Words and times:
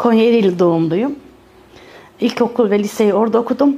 Konya 0.00 0.24
Ereğli 0.24 0.58
doğumluyum. 0.58 1.16
İlkokul 2.20 2.70
ve 2.70 2.78
liseyi 2.78 3.14
orada 3.14 3.38
okudum. 3.38 3.76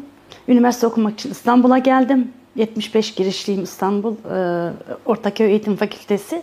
Üniversite 0.49 0.87
okumak 0.87 1.13
için 1.15 1.31
İstanbul'a 1.31 1.79
geldim. 1.79 2.33
75 2.57 3.15
girişliyim 3.15 3.63
İstanbul 3.63 4.15
e, 4.15 4.71
Ortaköy 5.07 5.47
Eğitim 5.47 5.77
Fakültesi. 5.77 6.43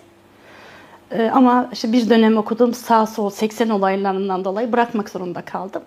E, 1.12 1.30
ama 1.34 1.70
işte 1.74 1.92
bir 1.94 2.10
dönem 2.10 2.38
okudum 2.38 2.74
sağ 2.74 3.06
sol 3.06 3.30
80 3.30 3.70
olaylarından 3.70 4.46
dolayı 4.46 4.72
bırakmak 4.72 5.10
zorunda 5.10 5.42
kaldım. 5.42 5.82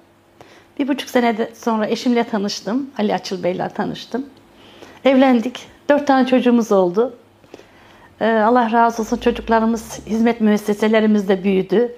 Bir 0.79 0.89
buçuk 0.89 1.11
sene 1.11 1.49
sonra 1.55 1.87
eşimle 1.87 2.25
tanıştım. 2.25 2.91
Ali 2.99 3.15
Açıl 3.15 3.43
Bey'le 3.43 3.69
tanıştım. 3.75 4.27
Evlendik. 5.05 5.67
Dört 5.89 6.07
tane 6.07 6.27
çocuğumuz 6.27 6.73
oldu. 6.73 7.15
E, 8.21 8.31
Allah 8.31 8.73
razı 8.73 9.03
olsun 9.03 9.17
çocuklarımız 9.17 10.01
hizmet 10.07 10.41
müesseselerimizde 10.41 11.45
büyüdü. 11.45 11.97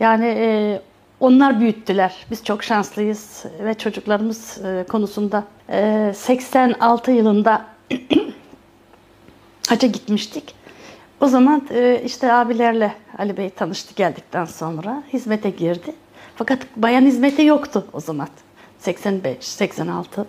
Yani 0.00 0.26
e, 0.26 0.80
onlar 1.20 1.60
büyüttüler. 1.60 2.26
Biz 2.30 2.44
çok 2.44 2.64
şanslıyız 2.64 3.44
ve 3.64 3.74
çocuklarımız 3.74 4.58
e, 4.64 4.84
konusunda 4.88 5.44
86 6.14 7.10
yılında 7.10 7.64
hacca 9.68 9.88
gitmiştik. 9.88 10.54
O 11.20 11.26
zaman 11.26 11.68
işte 12.04 12.32
abilerle 12.32 12.94
Ali 13.18 13.36
Bey 13.36 13.50
tanıştı 13.50 13.94
geldikten 13.94 14.44
sonra 14.44 15.02
hizmete 15.12 15.50
girdi. 15.50 15.94
Fakat 16.36 16.58
bayan 16.76 17.02
hizmeti 17.02 17.44
yoktu 17.44 17.86
o 17.92 18.00
zaman. 18.00 18.28
85, 18.78 19.36
86. 19.40 20.26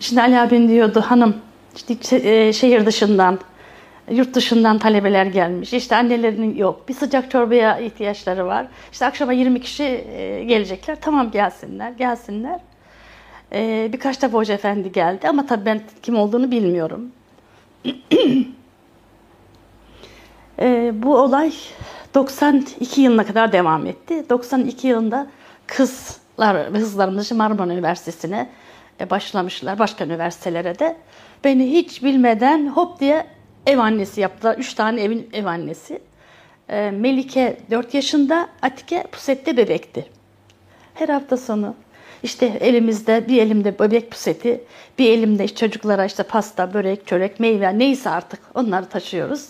Şimdi 0.00 0.20
Ali 0.20 0.38
abin 0.38 0.68
diyordu 0.68 1.00
hanım 1.00 1.36
işte 1.76 2.52
şehir 2.52 2.86
dışından 2.86 3.38
yurt 4.10 4.34
dışından 4.34 4.78
talebeler 4.78 5.26
gelmiş. 5.26 5.72
İşte 5.72 5.96
annelerinin 5.96 6.56
yok. 6.56 6.88
Bir 6.88 6.94
sıcak 6.94 7.30
çorbaya 7.30 7.78
ihtiyaçları 7.78 8.46
var. 8.46 8.66
İşte 8.92 9.06
akşama 9.06 9.32
20 9.32 9.60
kişi 9.60 9.84
e, 9.84 10.44
gelecekler. 10.44 11.00
Tamam 11.00 11.30
gelsinler, 11.30 11.90
gelsinler. 11.90 12.60
E, 13.52 13.90
birkaç 13.92 14.22
da 14.22 14.28
hoca 14.28 14.54
efendi 14.54 14.92
geldi 14.92 15.28
ama 15.28 15.46
tabii 15.46 15.64
ben 15.66 15.80
kim 16.02 16.16
olduğunu 16.16 16.50
bilmiyorum. 16.50 17.12
E, 20.60 20.92
bu 21.02 21.18
olay 21.18 21.52
92 22.14 23.00
yılına 23.00 23.26
kadar 23.26 23.52
devam 23.52 23.86
etti. 23.86 24.24
92 24.30 24.88
yılında 24.88 25.26
kızlar 25.66 26.72
ve 26.72 26.78
kızlarımız 26.78 27.32
Marmara 27.32 27.72
Üniversitesi'ne 27.72 28.48
başlamışlar. 29.10 29.78
Başka 29.78 30.04
üniversitelere 30.04 30.78
de. 30.78 30.96
Beni 31.44 31.72
hiç 31.72 32.02
bilmeden 32.02 32.68
hop 32.68 33.00
diye 33.00 33.26
ev 33.66 33.78
annesi 33.78 34.20
yaptılar. 34.20 34.58
Üç 34.58 34.74
tane 34.74 35.02
evin 35.02 35.28
ev 35.32 35.44
annesi. 35.44 36.00
E, 36.68 36.90
Melike 36.90 37.56
4 37.70 37.94
yaşında, 37.94 38.48
Atike 38.62 39.04
pusette 39.12 39.56
bebekti. 39.56 40.06
Her 40.94 41.08
hafta 41.08 41.36
sonu 41.36 41.74
işte 42.22 42.46
elimizde 42.60 43.28
bir 43.28 43.42
elimde 43.42 43.78
bebek 43.78 44.10
puseti, 44.10 44.60
bir 44.98 45.10
elimde 45.10 45.44
işte 45.44 45.56
çocuklara 45.56 46.04
işte 46.04 46.22
pasta, 46.22 46.74
börek, 46.74 47.06
çörek, 47.06 47.40
meyve 47.40 47.78
neyse 47.78 48.10
artık 48.10 48.40
onları 48.54 48.86
taşıyoruz. 48.86 49.48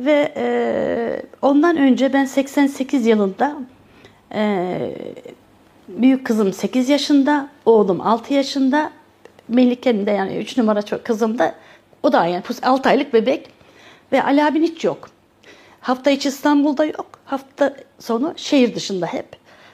Ve 0.00 0.32
e, 0.36 1.22
ondan 1.42 1.76
önce 1.76 2.12
ben 2.12 2.24
88 2.24 3.06
yılında 3.06 3.56
e, 4.34 4.76
büyük 5.88 6.26
kızım 6.26 6.52
8 6.52 6.88
yaşında, 6.88 7.48
oğlum 7.64 8.00
6 8.00 8.34
yaşında, 8.34 8.90
Melike'nin 9.48 10.06
de 10.06 10.10
yani 10.10 10.36
3 10.36 10.56
numara 10.56 10.82
kızım 10.82 11.38
da 11.38 11.54
o 12.02 12.12
da 12.12 12.26
yani 12.26 12.42
6 12.62 12.88
aylık 12.88 13.14
bebek 13.14 13.50
ve 14.12 14.22
Ali 14.22 14.44
abin 14.44 14.62
hiç 14.62 14.84
yok. 14.84 15.10
Hafta 15.80 16.10
içi 16.10 16.28
İstanbul'da 16.28 16.84
yok. 16.84 17.06
Hafta 17.24 17.76
sonu 17.98 18.34
şehir 18.36 18.74
dışında 18.74 19.06
hep. 19.06 19.26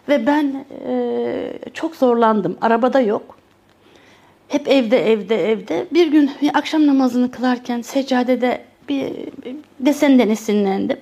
Ve 0.08 0.26
ben 0.26 0.64
e, 0.86 1.58
çok 1.74 1.96
zorlandım. 1.96 2.58
Arabada 2.60 3.00
yok. 3.00 3.36
Hep 4.48 4.68
evde, 4.68 5.12
evde, 5.12 5.50
evde. 5.50 5.86
Bir 5.90 6.06
gün 6.06 6.30
akşam 6.54 6.86
namazını 6.86 7.30
kılarken 7.30 7.82
seccadede 7.82 8.64
bir, 8.88 9.12
bir 9.44 9.56
desenden 9.80 10.28
esinlendim. 10.28 10.98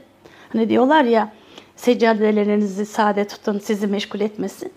Hani 0.53 0.69
diyorlar 0.69 1.05
ya 1.05 1.33
seccadelerinizi 1.77 2.87
sade 2.87 3.27
tutun, 3.27 3.59
sizi 3.59 3.87
meşgul 3.87 4.21
etmesin. 4.21 4.73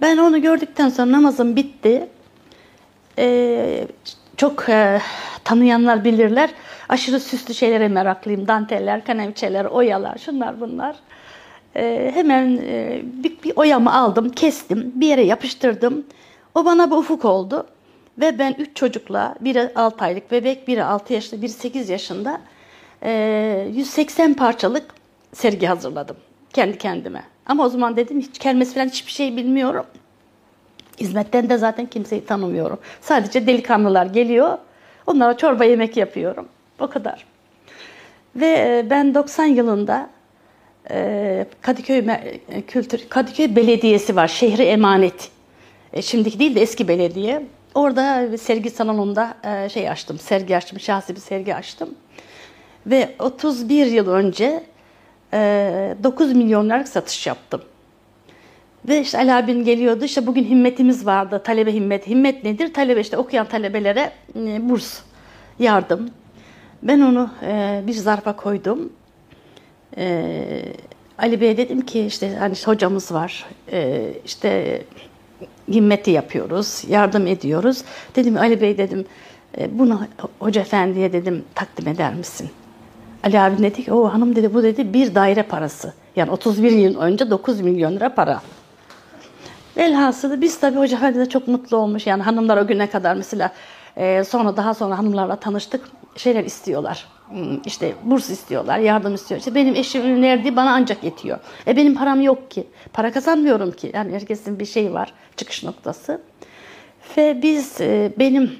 Ben 0.00 0.16
onu 0.16 0.42
gördükten 0.42 0.88
sonra 0.88 1.12
namazım 1.12 1.56
bitti. 1.56 2.08
Ee, 3.18 3.86
çok 4.42 4.68
e, 4.68 5.00
tanıyanlar 5.44 6.04
bilirler. 6.04 6.50
Aşırı 6.88 7.20
süslü 7.20 7.54
şeylere 7.54 7.88
meraklıyım. 7.88 8.48
Danteller, 8.48 9.04
kaneviçeler, 9.04 9.64
oyalar, 9.64 10.18
şunlar 10.18 10.60
bunlar. 10.60 10.96
E, 11.76 12.10
hemen 12.14 12.56
e, 12.56 13.00
bir, 13.04 13.42
bir 13.42 13.52
oyamı 13.56 13.94
aldım, 13.94 14.28
kestim, 14.28 14.92
bir 14.94 15.06
yere 15.06 15.22
yapıştırdım. 15.22 16.06
O 16.54 16.64
bana 16.64 16.90
bir 16.90 16.96
ufuk 16.96 17.24
oldu. 17.24 17.66
Ve 18.18 18.38
ben 18.38 18.54
üç 18.58 18.76
çocukla, 18.76 19.34
biri 19.40 19.70
6 19.74 20.04
aylık 20.04 20.30
bebek, 20.30 20.68
biri 20.68 20.84
6 20.84 21.12
yaşında, 21.12 21.42
biri 21.42 21.52
8 21.52 21.88
yaşında 21.88 22.40
e, 23.02 23.68
180 23.72 24.34
parçalık 24.34 24.84
sergi 25.32 25.66
hazırladım 25.66 26.16
kendi 26.52 26.78
kendime. 26.78 27.22
Ama 27.46 27.64
o 27.64 27.68
zaman 27.68 27.96
dedim 27.96 28.20
hiç 28.20 28.38
kelmesi 28.38 28.74
falan 28.74 28.88
hiçbir 28.88 29.12
şey 29.12 29.36
bilmiyorum. 29.36 29.86
Hizmetten 31.02 31.50
de 31.50 31.58
zaten 31.58 31.86
kimseyi 31.86 32.24
tanımıyorum. 32.24 32.78
Sadece 33.00 33.46
delikanlılar 33.46 34.06
geliyor. 34.06 34.58
Onlara 35.06 35.36
çorba 35.36 35.64
yemek 35.64 35.96
yapıyorum. 35.96 36.48
O 36.80 36.86
kadar. 36.86 37.24
Ve 38.36 38.46
e, 38.46 38.90
ben 38.90 39.14
90 39.14 39.44
yılında 39.44 40.10
e, 40.90 41.46
Kadıköy 41.60 41.98
e, 41.98 42.62
Kültür 42.62 43.08
Kadıköy 43.08 43.56
Belediyesi 43.56 44.16
var. 44.16 44.28
Şehri 44.28 44.62
emanet. 44.62 45.30
Şimdiki 46.00 46.38
değil 46.38 46.54
de 46.54 46.60
eski 46.60 46.88
belediye. 46.88 47.42
Orada 47.74 48.38
sergi 48.38 48.70
salonunda 48.70 49.34
şey 49.68 49.90
açtım. 49.90 50.18
Sergi 50.18 50.56
açtım. 50.56 50.80
Şahsi 50.80 51.14
bir 51.14 51.20
sergi 51.20 51.54
açtım. 51.54 51.88
Ve 52.86 53.08
31 53.18 53.86
yıl 53.86 54.08
önce 54.08 54.62
9 55.32 56.32
milyonlarlık 56.32 56.88
satış 56.88 57.26
yaptım. 57.26 57.62
Ve 58.88 59.00
işte 59.00 59.18
Ali 59.18 59.32
abin 59.32 59.64
geliyordu. 59.64 60.04
İşte 60.04 60.26
bugün 60.26 60.44
himmetimiz 60.44 61.06
vardı. 61.06 61.42
Talebe 61.44 61.74
himmet. 61.74 62.06
Himmet 62.06 62.44
nedir? 62.44 62.74
Talebe 62.74 63.00
işte 63.00 63.16
okuyan 63.16 63.46
talebelere 63.46 64.12
e, 64.36 64.68
burs, 64.68 65.00
yardım. 65.58 66.10
Ben 66.82 67.00
onu 67.00 67.30
e, 67.42 67.82
bir 67.86 67.92
zarfa 67.92 68.36
koydum. 68.36 68.92
E, 69.96 70.34
Ali 71.18 71.40
Bey'e 71.40 71.56
dedim 71.56 71.80
ki 71.80 72.06
işte 72.06 72.36
hani 72.36 72.54
hocamız 72.64 73.12
var. 73.12 73.46
İşte 74.24 74.82
himmeti 75.68 76.10
yapıyoruz, 76.10 76.84
yardım 76.88 77.26
ediyoruz. 77.26 77.84
Dedim 78.16 78.36
Ali 78.36 78.60
Bey 78.60 78.78
dedim 78.78 79.06
bunu 79.70 80.00
hoca 80.38 80.60
efendiye 80.60 81.12
dedim 81.12 81.44
takdim 81.54 81.88
eder 81.88 82.14
misin? 82.14 82.50
Ali 83.24 83.40
abi 83.40 83.62
dedi 83.62 83.84
ki 83.84 83.92
o 83.92 84.04
hanım 84.12 84.36
dedi 84.36 84.54
bu 84.54 84.62
dedi 84.62 84.94
bir 84.94 85.14
daire 85.14 85.42
parası. 85.42 85.92
Yani 86.16 86.30
31 86.30 86.70
yıl 86.70 87.00
önce 87.00 87.30
9 87.30 87.60
milyon 87.60 87.96
lira 87.96 88.14
para. 88.14 88.42
Velhasılı 89.76 90.40
biz 90.40 90.60
tabii 90.60 90.78
Hoca 90.78 90.96
Efendi 90.96 91.18
de 91.18 91.28
çok 91.28 91.48
mutlu 91.48 91.76
olmuş. 91.76 92.06
Yani 92.06 92.22
hanımlar 92.22 92.56
o 92.56 92.66
güne 92.66 92.90
kadar 92.90 93.14
mesela 93.14 93.52
e, 93.96 94.24
sonra 94.24 94.56
daha 94.56 94.74
sonra 94.74 94.98
hanımlarla 94.98 95.36
tanıştık. 95.36 95.88
Şeyler 96.16 96.44
istiyorlar. 96.44 97.06
Hmm, 97.28 97.62
işte 97.66 97.94
burs 98.04 98.30
istiyorlar, 98.30 98.78
yardım 98.78 99.14
istiyor. 99.14 99.38
İşte 99.38 99.54
benim 99.54 99.74
eşimin 99.74 100.22
verdiği 100.22 100.56
bana 100.56 100.72
ancak 100.72 101.04
yetiyor. 101.04 101.38
E 101.66 101.76
benim 101.76 101.94
param 101.94 102.20
yok 102.20 102.50
ki. 102.50 102.66
Para 102.92 103.12
kazanmıyorum 103.12 103.72
ki. 103.72 103.90
Yani 103.94 104.12
herkesin 104.12 104.58
bir 104.58 104.64
şeyi 104.64 104.92
var, 104.92 105.12
çıkış 105.36 105.64
noktası. 105.64 106.20
Ve 107.16 107.42
biz 107.42 107.80
e, 107.80 108.12
benim 108.18 108.52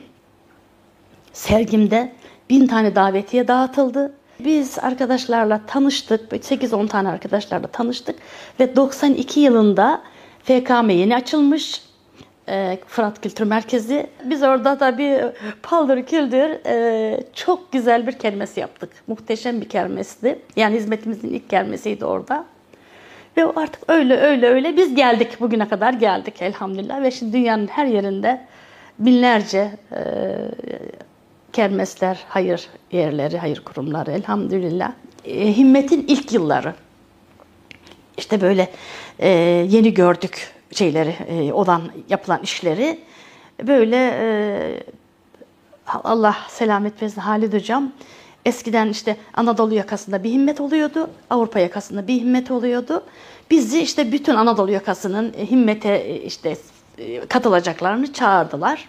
sergimde 1.32 2.12
bin 2.50 2.66
tane 2.66 2.94
davetiye 2.94 3.48
dağıtıldı. 3.48 4.14
Biz 4.40 4.78
arkadaşlarla 4.78 5.60
tanıştık. 5.66 6.32
8-10 6.32 6.88
tane 6.88 7.08
arkadaşlarla 7.08 7.66
tanıştık. 7.66 8.16
Ve 8.60 8.76
92 8.76 9.40
yılında 9.40 10.02
FKM 10.44 10.90
yeni 10.90 11.16
açılmış. 11.16 11.82
E, 12.48 12.78
Fırat 12.86 13.20
Kültür 13.20 13.44
Merkezi. 13.44 14.06
Biz 14.24 14.42
orada 14.42 14.80
da 14.80 14.98
bir 14.98 15.20
paldır 15.62 16.02
küldür 16.02 16.66
e, 16.66 17.20
çok 17.34 17.72
güzel 17.72 18.06
bir 18.06 18.12
kermes 18.12 18.56
yaptık. 18.56 18.90
Muhteşem 19.06 19.60
bir 19.60 19.68
kermesti. 19.68 20.38
Yani 20.56 20.76
hizmetimizin 20.76 21.28
ilk 21.28 21.50
kermesiydi 21.50 22.04
orada. 22.04 22.44
Ve 23.36 23.44
artık 23.44 23.82
öyle 23.88 24.16
öyle 24.16 24.48
öyle 24.48 24.76
biz 24.76 24.94
geldik 24.94 25.40
bugüne 25.40 25.68
kadar 25.68 25.92
geldik 25.92 26.42
elhamdülillah. 26.42 27.02
Ve 27.02 27.10
şimdi 27.10 27.32
dünyanın 27.32 27.66
her 27.66 27.86
yerinde 27.86 28.40
binlerce 28.98 29.70
e, 29.92 30.00
kermesler, 31.52 32.24
hayır 32.28 32.68
yerleri, 32.92 33.38
hayır 33.38 33.60
kurumları 33.64 34.10
elhamdülillah. 34.10 34.92
E, 35.24 35.56
himmetin 35.56 36.04
ilk 36.08 36.32
yılları. 36.32 36.74
İşte 38.16 38.40
böyle 38.40 38.72
e, 39.18 39.28
yeni 39.68 39.94
gördük 39.94 40.50
şeyleri, 40.72 41.14
e, 41.28 41.52
olan 41.52 41.82
yapılan 42.08 42.42
işleri. 42.42 43.00
Böyle 43.62 43.96
e, 44.20 44.26
Allah 45.86 46.36
selamet 46.48 47.02
versin 47.02 47.20
Halid 47.20 47.52
Hocam. 47.52 47.92
Eskiden 48.44 48.88
işte 48.88 49.16
Anadolu 49.34 49.74
yakasında 49.74 50.24
bir 50.24 50.30
himmet 50.30 50.60
oluyordu, 50.60 51.10
Avrupa 51.30 51.58
yakasında 51.58 52.06
bir 52.06 52.20
himmet 52.20 52.50
oluyordu. 52.50 53.04
Bizi 53.50 53.82
işte 53.82 54.12
bütün 54.12 54.34
Anadolu 54.34 54.70
yakasının 54.70 55.34
e, 55.38 55.50
himmete 55.50 55.94
e, 55.94 56.22
işte 56.22 56.56
e, 56.98 57.26
katılacaklarını 57.26 58.12
çağırdılar. 58.12 58.88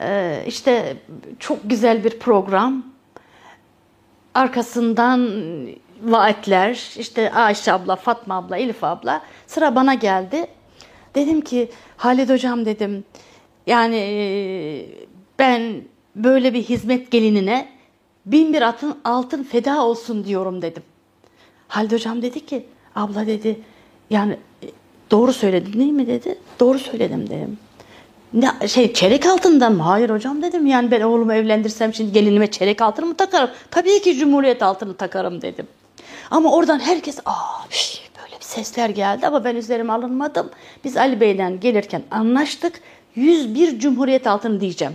Ee, 0.00 0.44
işte 0.46 0.96
çok 1.38 1.58
güzel 1.64 2.04
bir 2.04 2.18
program. 2.18 2.84
Arkasından 4.34 5.30
vaatler, 6.02 6.90
işte 6.98 7.32
Ayşe 7.32 7.72
abla, 7.72 7.96
Fatma 7.96 8.34
abla, 8.34 8.56
Elif 8.56 8.84
abla 8.84 9.22
sıra 9.46 9.74
bana 9.74 9.94
geldi. 9.94 10.46
Dedim 11.14 11.40
ki 11.40 11.70
Halid 11.96 12.30
hocam 12.30 12.66
dedim 12.66 13.04
yani 13.66 13.98
ben 15.38 15.82
böyle 16.16 16.54
bir 16.54 16.62
hizmet 16.62 17.10
gelinine 17.10 17.68
bin 18.26 18.52
bir 18.52 18.62
atın 18.62 18.98
altın 19.04 19.42
feda 19.42 19.84
olsun 19.84 20.24
diyorum 20.24 20.62
dedim. 20.62 20.82
Halid 21.68 21.92
hocam 21.92 22.22
dedi 22.22 22.46
ki 22.46 22.66
abla 22.94 23.26
dedi 23.26 23.60
yani 24.10 24.36
doğru 25.10 25.32
söyledin 25.32 25.80
değil 25.80 25.92
mi 25.92 26.06
dedi. 26.06 26.38
Doğru 26.60 26.78
söyledim 26.78 27.30
dedim. 27.30 27.58
Ne, 28.34 28.68
şey 28.68 28.92
çeyrek 28.92 29.26
altından 29.26 29.72
mı? 29.72 29.82
Hayır 29.82 30.10
hocam 30.10 30.42
dedim. 30.42 30.66
Yani 30.66 30.90
ben 30.90 31.00
oğlumu 31.00 31.34
evlendirsem 31.34 31.94
şimdi 31.94 32.12
gelinime 32.12 32.46
çeyrek 32.46 32.82
altını 32.82 33.06
mı 33.06 33.14
takarım? 33.14 33.50
Tabii 33.70 34.02
ki 34.02 34.14
cumhuriyet 34.14 34.62
altını 34.62 34.96
takarım 34.96 35.42
dedim. 35.42 35.66
Ama 36.34 36.52
oradan 36.52 36.78
herkes 36.78 37.18
aa 37.26 37.62
böyle 38.22 38.36
bir 38.40 38.44
sesler 38.44 38.88
geldi 38.88 39.26
ama 39.26 39.44
ben 39.44 39.56
üzerime 39.56 39.92
alınmadım. 39.92 40.50
Biz 40.84 40.96
Ali 40.96 41.20
Bey'den 41.20 41.60
gelirken 41.60 42.02
anlaştık. 42.10 42.80
101 43.14 43.78
cumhuriyet 43.78 44.26
altını 44.26 44.60
diyeceğim. 44.60 44.94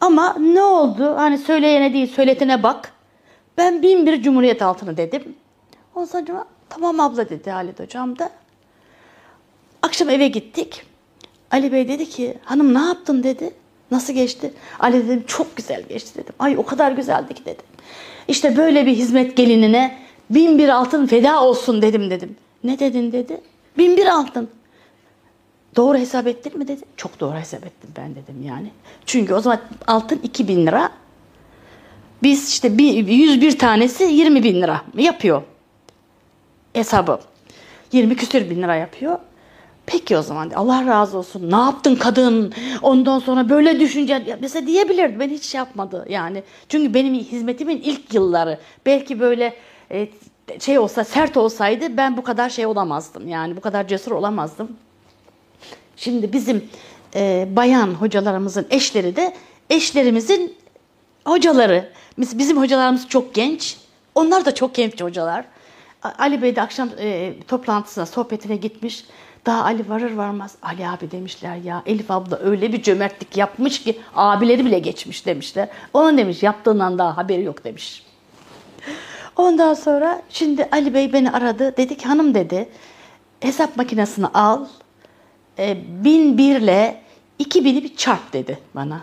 Ama 0.00 0.36
ne 0.38 0.62
oldu? 0.62 1.16
Hani 1.16 1.38
söyleyene 1.38 1.92
değil 1.92 2.14
söyletene 2.14 2.62
bak. 2.62 2.92
Ben 3.58 3.82
bin 3.82 4.06
bir 4.06 4.22
cumhuriyet 4.22 4.62
altını 4.62 4.96
dedim. 4.96 5.34
Ondan 5.94 6.06
sonra 6.06 6.44
tamam 6.68 7.00
abla 7.00 7.30
dedi 7.30 7.50
Halit 7.50 7.80
hocam 7.80 8.18
da. 8.18 8.30
Akşam 9.82 10.08
eve 10.08 10.28
gittik. 10.28 10.86
Ali 11.50 11.72
Bey 11.72 11.88
dedi 11.88 12.08
ki 12.08 12.38
hanım 12.44 12.74
ne 12.74 12.80
yaptın 12.86 13.22
dedi. 13.22 13.54
Nasıl 13.90 14.12
geçti? 14.12 14.52
Ali 14.80 15.08
dedim 15.08 15.24
çok 15.26 15.56
güzel 15.56 15.82
geçti 15.82 16.18
dedim. 16.22 16.34
Ay 16.38 16.58
o 16.58 16.66
kadar 16.66 16.92
güzeldi 16.92 17.34
ki 17.34 17.44
dedim. 17.44 17.66
İşte 18.30 18.56
böyle 18.56 18.86
bir 18.86 18.92
hizmet 18.92 19.36
gelinine 19.36 19.98
bin 20.30 20.58
bir 20.58 20.68
altın 20.68 21.06
feda 21.06 21.42
olsun 21.42 21.82
dedim 21.82 22.10
dedim. 22.10 22.36
Ne 22.64 22.78
dedin 22.78 23.12
dedi. 23.12 23.40
Bin 23.78 23.96
bir 23.96 24.06
altın. 24.06 24.48
Doğru 25.76 25.98
hesap 25.98 26.26
ettin 26.26 26.58
mi 26.58 26.68
dedi. 26.68 26.80
Çok 26.96 27.20
doğru 27.20 27.36
hesap 27.36 27.66
ettim 27.66 27.90
ben 27.96 28.10
dedim 28.14 28.42
yani. 28.46 28.70
Çünkü 29.06 29.34
o 29.34 29.40
zaman 29.40 29.60
altın 29.86 30.20
2000 30.22 30.66
lira. 30.66 30.90
Biz 32.22 32.48
işte 32.48 32.68
101 32.68 33.58
tanesi 33.58 34.04
20 34.04 34.42
bin 34.42 34.62
lira 34.62 34.82
yapıyor 34.98 35.42
hesabı. 36.72 37.20
20 37.92 38.16
küsür 38.16 38.50
bin 38.50 38.62
lira 38.62 38.74
yapıyor. 38.76 39.18
Peki 39.90 40.16
o 40.16 40.22
zaman 40.22 40.50
Allah 40.50 40.86
razı 40.86 41.18
olsun. 41.18 41.50
Ne 41.50 41.56
yaptın 41.56 41.94
kadın? 41.94 42.52
Ondan 42.82 43.18
sonra 43.18 43.48
böyle 43.48 43.80
düşünce 43.80 44.38
mesela 44.40 44.66
diyebilirdi. 44.66 45.20
Ben 45.20 45.28
hiç 45.28 45.54
yapmadı 45.54 46.06
yani. 46.08 46.42
Çünkü 46.68 46.94
benim 46.94 47.14
hizmetimin 47.14 47.80
ilk 47.80 48.14
yılları. 48.14 48.58
Belki 48.86 49.20
böyle 49.20 49.56
e, 49.90 50.08
şey 50.60 50.78
olsa 50.78 51.04
sert 51.04 51.36
olsaydı 51.36 51.96
ben 51.96 52.16
bu 52.16 52.22
kadar 52.22 52.50
şey 52.50 52.66
olamazdım. 52.66 53.28
Yani 53.28 53.56
bu 53.56 53.60
kadar 53.60 53.88
cesur 53.88 54.12
olamazdım. 54.12 54.76
Şimdi 55.96 56.32
bizim 56.32 56.64
e, 57.14 57.48
bayan 57.50 57.88
hocalarımızın 57.88 58.66
eşleri 58.70 59.16
de 59.16 59.34
eşlerimizin 59.70 60.54
hocaları. 61.24 61.92
Bizim 62.18 62.58
hocalarımız 62.58 63.08
çok 63.08 63.34
genç. 63.34 63.76
Onlar 64.14 64.44
da 64.44 64.54
çok 64.54 64.74
genç 64.74 65.02
hocalar. 65.02 65.44
Ali 66.02 66.42
Bey 66.42 66.56
de 66.56 66.62
akşam 66.62 66.88
e, 66.98 67.34
toplantısına, 67.48 68.06
sohbetine 68.06 68.56
gitmiş. 68.56 69.04
Daha 69.46 69.64
Ali 69.64 69.88
varır 69.88 70.12
varmaz 70.12 70.56
Ali 70.62 70.88
abi 70.88 71.10
demişler 71.10 71.56
ya 71.56 71.82
Elif 71.86 72.10
abla 72.10 72.38
öyle 72.38 72.72
bir 72.72 72.82
cömertlik 72.82 73.36
yapmış 73.36 73.82
ki 73.82 74.00
abileri 74.16 74.64
bile 74.64 74.78
geçmiş 74.78 75.26
demişler. 75.26 75.68
Ona 75.94 76.16
demiş 76.16 76.42
yaptığından 76.42 76.98
daha 76.98 77.16
haberi 77.16 77.42
yok 77.42 77.64
demiş. 77.64 78.02
Ondan 79.36 79.74
sonra 79.74 80.22
şimdi 80.28 80.68
Ali 80.72 80.94
Bey 80.94 81.12
beni 81.12 81.30
aradı. 81.30 81.76
Dedi 81.76 81.96
ki 81.96 82.08
hanım 82.08 82.34
dedi 82.34 82.68
hesap 83.40 83.76
makinesini 83.76 84.26
al. 84.26 84.66
E, 85.58 85.76
bin 86.04 86.38
birle 86.38 87.02
iki 87.38 87.64
bini 87.64 87.84
bir 87.84 87.96
çarp 87.96 88.32
dedi 88.32 88.58
bana. 88.74 89.00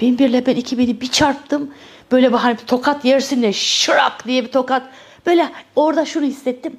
Bin 0.00 0.18
birle 0.18 0.46
ben 0.46 0.56
iki 0.56 0.78
bini 0.78 1.00
bir 1.00 1.06
çarptım. 1.06 1.70
Böyle 2.12 2.32
bir 2.32 2.38
hani 2.38 2.58
bir 2.58 2.66
tokat 2.66 3.04
yersin 3.04 3.42
de 3.42 3.52
şırak 3.52 4.26
diye 4.26 4.44
bir 4.44 4.52
tokat. 4.52 4.82
Böyle 5.26 5.48
orada 5.76 6.04
şunu 6.04 6.24
hissettim. 6.24 6.76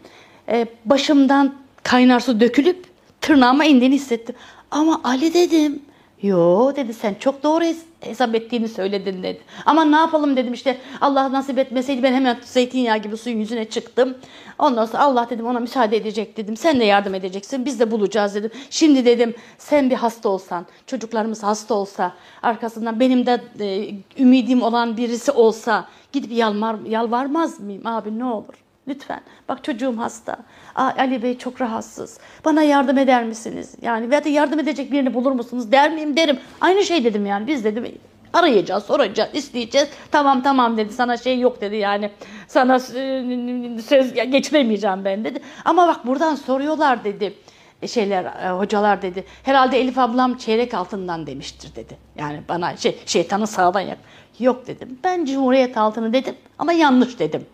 E, 0.49 0.67
başımdan 0.85 1.62
kaynar 1.83 2.19
su 2.19 2.39
dökülüp 2.39 2.85
tırnağıma 3.21 3.65
indiğini 3.65 3.95
hissettim. 3.95 4.35
Ama 4.71 5.01
Ali 5.03 5.33
dedim. 5.33 5.81
Yo 6.21 6.75
dedi 6.75 6.94
sen 6.94 7.13
çok 7.13 7.44
doğru 7.44 7.63
hesap 8.00 8.35
ettiğini 8.35 8.68
söyledin 8.68 9.24
dedi. 9.24 9.41
Ama 9.65 9.85
ne 9.85 9.95
yapalım 9.95 10.35
dedim 10.35 10.53
işte 10.53 10.77
Allah 11.01 11.31
nasip 11.31 11.57
etmeseydi 11.57 12.03
ben 12.03 12.13
hemen 12.13 12.38
zeytinyağı 12.41 12.97
gibi 12.97 13.18
suyun 13.18 13.39
yüzüne 13.39 13.65
çıktım. 13.65 14.18
Ondan 14.59 14.85
sonra 14.85 15.03
Allah 15.03 15.27
dedim 15.30 15.45
ona 15.45 15.59
müsaade 15.59 15.97
edecek 15.97 16.38
dedim. 16.38 16.57
Sen 16.57 16.80
de 16.80 16.83
yardım 16.83 17.15
edeceksin 17.15 17.65
biz 17.65 17.80
de 17.80 17.91
bulacağız 17.91 18.35
dedim. 18.35 18.51
Şimdi 18.69 19.06
dedim 19.06 19.35
sen 19.57 19.89
bir 19.89 19.95
hasta 19.95 20.30
olsan 20.30 20.65
çocuklarımız 20.88 21.44
hasta 21.44 21.74
olsa 21.74 22.13
arkasından 22.44 23.00
benim 23.00 23.25
de 23.25 23.41
e, 23.59 23.95
ümidim 24.21 24.62
olan 24.62 24.97
birisi 24.97 25.31
olsa 25.31 25.88
gidip 26.12 26.31
yalvar, 26.31 26.75
yalvarmaz 26.88 27.59
mıyım 27.59 27.88
abi 27.88 28.19
ne 28.19 28.25
olur. 28.25 28.53
Lütfen. 28.88 29.21
Bak 29.50 29.63
çocuğum 29.63 29.97
hasta. 29.97 30.38
Ali 30.75 31.24
Bey 31.24 31.38
çok 31.38 31.62
rahatsız. 31.62 32.19
Bana 32.45 32.63
yardım 32.63 32.97
eder 32.97 33.24
misiniz? 33.24 33.75
Yani 33.81 34.12
veya 34.12 34.21
yardım 34.25 34.59
edecek 34.59 34.92
birini 34.92 35.13
bulur 35.13 35.31
musunuz? 35.31 35.71
Der 35.71 35.92
miyim? 35.92 36.18
Derim. 36.18 36.40
Aynı 36.61 36.83
şey 36.83 37.04
dedim 37.04 37.25
yani. 37.25 37.47
Biz 37.47 37.63
dedim 37.63 37.85
arayacağız, 38.33 38.83
soracağız, 38.83 39.30
isteyeceğiz. 39.33 39.90
Tamam 40.11 40.44
tamam 40.44 40.78
dedi. 40.78 40.94
Sana 40.94 41.18
şey 41.18 41.40
yok 41.40 41.61
dedi 41.61 41.75
yani. 41.75 42.09
Sana 42.47 42.80
söz 42.80 44.13
geçiremeyeceğim 44.13 45.06
ben 45.06 45.23
dedi. 45.23 45.42
Ama 45.66 45.87
bak 45.87 46.07
buradan 46.07 46.35
soruyorlar 46.35 47.04
dedi 47.04 47.33
e, 47.81 47.87
şeyler 47.87 48.25
e, 48.25 48.49
hocalar 48.49 49.02
dedi. 49.02 49.23
Herhalde 49.44 49.80
Elif 49.80 49.97
ablam 49.97 50.37
çeyrek 50.37 50.73
altından 50.73 51.28
demiştir 51.28 51.75
dedi. 51.75 51.97
Yani 52.18 52.42
bana 52.49 52.78
şey 52.78 52.99
şeytanı 53.06 53.47
sağdan 53.47 53.81
yak. 53.81 53.97
Yok 54.40 54.68
dedim. 54.68 54.99
Ben 55.04 55.25
cumhuriyet 55.25 55.78
altını 55.78 56.13
dedim 56.13 56.35
ama 56.59 56.73
yanlış 56.73 57.19
dedim. 57.19 57.45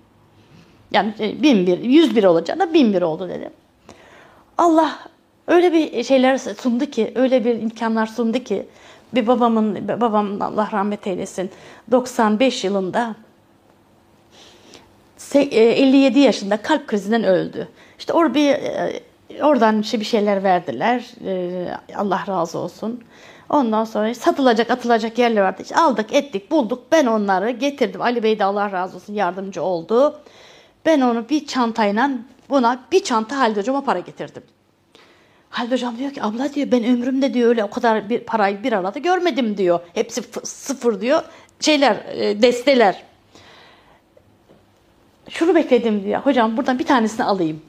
Yani 0.91 1.13
e, 1.19 1.43
bin 1.43 1.67
bir, 1.67 1.79
yüz 1.79 2.15
bir 2.15 2.23
olacağına 2.23 2.73
bin 2.73 2.93
bir 2.93 3.01
oldu 3.01 3.29
dedim. 3.29 3.51
Allah 4.57 4.99
öyle 5.47 5.73
bir 5.73 6.03
şeyler 6.03 6.37
sundu 6.37 6.85
ki, 6.85 7.11
öyle 7.15 7.45
bir 7.45 7.61
imkanlar 7.61 8.05
sundu 8.05 8.39
ki 8.39 8.65
bir 9.13 9.27
babamın, 9.27 9.87
babam 9.87 10.41
Allah 10.41 10.69
rahmet 10.71 11.07
eylesin 11.07 11.51
95 11.91 12.63
yılında 12.63 13.15
57 15.35 16.19
e, 16.19 16.21
yaşında 16.21 16.57
kalp 16.57 16.87
krizinden 16.87 17.23
öldü. 17.23 17.67
İşte 17.99 18.13
or 18.13 18.33
bir 18.33 18.49
e, 18.49 19.01
oradan 19.41 19.81
işte 19.81 19.99
bir 19.99 20.05
şeyler 20.05 20.43
verdiler. 20.43 21.05
Allah 21.95 22.23
razı 22.27 22.59
olsun. 22.59 23.03
Ondan 23.49 23.83
sonra 23.83 24.15
satılacak, 24.15 24.71
atılacak 24.71 25.17
yerler 25.17 25.41
vardı. 25.41 25.61
İşte 25.61 25.75
aldık, 25.75 26.13
ettik, 26.13 26.51
bulduk. 26.51 26.83
Ben 26.91 27.05
onları 27.05 27.49
getirdim. 27.49 28.01
Ali 28.01 28.23
Bey 28.23 28.39
de 28.39 28.43
Allah 28.43 28.71
razı 28.71 28.95
olsun 28.95 29.13
yardımcı 29.13 29.63
oldu. 29.63 30.19
Ben 30.85 31.01
onu 31.01 31.29
bir 31.29 31.47
çantayla 31.47 32.11
buna 32.49 32.79
bir 32.91 33.03
çanta 33.03 33.37
Halil 33.37 33.57
Hocam'a 33.57 33.83
para 33.83 33.99
getirdim. 33.99 34.43
Halil 35.49 35.71
Hocam 35.71 35.97
diyor 35.97 36.13
ki 36.13 36.23
abla 36.23 36.53
diyor 36.53 36.71
ben 36.71 36.83
ömrümde 36.83 37.33
diyor 37.33 37.49
öyle 37.49 37.63
o 37.63 37.69
kadar 37.69 38.09
bir 38.09 38.19
parayı 38.19 38.63
bir 38.63 38.73
arada 38.73 38.99
görmedim 38.99 39.57
diyor. 39.57 39.79
Hepsi 39.93 40.23
sıfır 40.43 41.01
diyor. 41.01 41.21
Şeyler, 41.59 41.95
e, 41.95 42.41
desteler. 42.41 43.03
Şunu 45.29 45.55
bekledim 45.55 46.03
diyor. 46.03 46.21
Hocam 46.21 46.57
buradan 46.57 46.79
bir 46.79 46.85
tanesini 46.85 47.25
alayım. 47.25 47.61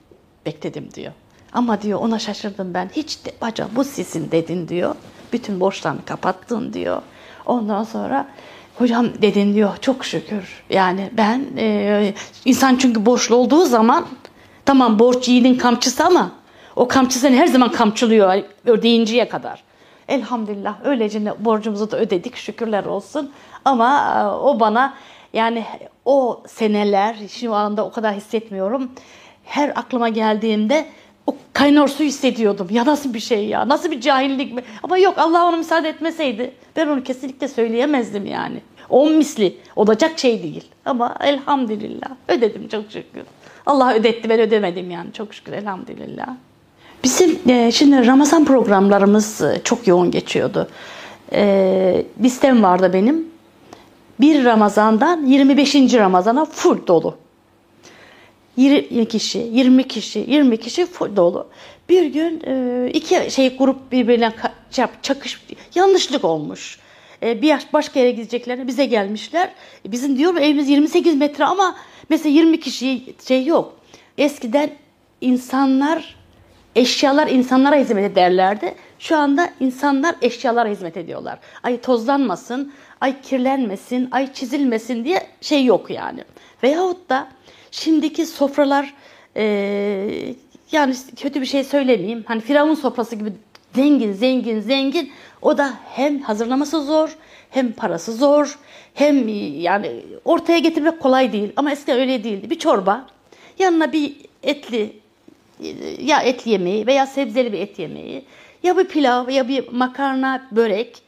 Bekledim 0.46 0.88
diyor. 0.94 1.12
Ama 1.52 1.82
diyor 1.82 1.98
ona 1.98 2.18
şaşırdım 2.18 2.74
ben. 2.74 2.90
Hiç 2.96 3.24
de, 3.24 3.32
hocam 3.40 3.70
bu 3.76 3.84
sizin 3.84 4.30
dedin 4.30 4.68
diyor. 4.68 4.94
Bütün 5.32 5.60
borçlarını 5.60 6.04
kapattın 6.04 6.72
diyor. 6.72 7.02
Ondan 7.46 7.84
sonra 7.84 8.28
Hocam 8.80 9.22
dedin 9.22 9.54
diyor 9.54 9.76
çok 9.80 10.04
şükür. 10.04 10.62
Yani 10.70 11.10
ben 11.12 11.44
e, 11.58 12.14
insan 12.44 12.76
çünkü 12.76 13.06
borçlu 13.06 13.36
olduğu 13.36 13.64
zaman 13.64 14.06
tamam 14.64 14.98
borç 14.98 15.28
yiğidin 15.28 15.54
kamçısı 15.54 16.04
ama 16.04 16.30
o 16.76 16.88
kamçı 16.88 17.18
seni 17.18 17.36
her 17.36 17.46
zaman 17.46 17.72
kamçılıyor 17.72 18.42
ödeyinceye 18.66 19.28
kadar. 19.28 19.62
Elhamdülillah 20.08 20.74
öylece 20.84 21.44
borcumuzu 21.44 21.90
da 21.90 21.98
ödedik 21.98 22.36
şükürler 22.36 22.84
olsun. 22.84 23.32
Ama 23.64 24.14
e, 24.18 24.24
o 24.44 24.60
bana 24.60 24.94
yani 25.32 25.64
o 26.04 26.42
seneler 26.46 27.16
şu 27.28 27.54
anda 27.54 27.86
o 27.86 27.92
kadar 27.92 28.14
hissetmiyorum. 28.14 28.90
Her 29.44 29.68
aklıma 29.68 30.08
geldiğimde 30.08 30.86
o 31.26 31.36
kaynar 31.52 31.88
su 31.88 32.04
hissediyordum. 32.04 32.68
Ya 32.70 32.86
nasıl 32.86 33.14
bir 33.14 33.20
şey 33.20 33.46
ya? 33.46 33.68
Nasıl 33.68 33.90
bir 33.90 34.00
cahillik 34.00 34.52
mi? 34.54 34.62
Ama 34.82 34.98
yok 34.98 35.14
Allah 35.18 35.44
onu 35.48 35.56
müsaade 35.56 35.88
etmeseydi 35.88 36.54
ben 36.76 36.86
onu 36.86 37.04
kesinlikle 37.04 37.48
söyleyemezdim 37.48 38.26
yani. 38.26 38.60
On 38.90 39.12
misli 39.12 39.56
olacak 39.76 40.18
şey 40.18 40.42
değil. 40.42 40.64
Ama 40.84 41.16
elhamdülillah 41.20 42.10
ödedim 42.28 42.68
çok 42.68 42.84
şükür. 42.84 43.22
Allah 43.66 43.94
ödetti 43.94 44.28
ben 44.28 44.40
ödemedim 44.40 44.90
yani 44.90 45.12
çok 45.12 45.34
şükür 45.34 45.52
elhamdülillah. 45.52 46.28
Bizim 47.04 47.38
e, 47.48 47.72
şimdi 47.72 48.06
Ramazan 48.06 48.44
programlarımız 48.44 49.40
e, 49.40 49.60
çok 49.64 49.86
yoğun 49.86 50.10
geçiyordu. 50.10 50.68
E, 51.32 52.04
listem 52.22 52.62
vardı 52.62 52.90
benim. 52.92 53.30
Bir 54.20 54.44
Ramazan'dan 54.44 55.26
25. 55.26 55.74
Ramazan'a 55.74 56.44
full 56.44 56.86
dolu. 56.86 57.16
20 58.56 59.08
kişi, 59.08 59.38
20 59.38 59.88
kişi, 59.88 60.24
20 60.28 60.56
kişi 60.56 60.86
full 60.86 61.16
dolu. 61.16 61.46
Bir 61.88 62.04
gün 62.04 62.42
e, 62.46 62.90
iki 62.94 63.30
şey 63.30 63.56
grup 63.56 63.92
birbirine 63.92 64.32
çakış 65.02 65.42
yanlışlık 65.74 66.24
olmuş. 66.24 66.78
E, 67.22 67.42
bir 67.42 67.56
başka 67.72 68.00
yere 68.00 68.10
gideceklerine 68.10 68.66
bize 68.66 68.86
gelmişler. 68.86 69.50
E, 69.86 69.92
Bizim 69.92 70.18
diyor 70.18 70.36
evimiz 70.36 70.68
28 70.68 71.14
metre 71.16 71.44
ama 71.44 71.76
mesela 72.08 72.34
20 72.34 72.60
kişi 72.60 73.02
şey 73.28 73.46
yok. 73.46 73.76
Eskiden 74.18 74.70
insanlar 75.20 76.16
eşyalar 76.76 77.26
insanlara 77.28 77.76
hizmet 77.76 78.12
ederlerdi. 78.12 78.74
Şu 78.98 79.16
anda 79.16 79.50
insanlar 79.60 80.14
eşyalara 80.22 80.68
hizmet 80.68 80.96
ediyorlar. 80.96 81.38
Ay 81.62 81.80
tozlanmasın, 81.80 82.72
ay 83.00 83.20
kirlenmesin, 83.22 84.08
ay 84.12 84.32
çizilmesin 84.32 85.04
diye 85.04 85.26
şey 85.40 85.64
yok 85.64 85.90
yani. 85.90 86.24
Veyahut 86.62 87.10
da 87.10 87.28
şimdiki 87.70 88.26
sofralar 88.26 88.94
e, 89.36 89.44
yani 90.72 90.94
kötü 91.16 91.40
bir 91.40 91.46
şey 91.46 91.64
söylemeyeyim. 91.64 92.24
Hani 92.26 92.40
Firavun 92.40 92.74
sofrası 92.74 93.16
gibi 93.16 93.32
zengin, 93.74 94.12
zengin, 94.12 94.60
zengin. 94.60 95.10
O 95.42 95.58
da 95.58 95.74
hem 95.94 96.20
hazırlaması 96.20 96.84
zor, 96.84 97.16
hem 97.50 97.72
parası 97.72 98.12
zor, 98.12 98.58
hem 98.94 99.28
yani 99.60 100.02
ortaya 100.24 100.58
getirmek 100.58 101.00
kolay 101.00 101.32
değil. 101.32 101.52
Ama 101.56 101.72
eskiden 101.72 101.98
öyle 101.98 102.24
değildi. 102.24 102.50
Bir 102.50 102.58
çorba, 102.58 103.06
yanına 103.58 103.92
bir 103.92 104.16
etli 104.42 105.00
ya 106.00 106.20
et 106.20 106.46
yemeği 106.46 106.86
veya 106.86 107.06
sebzeli 107.06 107.52
bir 107.52 107.58
et 107.58 107.78
yemeği, 107.78 108.24
ya 108.62 108.78
bir 108.78 108.84
pilav 108.84 109.28
ya 109.28 109.48
bir 109.48 109.72
makarna, 109.72 110.48
börek, 110.50 111.02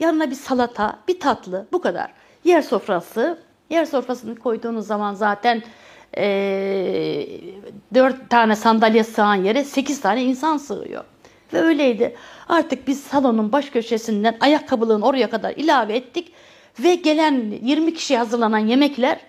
yanına 0.00 0.30
bir 0.30 0.34
salata, 0.34 0.98
bir 1.08 1.20
tatlı 1.20 1.66
bu 1.72 1.80
kadar. 1.80 2.12
Yer 2.44 2.62
sofrası, 2.62 3.38
yer 3.70 3.84
sofrasını 3.84 4.36
koyduğunuz 4.36 4.86
zaman 4.86 5.14
zaten 5.14 5.62
eee 6.16 7.40
dört 7.94 8.30
tane 8.30 8.56
sandalye 8.56 9.04
sığan 9.04 9.34
yere 9.34 9.64
sekiz 9.64 10.00
tane 10.00 10.24
insan 10.24 10.56
sığıyor. 10.56 11.04
Ve 11.52 11.60
öyleydi. 11.60 12.16
Artık 12.48 12.88
biz 12.88 13.00
salonun 13.00 13.52
baş 13.52 13.70
köşesinden 13.70 14.36
ayakkabılığın 14.40 15.00
oraya 15.00 15.30
kadar 15.30 15.54
ilave 15.56 15.96
ettik 15.96 16.32
ve 16.78 16.94
gelen 16.94 17.54
20 17.62 17.94
kişiye 17.94 18.18
hazırlanan 18.18 18.58
yemekler 18.58 19.20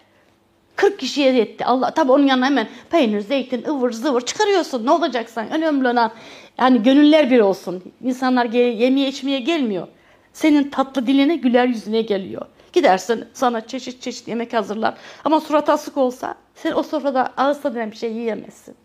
40 0.76 1.00
kişiye 1.00 1.34
yetti. 1.34 1.66
Allah 1.66 1.92
tabii 1.92 2.12
onun 2.12 2.28
yanına 2.28 2.46
hemen 2.46 2.68
peynir, 2.90 3.22
zeytin, 3.22 3.66
ıvır 3.68 3.92
zıvır 3.92 4.22
çıkarıyorsun. 4.22 4.86
Ne 4.86 4.92
olacaksan 4.92 5.52
önemli 5.52 5.88
olan 5.88 6.12
yani 6.60 6.84
gönüller 6.84 7.32
bir 7.32 7.40
olsun. 7.40 7.84
İnsanlar 8.04 8.46
yemeye 8.46 9.08
içmeye 9.08 9.40
gelmiyor. 9.40 9.88
Senin 10.34 10.70
tatlı 10.70 11.08
diline 11.08 11.36
güler 11.36 11.66
yüzüne 11.66 12.02
geliyor. 12.02 12.46
Gidersin 12.74 13.26
sana 13.34 13.68
çeşit 13.68 14.02
çeşit 14.02 14.28
yemek 14.28 14.54
hazırlar. 14.54 14.98
Ama 15.24 15.40
surat 15.40 15.70
asık 15.70 15.98
olsa 15.98 16.36
sen 16.56 16.72
o 16.72 16.84
sofrada 16.84 17.34
ağız 17.38 17.62
tadıyla 17.62 17.92
bir 17.92 17.96
şey 17.96 18.12
yiyemezsin. 18.14 18.76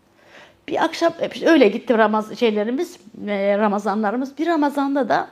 Bir 0.67 0.83
akşam 0.83 1.13
öyle 1.45 1.67
gitti 1.67 1.97
Ramaz 1.97 2.39
şeylerimiz, 2.39 2.97
e, 3.27 3.57
Ramazanlarımız. 3.57 4.37
Bir 4.37 4.47
Ramazanda 4.47 5.09
da 5.09 5.27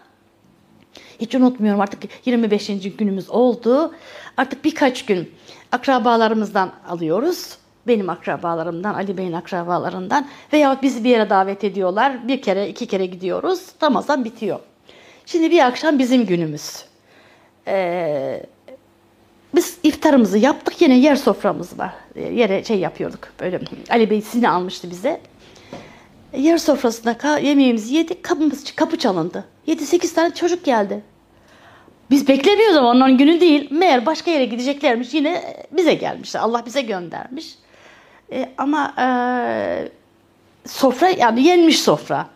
hiç 1.19 1.35
unutmuyorum 1.35 1.81
artık 1.81 2.03
25. 2.25 2.97
günümüz 2.97 3.29
oldu. 3.29 3.93
Artık 4.37 4.65
birkaç 4.65 5.05
gün 5.05 5.31
akrabalarımızdan 5.71 6.71
alıyoruz. 6.87 7.57
Benim 7.87 8.09
akrabalarımdan, 8.09 8.93
Ali 8.93 9.17
Bey'in 9.17 9.33
akrabalarından 9.33 10.27
veya 10.53 10.79
bizi 10.81 11.03
bir 11.03 11.09
yere 11.09 11.29
davet 11.29 11.63
ediyorlar. 11.63 12.27
Bir 12.27 12.41
kere, 12.41 12.69
iki 12.69 12.85
kere 12.85 13.05
gidiyoruz. 13.05 13.65
Ramazan 13.83 14.25
bitiyor. 14.25 14.59
Şimdi 15.25 15.51
bir 15.51 15.67
akşam 15.67 15.99
bizim 15.99 16.25
günümüz. 16.25 16.85
Ee, 17.67 18.43
biz 19.55 19.77
iftarımızı 19.83 20.37
yaptık. 20.37 20.81
Yine 20.81 20.97
yer 20.97 21.15
soframız 21.15 21.79
var. 21.79 21.93
Ee, 22.15 22.21
Yere 22.21 22.63
şey 22.63 22.79
yapıyorduk. 22.79 23.19
Böyle 23.39 23.59
Ali 23.89 24.09
Bey 24.09 24.21
sini 24.21 24.49
almıştı 24.49 24.89
bize. 24.91 25.21
Yer 26.37 26.57
sofrasında 26.57 27.39
yemeğimizi 27.39 27.95
yedik. 27.95 28.23
Kapımız, 28.23 28.75
kapı 28.75 28.97
çalındı. 28.97 29.45
7-8 29.67 30.13
tane 30.13 30.33
çocuk 30.33 30.65
geldi. 30.65 31.01
Biz 32.09 32.27
beklemiyoruz 32.27 32.77
ama 32.77 32.89
onların 32.89 33.17
günü 33.17 33.41
değil. 33.41 33.67
Meğer 33.71 34.05
başka 34.05 34.31
yere 34.31 34.45
gideceklermiş. 34.45 35.13
Yine 35.13 35.55
bize 35.71 35.93
gelmişler. 35.93 36.39
Allah 36.41 36.65
bize 36.65 36.81
göndermiş. 36.81 37.55
E, 38.31 38.49
ama 38.57 38.93
e, 38.97 39.07
sofra 40.65 41.09
yani 41.09 41.43
yenmiş 41.43 41.79
sofra. 41.79 42.27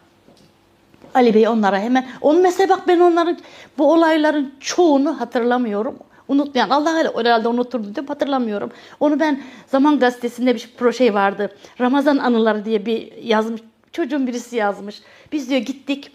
Ali 1.13 1.34
Bey 1.34 1.48
onlara 1.48 1.79
hemen. 1.79 2.07
Onun 2.22 2.41
mesela 2.41 2.69
bak 2.69 2.88
ben 2.88 3.00
onların 3.00 3.38
bu 3.77 3.91
olayların 3.93 4.53
çoğunu 4.60 5.19
hatırlamıyorum. 5.19 5.95
Unutmayan 6.27 6.70
Allah 6.70 6.94
herhalde 7.15 7.48
unuturdu 7.48 7.96
diyorum 7.96 8.08
hatırlamıyorum. 8.08 8.72
Onu 9.00 9.20
ben 9.20 9.41
Zaman 9.67 10.00
Gazetesi'nde 10.00 10.55
bir 10.55 10.70
proje 10.77 11.13
vardı. 11.13 11.50
Ramazan 11.82 12.17
anıları 12.17 12.65
diye 12.65 12.86
bir 12.86 13.24
yazmış. 13.24 13.62
Çocuğun 13.91 14.27
birisi 14.27 14.55
yazmış. 14.55 15.01
Biz 15.32 15.50
diyor 15.50 15.62
gittik. 15.62 16.12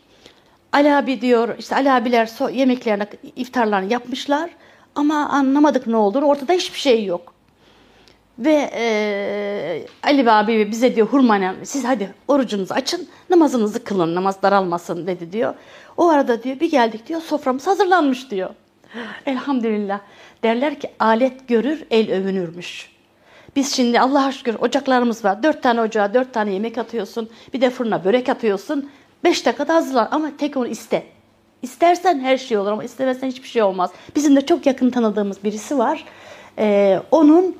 Ali 0.73 0.95
abi 0.95 1.21
diyor 1.21 1.55
işte 1.59 1.76
Ali 1.76 1.90
abiler 1.90 2.26
so 2.26 2.49
yemeklerini 2.49 3.07
iftarlarını 3.37 3.93
yapmışlar. 3.93 4.50
Ama 4.95 5.29
anlamadık 5.29 5.87
ne 5.87 5.97
olduğunu. 5.97 6.25
Ortada 6.25 6.52
hiçbir 6.52 6.79
şey 6.79 7.05
yok. 7.05 7.35
Ve 8.38 8.71
e, 8.75 9.87
Ali 10.02 10.31
abi 10.31 10.71
bize 10.71 10.97
diyor 10.97 11.07
hurmayla 11.07 11.55
siz 11.62 11.85
hadi 11.85 12.14
orucunuzu 12.29 12.75
açın 12.75 13.09
namazınızı 13.31 13.85
kılın 13.85 14.14
namaz 14.14 14.43
daralmasın 14.43 15.07
dedi 15.07 15.33
diyor. 15.33 15.55
O 15.97 16.09
arada 16.09 16.43
diyor 16.43 16.61
bir 16.61 16.71
geldik 16.71 17.09
diyor 17.09 17.21
soframız 17.21 17.67
hazırlanmış 17.67 18.31
diyor. 18.31 18.50
Elhamdülillah 19.26 20.00
derler 20.42 20.80
ki 20.80 20.90
alet 20.99 21.49
görür 21.49 21.85
el 21.90 22.12
övünürmüş. 22.12 22.90
Biz 23.56 23.73
şimdi 23.75 24.00
Allah'a 24.00 24.32
şükür 24.32 24.56
ocaklarımız 24.61 25.25
var. 25.25 25.42
Dört 25.42 25.62
tane 25.62 25.80
ocağa 25.80 26.14
dört 26.14 26.35
tane 26.35 26.52
yemek 26.52 26.78
atıyorsun. 26.78 27.30
Bir 27.54 27.61
de 27.61 27.70
fırına 27.70 28.04
börek 28.04 28.28
atıyorsun. 28.28 28.90
Beş 29.25 29.47
dakikada 29.47 29.75
hazırlar 29.75 30.09
ama 30.11 30.30
tek 30.38 30.56
onu 30.56 30.66
iste. 30.66 31.02
İstersen 31.62 32.20
her 32.20 32.38
şey 32.38 32.59
olur 32.59 32.73
ama 32.73 32.85
istemezsen 32.85 33.28
hiçbir 33.28 33.49
şey 33.49 33.62
olmaz. 33.62 33.90
Bizim 34.16 34.37
de 34.37 34.47
çok 34.47 34.66
yakın 34.66 34.90
tanıdığımız 34.90 35.44
birisi 35.44 35.78
var. 35.78 36.04
Ee, 36.59 37.00
onun 37.11 37.56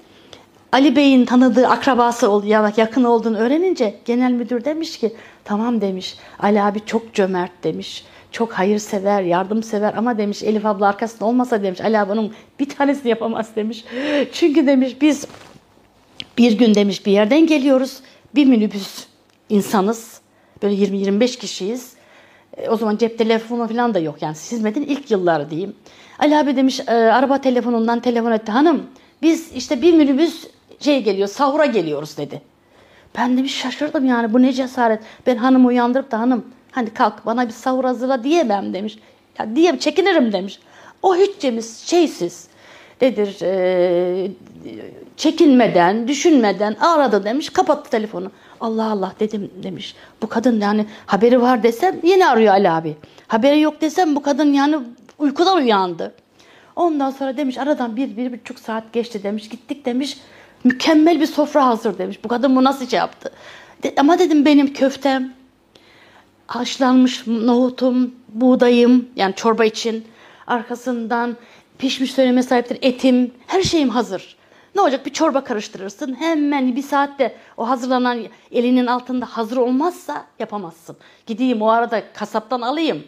Ali 0.73 0.97
Bey'in 0.97 1.25
tanıdığı 1.25 1.69
akrabası 1.69 2.31
oldu 2.31 2.47
ya 2.47 2.73
yakın 2.77 3.05
olduğunu 3.05 3.39
öğrenince 3.39 3.95
genel 4.05 4.33
müdür 4.33 4.65
demiş 4.65 4.99
ki 4.99 5.17
tamam 5.45 5.81
demiş 5.81 6.17
Ali 6.39 6.63
abi 6.63 6.81
çok 6.87 7.15
cömert 7.15 7.65
demiş. 7.65 8.05
Çok 8.33 8.53
hayırsever, 8.53 9.23
yardımsever 9.23 9.95
ama 9.95 10.19
demiş 10.19 10.43
Elif 10.43 10.67
abla 10.67 10.87
arkasında 10.87 11.25
olmasa 11.25 11.63
demiş 11.63 11.81
Ali 11.81 11.99
abi 11.99 12.13
onun 12.13 12.35
bir 12.61 12.69
tanesini 12.69 13.09
yapamaz 13.09 13.57
demiş. 13.57 13.85
Çünkü 14.33 14.67
demiş 14.67 14.97
biz 15.01 15.27
bir 16.39 16.53
gün 16.53 16.75
demiş 16.75 17.07
bir 17.07 17.13
yerden 17.13 17.47
geliyoruz. 17.47 18.01
Bir 18.35 18.47
minibüs 18.47 19.07
insanız. 19.49 20.21
Böyle 20.63 20.75
20-25 20.75 21.39
kişiyiz. 21.39 21.93
E, 22.57 22.69
o 22.69 22.77
zaman 22.77 22.97
cep 22.97 23.19
telefonu 23.19 23.69
falan 23.69 23.95
da 23.95 23.99
yok 23.99 24.23
yani 24.23 24.35
hizmetin 24.35 24.83
ilk 24.83 25.11
yılları 25.11 25.51
diyeyim. 25.51 25.75
Ali 26.19 26.37
abi 26.37 26.57
demiş 26.57 26.81
e, 26.81 26.93
araba 26.93 27.41
telefonundan 27.41 28.01
telefon 28.01 28.33
etti. 28.33 28.53
Hanım 28.53 28.87
biz 29.23 29.53
işte 29.53 29.83
bir 29.83 29.95
minibüs 29.95 30.47
şey 30.81 31.03
geliyor 31.03 31.29
sahura 31.29 31.67
geliyoruz 31.67 32.17
dedi. 32.17 32.43
Ben 33.19 33.37
demiş 33.37 33.57
şaşırdım 33.57 34.07
yani 34.07 34.33
bu 34.33 34.43
ne 34.43 34.53
cesaret. 34.53 35.01
Ben 35.27 35.37
hanımı 35.37 35.69
uyandırıp 35.69 36.11
da 36.11 36.19
hanım 36.19 36.45
hani 36.71 36.91
kalk 36.91 37.27
bana 37.27 37.47
bir 37.49 37.53
sahur 37.53 37.85
hazırla 37.85 38.25
diyemem 38.25 38.75
demiş. 38.75 38.99
Ya 39.39 39.57
diye 39.57 39.79
çekinirim 39.79 40.33
demiş. 40.33 40.59
O 41.03 41.17
hiç 41.17 41.39
Cemiz 41.41 41.79
şeysiz 41.79 42.49
nedir 43.03 43.39
e, 43.43 44.31
çekinmeden, 45.17 46.09
düşünmeden 46.09 46.77
aradı 46.81 47.25
demiş, 47.25 47.51
kapattı 47.51 47.91
telefonu. 47.91 48.31
Allah 48.61 48.91
Allah 48.91 49.13
dedim 49.21 49.51
demiş. 49.63 49.95
Bu 50.23 50.27
kadın 50.27 50.61
yani 50.61 50.87
haberi 51.07 51.43
var 51.43 51.63
desem 51.63 51.97
yine 52.03 52.29
arıyor 52.29 52.53
Ali 52.53 52.71
abi. 52.71 52.97
Haberi 53.29 53.61
yok 53.61 53.81
desem 53.81 54.17
bu 54.17 54.23
kadın 54.23 54.53
yani 54.53 54.77
uykudan 55.19 55.57
uyandı. 55.57 56.15
Ondan 56.77 57.11
sonra 57.11 57.37
demiş 57.37 57.59
aradan 57.59 57.97
bir, 57.97 58.17
bir 58.17 58.33
buçuk 58.33 58.59
saat 58.59 58.93
geçti 58.93 59.23
demiş. 59.23 59.49
Gittik 59.49 59.85
demiş. 59.85 60.19
Mükemmel 60.65 61.21
bir 61.21 61.27
sofra 61.27 61.67
hazır 61.67 61.99
demiş. 61.99 62.25
Bu 62.25 62.29
kadın 62.29 62.57
bu 62.57 62.65
nasıl 62.65 62.89
şey 62.89 62.99
yaptı? 62.99 63.31
De, 63.83 63.95
ama 63.99 64.19
dedim 64.19 64.45
benim 64.45 64.73
köftem, 64.73 65.33
haşlanmış 66.51 67.27
nohutum, 67.27 68.15
buğdayım 68.29 69.09
yani 69.17 69.35
çorba 69.35 69.65
için. 69.65 70.05
Arkasından 70.47 71.37
pişmiş 71.79 72.13
söyleme 72.13 72.43
sahiptir 72.43 72.79
etim, 72.83 73.35
her 73.47 73.63
şeyim 73.63 73.89
hazır. 73.89 74.37
Ne 74.75 74.81
olacak 74.81 75.07
bir 75.07 75.13
çorba 75.13 75.45
karıştırırsın 75.45 76.15
hemen 76.15 76.77
bir 76.77 76.83
saatte 76.83 77.37
o 77.57 77.69
hazırlanan 77.69 78.19
elinin 78.53 78.87
altında 78.87 79.27
hazır 79.27 79.57
olmazsa 79.57 80.27
yapamazsın. 80.39 80.97
Gideyim 81.27 81.63
o 81.63 81.69
arada 81.69 82.03
kasaptan 82.13 82.61
alayım 82.61 83.05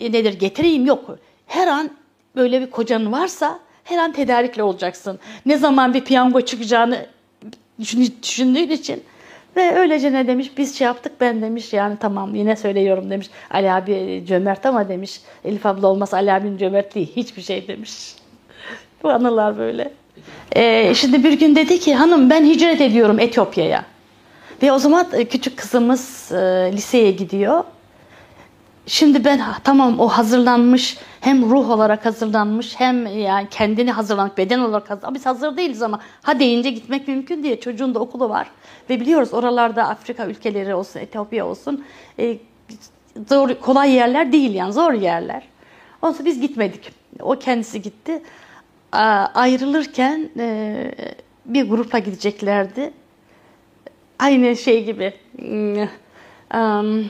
e, 0.00 0.12
nedir 0.12 0.38
getireyim 0.38 0.86
yok. 0.86 1.18
Her 1.46 1.66
an 1.66 1.90
böyle 2.36 2.60
bir 2.60 2.70
kocan 2.70 3.12
varsa 3.12 3.58
her 3.84 3.98
an 3.98 4.12
tedarikli 4.12 4.62
olacaksın. 4.62 5.18
Ne 5.46 5.58
zaman 5.58 5.94
bir 5.94 6.04
piyango 6.04 6.40
çıkacağını 6.40 7.06
düşündüğün 8.22 8.70
için 8.70 9.04
ve 9.56 9.78
öylece 9.78 10.12
ne 10.12 10.26
demiş 10.26 10.50
biz 10.58 10.78
şey 10.78 10.84
yaptık 10.84 11.12
ben 11.20 11.42
demiş 11.42 11.72
yani 11.72 11.96
tamam 12.00 12.34
yine 12.34 12.56
söylüyorum 12.56 13.10
demiş. 13.10 13.30
Ali 13.50 13.72
abi 13.72 14.24
cömert 14.26 14.66
ama 14.66 14.88
demiş 14.88 15.20
Elif 15.44 15.66
abla 15.66 15.86
olmaz 15.86 16.14
Ali 16.14 16.32
abinin 16.32 16.58
cömertliği 16.58 17.06
hiçbir 17.16 17.42
şey 17.42 17.68
demiş. 17.68 18.14
Bu 19.02 19.10
anılar 19.10 19.58
böyle. 19.58 19.92
Ee, 20.56 20.94
şimdi 20.94 21.24
bir 21.24 21.32
gün 21.32 21.56
dedi 21.56 21.80
ki 21.80 21.94
hanım 21.94 22.30
ben 22.30 22.44
hicret 22.44 22.80
ediyorum 22.80 23.20
Etiyopya'ya. 23.20 23.84
Ve 24.62 24.72
o 24.72 24.78
zaman 24.78 25.06
e, 25.12 25.24
küçük 25.24 25.56
kızımız 25.56 26.32
e, 26.32 26.70
liseye 26.72 27.10
gidiyor. 27.10 27.64
Şimdi 28.86 29.24
ben 29.24 29.40
tamam 29.64 30.00
o 30.00 30.08
hazırlanmış 30.08 30.96
hem 31.20 31.50
ruh 31.50 31.70
olarak 31.70 32.06
hazırlanmış 32.06 32.80
hem 32.80 33.06
yani 33.06 33.46
kendini 33.50 33.92
hazırlanmış 33.92 34.36
beden 34.36 34.58
olarak 34.58 34.90
hazırlanmış. 34.90 35.18
Biz 35.18 35.26
hazır 35.26 35.56
değiliz 35.56 35.82
ama 35.82 36.00
ha 36.22 36.38
deyince 36.38 36.70
gitmek 36.70 37.08
mümkün 37.08 37.42
diye 37.42 37.60
çocuğun 37.60 37.94
da 37.94 37.98
okulu 37.98 38.28
var. 38.28 38.46
Ve 38.90 39.00
biliyoruz 39.00 39.34
oralarda 39.34 39.88
Afrika 39.88 40.26
ülkeleri 40.26 40.74
olsun 40.74 41.00
Etiyopya 41.00 41.46
olsun 41.46 41.84
e, 42.18 42.38
zor 43.28 43.54
kolay 43.54 43.92
yerler 43.92 44.32
değil 44.32 44.54
yani 44.54 44.72
zor 44.72 44.92
yerler. 44.92 45.42
Ondan 46.02 46.24
biz 46.24 46.40
gitmedik. 46.40 46.92
O 47.20 47.38
kendisi 47.38 47.82
gitti. 47.82 48.22
A, 48.92 49.26
ayrılırken 49.34 50.30
e, 50.38 50.92
bir 51.46 51.68
grupla 51.68 51.98
gideceklerdi. 51.98 52.92
Aynı 54.18 54.56
şey 54.56 54.84
gibi. 54.84 55.12
Um, 56.54 57.06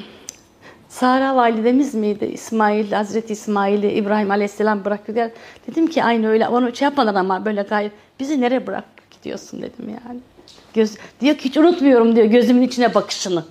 Sara 0.88 1.36
validemiz 1.36 1.94
miydi? 1.94 2.24
İsmail, 2.24 2.92
Hazreti 2.92 3.32
İsmail'i 3.32 3.92
İbrahim 3.92 4.30
Aleyhisselam 4.30 4.84
bırakıyor. 4.84 5.30
Dedim 5.70 5.86
ki 5.86 6.04
aynı 6.04 6.28
öyle. 6.28 6.48
Onu 6.48 6.76
şey 6.76 6.86
yapmadan 6.86 7.14
ama 7.14 7.44
böyle 7.44 7.62
gayet. 7.62 7.92
Bizi 8.20 8.40
nereye 8.40 8.66
bırak 8.66 8.84
gidiyorsun 9.10 9.62
dedim 9.62 9.88
yani. 9.88 10.20
Göz, 10.76 10.96
diyor 11.20 11.36
ki 11.36 11.44
hiç 11.44 11.56
unutmuyorum 11.56 12.16
diyor 12.16 12.26
gözümün 12.26 12.62
içine 12.62 12.94
bakışını. 12.94 13.44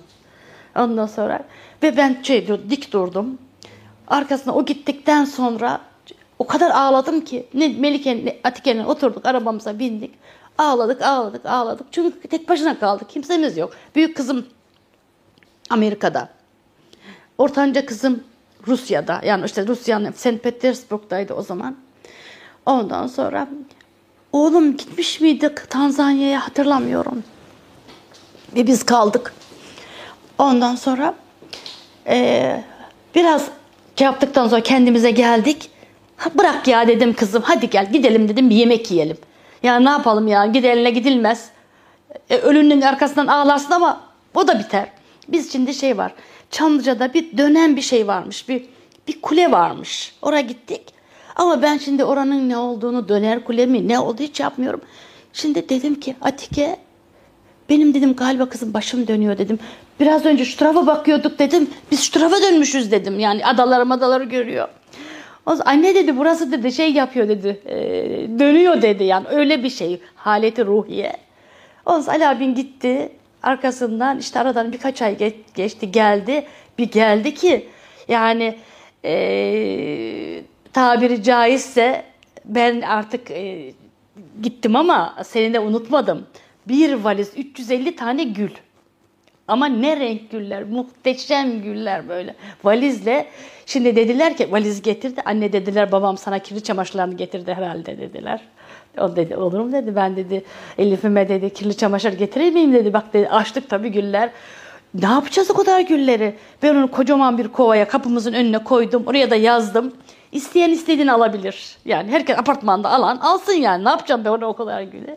Ondan 0.76 1.06
sonra 1.06 1.44
ve 1.82 1.96
ben 1.96 2.22
şey 2.22 2.46
diyor 2.46 2.58
dik 2.70 2.92
durdum. 2.92 3.38
Arkasına 4.08 4.54
o 4.54 4.64
gittikten 4.64 5.24
sonra 5.24 5.80
o 6.38 6.46
kadar 6.46 6.70
ağladım 6.70 7.20
ki 7.20 7.46
ne 7.54 7.68
Melike'nin 7.68 8.26
ne 8.26 8.36
Atike'nin 8.44 8.84
oturduk 8.84 9.26
arabamıza 9.26 9.78
bindik. 9.78 10.14
Ağladık 10.58 11.02
ağladık 11.02 11.46
ağladık. 11.46 11.86
Çünkü 11.90 12.28
tek 12.28 12.48
başına 12.48 12.78
kaldık. 12.78 13.10
Kimsemiz 13.10 13.56
yok. 13.56 13.72
Büyük 13.94 14.16
kızım 14.16 14.46
Amerika'da. 15.70 16.28
Ortanca 17.38 17.86
kızım 17.86 18.24
Rusya'da. 18.66 19.20
Yani 19.24 19.44
işte 19.46 19.66
Rusya'nın 19.66 20.12
St. 20.12 20.42
Petersburg'daydı 20.42 21.34
o 21.34 21.42
zaman. 21.42 21.76
Ondan 22.66 23.06
sonra 23.06 23.48
oğlum 24.36 24.76
gitmiş 24.76 25.20
miydi 25.20 25.54
Tanzanya'ya 25.70 26.46
hatırlamıyorum. 26.46 27.24
Ve 28.56 28.66
biz 28.66 28.82
kaldık. 28.82 29.34
Ondan 30.38 30.74
sonra 30.74 31.14
e, 32.06 32.64
biraz 33.14 33.48
şey 33.96 34.04
yaptıktan 34.04 34.48
sonra 34.48 34.60
kendimize 34.60 35.10
geldik. 35.10 35.70
Ha, 36.16 36.30
bırak 36.34 36.68
ya 36.68 36.88
dedim 36.88 37.14
kızım 37.14 37.42
hadi 37.42 37.70
gel 37.70 37.92
gidelim 37.92 38.28
dedim 38.28 38.50
bir 38.50 38.54
yemek 38.54 38.90
yiyelim. 38.90 39.16
Ya 39.62 39.80
ne 39.80 39.90
yapalım 39.90 40.28
ya 40.28 40.46
gideline 40.46 40.90
gidilmez. 40.90 41.48
E, 42.30 42.36
ölünün 42.36 42.80
arkasından 42.80 43.26
ağlarsın 43.26 43.72
ama 43.72 44.00
o 44.34 44.48
da 44.48 44.58
biter. 44.58 44.88
Biz 45.28 45.52
şimdi 45.52 45.74
şey 45.74 45.98
var. 45.98 46.14
Çamlıca'da 46.50 47.14
bir 47.14 47.38
dönen 47.38 47.76
bir 47.76 47.82
şey 47.82 48.06
varmış. 48.06 48.48
Bir 48.48 48.64
bir 49.08 49.20
kule 49.22 49.50
varmış. 49.50 50.14
Oraya 50.22 50.40
gittik. 50.40 50.95
Ama 51.36 51.62
ben 51.62 51.78
şimdi 51.78 52.04
oranın 52.04 52.48
ne 52.48 52.56
olduğunu, 52.56 53.08
döner 53.08 53.44
kule 53.44 53.66
mi 53.66 53.88
ne 53.88 53.98
olduğu 53.98 54.22
hiç 54.22 54.40
yapmıyorum. 54.40 54.80
Şimdi 55.32 55.68
dedim 55.68 56.00
ki 56.00 56.16
Atike 56.20 56.76
benim 57.68 57.94
dedim 57.94 58.14
galiba 58.16 58.48
kızım 58.48 58.74
başım 58.74 59.08
dönüyor 59.08 59.38
dedim. 59.38 59.58
Biraz 60.00 60.26
önce 60.26 60.44
şu 60.44 60.56
tarafa 60.56 60.86
bakıyorduk 60.86 61.38
dedim. 61.38 61.70
Biz 61.90 62.02
şu 62.04 62.12
tarafa 62.12 62.42
dönmüşüz 62.42 62.92
dedim. 62.92 63.18
Yani 63.18 63.46
adaları 63.46 63.86
madaları 63.86 64.24
görüyor. 64.24 64.68
O 65.46 65.56
anne 65.64 65.94
dedi 65.94 66.16
burası 66.16 66.52
dedi 66.52 66.72
şey 66.72 66.92
yapıyor 66.92 67.28
dedi. 67.28 67.60
E, 67.66 67.76
dönüyor 68.38 68.82
dedi 68.82 69.04
yani 69.04 69.26
öyle 69.28 69.62
bir 69.62 69.70
şey. 69.70 70.00
Haleti 70.14 70.66
ruhiye. 70.66 71.12
O 71.86 72.00
zaman 72.00 72.20
Ali 72.20 72.28
abin 72.28 72.54
gitti. 72.54 73.12
Arkasından 73.42 74.18
işte 74.18 74.40
aradan 74.40 74.72
birkaç 74.72 75.02
ay 75.02 75.18
geç, 75.18 75.34
geçti 75.54 75.92
geldi. 75.92 76.46
Bir 76.78 76.90
geldi 76.90 77.34
ki 77.34 77.68
yani 78.08 78.56
e, 79.04 80.42
tabiri 80.76 81.22
caizse 81.22 82.02
ben 82.44 82.80
artık 82.80 83.30
e, 83.30 83.72
gittim 84.42 84.76
ama 84.76 85.16
seni 85.24 85.54
de 85.54 85.60
unutmadım. 85.60 86.26
Bir 86.68 86.92
valiz 86.92 87.32
350 87.36 87.96
tane 87.96 88.24
gül. 88.24 88.50
Ama 89.48 89.66
ne 89.66 90.00
renk 90.00 90.30
güller, 90.30 90.64
muhteşem 90.64 91.62
güller 91.62 92.08
böyle. 92.08 92.34
Valizle, 92.64 93.26
şimdi 93.66 93.96
dediler 93.96 94.36
ki 94.36 94.52
valiz 94.52 94.82
getirdi. 94.82 95.22
Anne 95.24 95.52
dediler 95.52 95.92
babam 95.92 96.18
sana 96.18 96.38
kirli 96.38 96.62
çamaşırlarını 96.62 97.14
getirdi 97.14 97.54
herhalde 97.54 97.98
dediler. 97.98 98.40
O 99.00 99.16
dedi 99.16 99.36
olur 99.36 99.60
mu 99.60 99.72
dedi 99.72 99.96
ben 99.96 100.16
dedi 100.16 100.44
Elif'ime 100.78 101.28
dedi 101.28 101.50
kirli 101.50 101.76
çamaşır 101.76 102.12
getireyim 102.12 102.54
miyim 102.54 102.72
dedi. 102.72 102.92
Bak 102.92 103.12
dedi 103.12 103.28
açtık 103.28 103.70
tabii 103.70 103.88
güller. 103.88 104.30
Ne 104.94 105.06
yapacağız 105.06 105.50
o 105.50 105.54
kadar 105.54 105.80
gülleri? 105.80 106.34
Ben 106.62 106.74
onu 106.74 106.90
kocaman 106.90 107.38
bir 107.38 107.48
kovaya 107.48 107.88
kapımızın 107.88 108.32
önüne 108.32 108.64
koydum. 108.64 109.02
Oraya 109.06 109.30
da 109.30 109.36
yazdım. 109.36 109.92
İsteyen 110.32 110.70
istediğini 110.70 111.12
alabilir. 111.12 111.76
Yani 111.84 112.10
herkes 112.10 112.38
apartmanda 112.38 112.90
alan 112.90 113.16
alsın 113.16 113.52
yani. 113.52 113.84
Ne 113.84 113.88
yapacağım 113.88 114.24
ben 114.24 114.30
ona 114.30 114.46
o 114.46 114.56
kadar 114.56 114.82
gülü? 114.82 115.16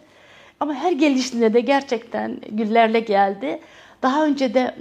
Ama 0.59 0.73
her 0.73 0.91
gelişinde 0.91 1.53
de 1.53 1.59
gerçekten 1.59 2.41
güllerle 2.49 2.99
geldi. 2.99 3.59
Daha 4.01 4.25
önce 4.25 4.53
de 4.53 4.75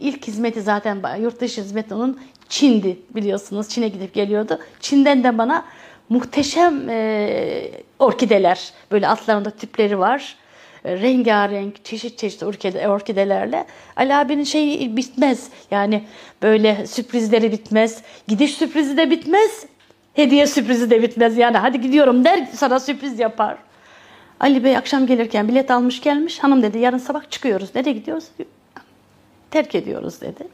ilk 0.00 0.26
hizmeti 0.26 0.62
zaten 0.62 1.02
yurt 1.20 1.40
dışı 1.40 1.60
hizmeti 1.60 1.94
onun 1.94 2.20
Çin'di 2.48 2.98
biliyorsunuz. 3.10 3.68
Çin'e 3.68 3.88
gidip 3.88 4.14
geliyordu. 4.14 4.58
Çin'den 4.80 5.24
de 5.24 5.38
bana 5.38 5.64
muhteşem 6.08 6.88
e, 6.88 7.70
orkideler, 7.98 8.72
böyle 8.90 9.08
altlarında 9.08 9.50
tüpleri 9.50 9.98
var. 9.98 10.36
E, 10.84 10.96
rengarenk, 10.96 11.84
çeşit 11.84 12.18
çeşit 12.18 12.42
orkide, 12.42 12.88
orkidelerle. 12.88 13.66
Ali 13.96 14.14
abinin 14.14 14.44
şeyi 14.44 14.96
bitmez. 14.96 15.48
Yani 15.70 16.04
böyle 16.42 16.86
sürprizleri 16.86 17.52
bitmez. 17.52 18.02
Gidiş 18.28 18.54
sürprizi 18.54 18.96
de 18.96 19.10
bitmez. 19.10 19.66
Hediye 20.14 20.46
sürprizi 20.46 20.90
de 20.90 21.02
bitmez. 21.02 21.38
Yani 21.38 21.56
hadi 21.56 21.80
gidiyorum 21.80 22.24
der 22.24 22.48
sana 22.54 22.80
sürpriz 22.80 23.18
yapar. 23.18 23.56
Ali 24.40 24.64
Bey 24.64 24.76
akşam 24.76 25.06
gelirken 25.06 25.48
bilet 25.48 25.70
almış 25.70 26.00
gelmiş. 26.00 26.38
Hanım 26.38 26.62
dedi 26.62 26.78
yarın 26.78 26.98
sabah 26.98 27.30
çıkıyoruz. 27.30 27.74
Nereye 27.74 27.92
gidiyoruz? 27.92 28.24
Terk 29.50 29.74
ediyoruz 29.74 30.20
dedi. 30.20 30.48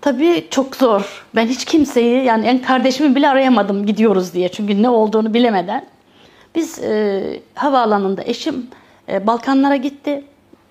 Tabii 0.00 0.46
çok 0.50 0.76
zor. 0.76 1.24
Ben 1.34 1.46
hiç 1.46 1.64
kimseyi 1.64 2.24
yani 2.24 2.46
en 2.46 2.62
kardeşimi 2.62 3.14
bile 3.14 3.28
arayamadım 3.28 3.86
gidiyoruz 3.86 4.34
diye. 4.34 4.48
Çünkü 4.48 4.82
ne 4.82 4.88
olduğunu 4.88 5.34
bilemeden. 5.34 5.86
Biz 6.54 6.78
e, 6.78 7.22
havaalanında 7.54 8.22
eşim 8.24 8.66
e, 9.08 9.26
Balkanlara 9.26 9.76
gitti. 9.76 10.24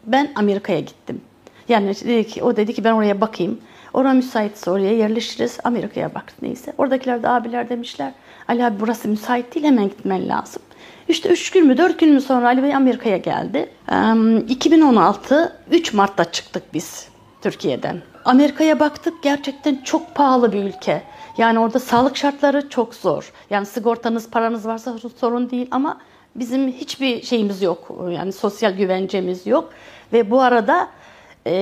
Ben 0.05 0.31
Amerika'ya 0.35 0.79
gittim. 0.79 1.21
Yani 1.69 1.87
dedi 1.87 2.27
ki, 2.27 2.43
o 2.43 2.55
dedi 2.55 2.73
ki 2.73 2.83
ben 2.83 2.91
oraya 2.91 3.21
bakayım. 3.21 3.59
Oraya 3.93 4.13
müsaitse 4.13 4.71
oraya 4.71 4.93
yerleşiriz. 4.97 5.57
Amerika'ya 5.63 6.15
bak 6.15 6.33
neyse. 6.41 6.73
Oradakiler 6.77 7.23
de 7.23 7.29
abiler 7.29 7.69
demişler. 7.69 8.11
Ali 8.47 8.65
abi 8.65 8.79
burası 8.79 9.07
müsait 9.07 9.55
değil 9.55 9.65
hemen 9.65 9.85
gitmen 9.85 10.27
lazım. 10.27 10.61
İşte 11.07 11.29
üç 11.29 11.51
gün 11.51 11.67
mü 11.67 11.77
dört 11.77 11.99
gün 11.99 12.13
mü 12.13 12.21
sonra 12.21 12.47
Ali 12.47 12.63
Bey 12.63 12.75
Amerika'ya 12.75 13.17
geldi. 13.17 13.69
2016 14.49 15.59
3 15.71 15.93
Mart'ta 15.93 16.31
çıktık 16.31 16.63
biz 16.73 17.07
Türkiye'den. 17.41 18.01
Amerika'ya 18.25 18.79
baktık 18.79 19.23
gerçekten 19.23 19.75
çok 19.83 20.15
pahalı 20.15 20.51
bir 20.51 20.63
ülke. 20.63 21.01
Yani 21.37 21.59
orada 21.59 21.79
sağlık 21.79 22.17
şartları 22.17 22.69
çok 22.69 22.95
zor. 22.95 23.31
Yani 23.49 23.65
sigortanız, 23.65 24.29
paranız 24.29 24.65
varsa 24.65 24.95
sorun 25.17 25.49
değil 25.49 25.67
ama 25.71 25.97
bizim 26.35 26.67
hiçbir 26.67 27.21
şeyimiz 27.21 27.61
yok. 27.61 27.91
Yani 28.11 28.31
sosyal 28.31 28.71
güvencemiz 28.71 29.47
yok. 29.47 29.69
Ve 30.13 30.31
bu 30.31 30.41
arada 30.41 30.89
e, 31.47 31.53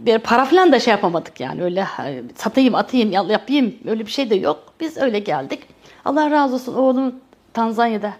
bir 0.00 0.18
para 0.18 0.44
falan 0.44 0.72
da 0.72 0.80
şey 0.80 0.90
yapamadık 0.90 1.40
yani 1.40 1.62
öyle 1.62 1.86
satayım 2.34 2.74
atayım 2.74 3.12
yapayım 3.12 3.74
öyle 3.86 4.06
bir 4.06 4.10
şey 4.10 4.30
de 4.30 4.34
yok. 4.34 4.72
Biz 4.80 4.96
öyle 4.96 5.18
geldik. 5.18 5.60
Allah 6.04 6.30
razı 6.30 6.54
olsun 6.54 6.74
oğlum 6.74 7.14
Tanzanya'da 7.52 8.12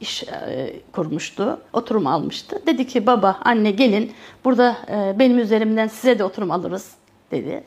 iş 0.00 0.22
e, 0.22 0.72
kurmuştu. 0.92 1.60
Oturum 1.72 2.06
almıştı. 2.06 2.62
Dedi 2.66 2.86
ki 2.86 3.06
baba 3.06 3.38
anne 3.44 3.70
gelin 3.70 4.12
burada 4.44 4.76
e, 4.88 5.18
benim 5.18 5.38
üzerimden 5.38 5.88
size 5.88 6.18
de 6.18 6.24
oturum 6.24 6.50
alırız 6.50 6.90
dedi. 7.30 7.64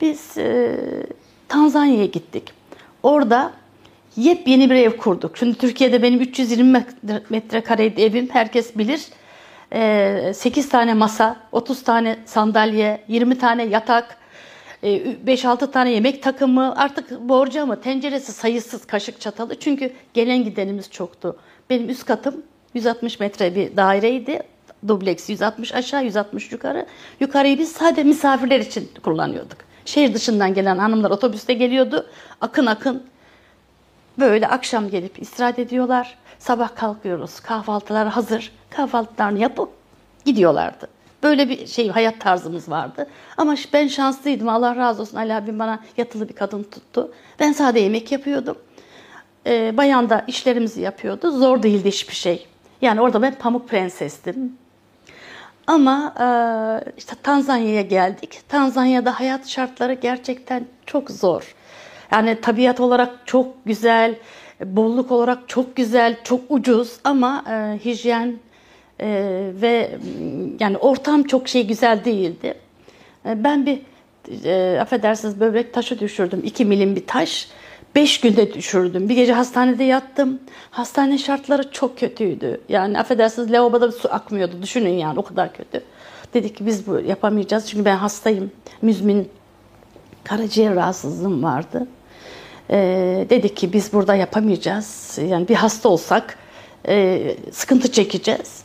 Biz 0.00 0.38
e, 0.38 0.76
Tanzanya'ya 1.48 2.06
gittik. 2.06 2.52
Orada 3.02 3.52
yepyeni 4.16 4.70
bir 4.70 4.74
ev 4.74 4.96
kurduk. 4.96 5.38
Şimdi 5.38 5.58
Türkiye'de 5.58 6.02
benim 6.02 6.20
320 6.20 6.86
metrekareydi 7.30 8.02
evim. 8.02 8.28
Herkes 8.32 8.78
bilir. 8.78 9.06
E, 9.72 10.32
8 10.34 10.68
tane 10.68 10.94
masa, 10.94 11.36
30 11.52 11.82
tane 11.82 12.16
sandalye, 12.24 13.04
20 13.08 13.38
tane 13.38 13.64
yatak, 13.64 14.16
5-6 14.82 15.70
tane 15.70 15.90
yemek 15.90 16.22
takımı, 16.22 16.76
artık 16.76 17.20
borcamı, 17.20 17.80
tenceresi 17.80 18.32
sayısız, 18.32 18.86
kaşık 18.86 19.20
çatalı. 19.20 19.60
Çünkü 19.60 19.92
gelen 20.14 20.44
gidenimiz 20.44 20.90
çoktu. 20.90 21.36
Benim 21.70 21.88
üst 21.88 22.04
katım 22.04 22.42
160 22.74 23.20
metre 23.20 23.54
bir 23.54 23.76
daireydi. 23.76 24.40
Dubleks 24.88 25.30
160 25.30 25.74
aşağı 25.74 26.04
160 26.04 26.52
yukarı. 26.52 26.86
Yukarıyı 27.20 27.58
biz 27.58 27.72
sadece 27.72 28.02
misafirler 28.04 28.60
için 28.60 28.90
kullanıyorduk. 29.02 29.58
Şehir 29.84 30.14
dışından 30.14 30.54
gelen 30.54 30.78
hanımlar 30.78 31.10
otobüste 31.10 31.54
geliyordu. 31.54 32.06
Akın 32.40 32.66
akın 32.66 33.02
böyle 34.18 34.48
akşam 34.48 34.88
gelip 34.88 35.22
istirahat 35.22 35.58
ediyorlar. 35.58 36.18
Sabah 36.38 36.76
kalkıyoruz. 36.76 37.40
Kahvaltılar 37.40 38.08
hazır. 38.08 38.52
Kahvaltılarını 38.70 39.38
yapıp 39.38 39.70
gidiyorlardı. 40.24 40.88
Böyle 41.22 41.48
bir 41.48 41.66
şey 41.66 41.88
hayat 41.88 42.20
tarzımız 42.20 42.68
vardı. 42.68 43.06
Ama 43.36 43.54
ben 43.72 43.86
şanslıydım. 43.86 44.48
Allah 44.48 44.76
razı 44.76 45.02
olsun. 45.02 45.16
Ali 45.16 45.34
abim 45.34 45.58
bana 45.58 45.80
yatılı 45.96 46.28
bir 46.28 46.34
kadın 46.34 46.62
tuttu. 46.62 47.12
Ben 47.40 47.52
sade 47.52 47.80
yemek 47.80 48.12
yapıyordum. 48.12 48.58
Ee, 49.46 49.76
bayan 49.76 50.10
da 50.10 50.24
işlerimizi 50.26 50.80
yapıyordu. 50.80 51.30
Zor 51.30 51.62
değildi 51.62 51.88
hiçbir 51.88 52.14
şey. 52.14 52.46
Yani 52.82 53.00
orada 53.00 53.22
ben 53.22 53.34
pamuk 53.34 53.68
prensestim. 53.68 54.58
Ama 55.66 56.14
e, 56.20 56.26
işte 56.98 57.16
Tanzanya'ya 57.22 57.82
geldik. 57.82 58.40
Tanzanya'da 58.48 59.20
hayat 59.20 59.48
şartları 59.48 59.92
gerçekten 59.92 60.66
çok 60.86 61.10
zor. 61.10 61.54
Yani 62.12 62.40
tabiat 62.40 62.80
olarak 62.80 63.12
çok 63.26 63.64
güzel, 63.64 64.14
bolluk 64.64 65.12
olarak 65.12 65.38
çok 65.48 65.76
güzel, 65.76 66.16
çok 66.24 66.40
ucuz 66.48 66.96
ama 67.04 67.44
e, 67.50 67.84
hijyen 67.84 68.38
e, 69.00 69.08
ve 69.62 69.90
yani 70.60 70.76
ortam 70.78 71.22
çok 71.22 71.48
şey 71.48 71.66
güzel 71.66 72.04
değildi. 72.04 72.54
E, 73.26 73.44
ben 73.44 73.66
bir 73.66 73.80
e, 74.44 74.80
affedersiniz 74.80 75.40
böbrek 75.40 75.74
taşı 75.74 76.00
düşürdüm. 76.00 76.40
2 76.44 76.64
milim 76.64 76.96
bir 76.96 77.06
taş. 77.06 77.48
5 77.94 78.20
günde 78.20 78.54
düşürdüm. 78.54 79.08
Bir 79.08 79.14
gece 79.14 79.32
hastanede 79.32 79.84
yattım. 79.84 80.40
Hastane 80.70 81.18
şartları 81.18 81.70
çok 81.72 81.98
kötüydü. 81.98 82.60
Yani 82.68 82.98
affedersiniz 82.98 83.52
lavaboda 83.52 83.92
su 83.92 84.14
akmıyordu. 84.14 84.62
Düşünün 84.62 84.92
yani 84.92 85.18
o 85.18 85.22
kadar 85.22 85.52
kötü. 85.52 85.82
Dedik 86.34 86.56
ki 86.56 86.66
biz 86.66 86.86
bu 86.86 87.00
yapamayacağız. 87.00 87.68
Çünkü 87.70 87.84
ben 87.84 87.96
hastayım. 87.96 88.50
Müzmin 88.82 89.28
karaciğer 90.24 90.74
rahatsızlığım 90.74 91.42
vardı. 91.42 91.86
Ee, 92.70 93.26
dedik 93.30 93.56
ki 93.56 93.72
biz 93.72 93.92
burada 93.92 94.14
yapamayacağız. 94.14 95.18
Yani 95.28 95.48
bir 95.48 95.54
hasta 95.54 95.88
olsak 95.88 96.38
e, 96.88 97.20
sıkıntı 97.52 97.92
çekeceğiz. 97.92 98.62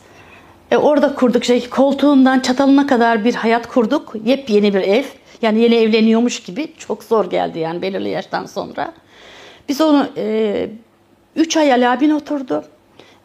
E, 0.70 0.76
orada 0.76 1.14
kurduk 1.14 1.44
şey 1.44 1.68
koltuğundan 1.68 2.40
çatalına 2.40 2.86
kadar 2.86 3.24
bir 3.24 3.34
hayat 3.34 3.68
kurduk. 3.68 4.14
Yepyeni 4.24 4.74
bir 4.74 4.80
ev. 4.80 5.04
Yani 5.42 5.60
yeni 5.60 5.74
evleniyormuş 5.74 6.42
gibi 6.42 6.72
çok 6.78 7.04
zor 7.04 7.30
geldi 7.30 7.58
yani 7.58 7.82
belirli 7.82 8.08
yaştan 8.08 8.46
sonra. 8.46 8.92
Biz 9.68 9.80
onu 9.80 10.08
3 11.36 11.56
e, 11.56 11.60
ay 11.60 11.72
Ali 11.72 11.88
abin 11.88 12.10
oturdu. 12.10 12.64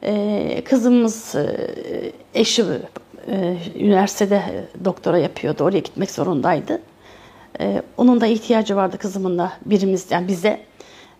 E, 0.03 0.61
kızımız 0.65 1.35
e, 1.35 2.11
eşi 2.33 2.63
e, 3.27 3.57
üniversitede 3.75 4.43
doktora 4.85 5.17
yapıyordu. 5.17 5.63
Oraya 5.63 5.79
gitmek 5.79 6.11
zorundaydı. 6.11 6.81
E, 7.59 7.81
onun 7.97 8.21
da 8.21 8.27
ihtiyacı 8.27 8.75
vardı 8.75 8.97
kızımın 8.97 9.37
da 9.37 9.51
birimiz 9.65 10.11
yani 10.11 10.27
bize. 10.27 10.61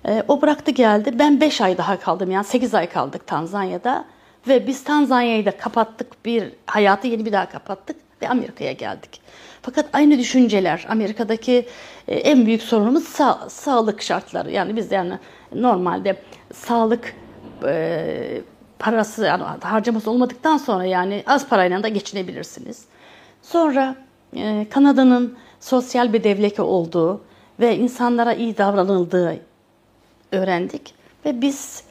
E, 0.08 0.24
o 0.28 0.42
bıraktı 0.42 0.72
geldi. 0.72 1.20
Ben 1.20 1.42
5 1.42 1.62
ay 1.62 1.78
daha 1.78 2.00
kaldım 2.00 2.32
yani 2.32 2.44
8 2.44 2.74
ay 2.74 2.90
kaldık 2.90 3.28
Tanzanya'da. 3.28 4.06
Ve 4.48 4.68
biz 4.68 4.84
Tanzanya'yı 4.84 5.46
da 5.46 5.58
kapattık. 5.58 6.26
Bir 6.26 6.54
hayatı 6.66 7.08
yeni 7.08 7.26
bir 7.26 7.32
daha 7.32 7.50
kapattık 7.50 7.96
ve 8.22 8.30
Amerika'ya 8.30 8.72
geldik. 8.72 9.22
Fakat 9.62 9.86
aynı 9.94 10.18
düşünceler 10.20 10.86
Amerika'daki 10.90 11.68
e, 12.08 12.16
en 12.16 12.46
büyük 12.46 12.62
sorunumuz 12.62 13.04
sa- 13.04 13.50
sağlık 13.50 14.02
şartları. 14.02 14.52
Yani 14.52 14.76
biz 14.76 14.92
yani 14.92 15.20
normalde 15.56 16.16
sağlık 16.54 17.16
e, 17.66 18.42
parası 18.80 19.26
yani 19.26 19.44
harcaması 19.62 20.12
olmadıktan 20.12 20.58
sonra 20.58 20.86
yani 20.86 21.24
az 21.28 21.48
parayla 21.48 21.84
da 21.84 21.88
geçinebilirsiniz. 21.88 22.86
Sonra 23.42 23.96
e, 24.36 24.68
Kanada'nın 24.70 25.38
sosyal 25.60 26.14
bir 26.14 26.24
devleti 26.24 26.62
olduğu 26.62 27.22
ve 27.60 27.78
insanlara 27.78 28.34
iyi 28.34 28.58
davranıldığı 28.58 29.40
öğrendik 30.32 30.94
ve 31.26 31.42
biz 31.42 31.84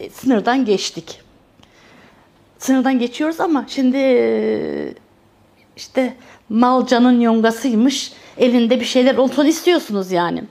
e, 0.00 0.10
sınırdan 0.10 0.64
geçtik. 0.64 1.20
Sınırdan 2.58 2.98
geçiyoruz 2.98 3.40
ama 3.40 3.64
şimdi 3.68 3.96
e, 3.96 4.94
işte 5.76 6.14
mal 6.48 6.86
canın 6.86 7.20
yongasıymış. 7.20 8.12
Elinde 8.38 8.80
bir 8.80 8.84
şeyler 8.84 9.16
olsun 9.16 9.46
istiyorsunuz 9.46 10.12
yani. 10.12 10.44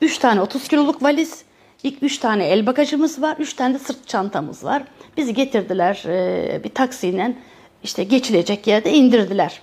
Üç 0.00 0.18
tane 0.18 0.40
30 0.40 0.68
kiloluk 0.68 1.02
valiz, 1.02 1.44
ilk 1.82 2.02
üç 2.02 2.18
tane 2.18 2.44
el 2.48 2.66
bagajımız 2.66 3.22
var, 3.22 3.36
üç 3.38 3.54
tane 3.54 3.74
de 3.74 3.78
sırt 3.78 4.08
çantamız 4.08 4.64
var. 4.64 4.82
Bizi 5.16 5.34
getirdiler 5.34 6.02
e, 6.06 6.60
bir 6.64 6.68
taksiyle 6.68 7.36
işte 7.82 8.04
geçilecek 8.04 8.66
yerde 8.66 8.92
indirdiler. 8.92 9.60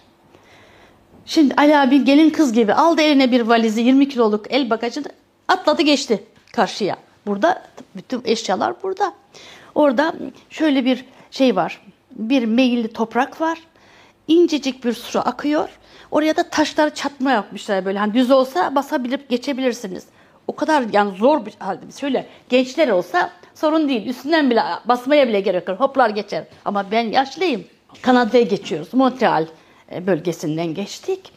Şimdi 1.26 1.54
Ali 1.58 1.78
abi 1.78 2.06
gelin 2.06 2.30
kız 2.30 2.54
gibi 2.54 2.74
aldı 2.74 3.02
eline 3.02 3.32
bir 3.32 3.42
valizi 3.42 3.82
20 3.82 4.10
kiloluk 4.10 4.46
el 4.50 4.70
bagajını 4.70 5.08
atladı 5.48 5.82
geçti 5.82 6.24
karşıya. 6.54 6.98
Burada 7.26 7.64
bütün 7.96 8.22
eşyalar 8.26 8.84
burada. 8.84 9.14
Orada 9.76 10.14
şöyle 10.50 10.86
bir 10.86 11.06
şey 11.32 11.56
var. 11.56 11.82
Bir 12.12 12.46
meyilli 12.46 12.94
toprak 12.94 13.42
var. 13.42 13.60
İncecik 14.28 14.86
bir 14.86 14.94
su 14.94 15.20
akıyor. 15.20 15.70
Oraya 16.12 16.38
da 16.38 16.44
taşları 16.44 16.94
çatma 16.94 17.32
yapmışlar 17.32 17.86
böyle. 17.86 18.00
Hani 18.00 18.14
düz 18.14 18.32
olsa 18.32 18.76
basabilip 18.76 19.30
geçebilirsiniz. 19.30 20.04
O 20.48 20.56
kadar 20.56 20.84
yani 20.94 21.18
zor 21.18 21.46
bir 21.46 21.54
halde 21.60 21.92
şöyle 22.00 22.26
gençler 22.50 22.88
olsa 22.88 23.32
sorun 23.56 23.90
değil. 23.90 24.08
Üstünden 24.08 24.50
bile 24.50 24.62
basmaya 24.86 25.28
bile 25.28 25.42
gerek 25.42 25.68
yok. 25.68 25.80
Hoplar 25.80 26.10
geçer. 26.10 26.44
Ama 26.66 26.92
ben 26.92 27.12
yaşlıyım. 27.12 27.64
Kanada'ya 28.02 28.44
geçiyoruz. 28.44 28.94
Montreal 28.94 29.46
e, 29.92 30.08
bölgesinden 30.08 30.74
geçtik. 30.74 31.32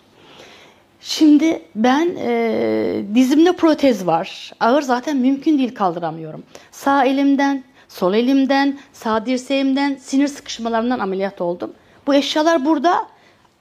Şimdi 1.01 1.63
ben 1.75 2.17
e, 2.19 3.03
dizimde 3.15 3.53
protez 3.53 4.07
var. 4.07 4.53
Ağır 4.61 4.83
zaten 4.83 5.17
mümkün 5.17 5.59
değil 5.59 5.75
kaldıramıyorum. 5.75 6.43
Sağ 6.71 7.05
elimden, 7.05 7.65
sol 7.89 8.15
elimden, 8.15 8.79
sağ 8.93 9.27
dirseğimden 9.27 9.95
sinir 9.95 10.29
sıkışmalarından 10.29 10.99
ameliyat 10.99 11.41
oldum. 11.41 11.73
Bu 12.07 12.15
eşyalar 12.15 12.65
burada. 12.65 13.07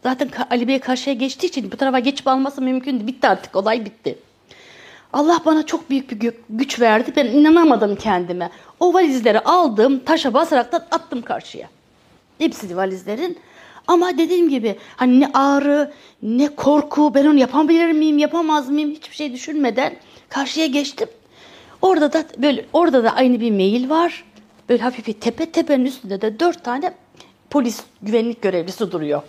Zaten 0.03 0.29
Ali 0.51 0.67
Bey 0.67 0.79
karşıya 0.79 1.15
geçtiği 1.15 1.47
için 1.47 1.71
bu 1.71 1.77
tarafa 1.77 1.99
geçip 1.99 2.27
alması 2.27 2.61
mümkün 2.61 2.93
değil. 2.93 3.07
Bitti 3.07 3.27
artık 3.27 3.55
olay 3.55 3.85
bitti. 3.85 4.19
Allah 5.13 5.41
bana 5.45 5.65
çok 5.65 5.89
büyük 5.89 6.21
bir 6.21 6.33
güç 6.49 6.79
verdi. 6.79 7.13
Ben 7.15 7.25
inanamadım 7.25 7.95
kendime. 7.95 8.49
O 8.79 8.93
valizleri 8.93 9.39
aldım, 9.39 9.99
taşa 9.99 10.33
basarak 10.33 10.71
da 10.71 10.87
attım 10.91 11.21
karşıya. 11.21 11.69
Hepsi 12.37 12.77
valizlerin. 12.77 13.37
Ama 13.87 14.17
dediğim 14.17 14.49
gibi 14.49 14.75
hani 14.95 15.19
ne 15.19 15.27
ağrı, 15.33 15.91
ne 16.23 16.47
korku, 16.55 17.11
ben 17.15 17.25
onu 17.25 17.39
yapabilir 17.39 17.91
miyim, 17.91 18.17
yapamaz 18.17 18.69
mıyım 18.69 18.91
hiçbir 18.91 19.15
şey 19.15 19.33
düşünmeden 19.33 19.95
karşıya 20.29 20.65
geçtim. 20.65 21.07
Orada 21.81 22.13
da 22.13 22.23
böyle 22.37 22.65
orada 22.73 23.03
da 23.03 23.09
aynı 23.15 23.39
bir 23.39 23.51
mail 23.51 23.89
var. 23.89 24.23
Böyle 24.69 24.83
hafif 24.83 25.07
bir 25.07 25.13
tepe 25.13 25.45
tepenin 25.45 25.85
üstünde 25.85 26.21
de 26.21 26.39
dört 26.39 26.63
tane 26.63 26.93
polis 27.49 27.81
güvenlik 28.01 28.41
görevlisi 28.41 28.91
duruyor. 28.91 29.21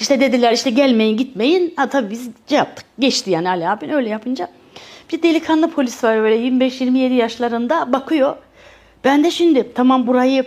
İşte 0.00 0.20
dediler 0.20 0.52
işte 0.52 0.70
gelmeyin 0.70 1.16
gitmeyin. 1.16 1.74
Ha 1.76 1.88
tabii 1.88 2.10
biz 2.10 2.28
şey 2.48 2.58
yaptık. 2.58 2.86
Geçti 2.98 3.30
yani 3.30 3.48
Ali 3.48 3.68
abin 3.68 3.88
öyle 3.88 4.08
yapınca. 4.08 4.48
Bir 5.12 5.22
delikanlı 5.22 5.70
polis 5.70 6.04
var 6.04 6.22
böyle 6.22 6.48
25-27 6.48 7.12
yaşlarında 7.12 7.92
bakıyor. 7.92 8.36
Ben 9.04 9.24
de 9.24 9.30
şimdi 9.30 9.74
tamam 9.74 10.06
burayı 10.06 10.46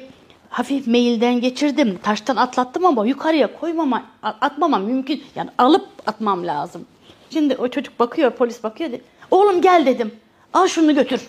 hafif 0.50 0.88
mailden 0.88 1.41
geçirdim. 1.41 2.00
Taştan 2.04 2.36
atlattım 2.36 2.86
ama 2.86 3.06
yukarıya 3.06 3.60
koymama, 3.60 4.04
atmamam 4.22 4.84
mümkün. 4.84 5.24
Yani 5.36 5.50
alıp 5.58 5.88
atmam 6.06 6.48
lazım. 6.48 6.86
Şimdi 7.30 7.56
o 7.56 7.67
çocuk 7.67 8.00
bakıyor, 8.00 8.32
polis 8.32 8.63
bakıyor. 8.63 8.91
Dedi, 8.91 9.02
Oğlum 9.32 9.62
gel 9.62 9.86
dedim. 9.86 10.12
Al 10.54 10.67
şunu 10.67 10.96
götür. 10.96 11.22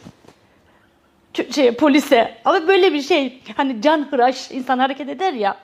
Şey, 1.55 1.75
polise. 1.75 2.39
Ama 2.45 2.69
böyle 2.69 2.93
bir 2.93 3.03
şey. 3.03 3.43
Hani 3.57 3.83
can 3.83 4.07
hıraş 4.11 4.51
insan 4.51 4.79
hareket 4.79 5.09
eder 5.09 5.33
ya. 5.33 5.57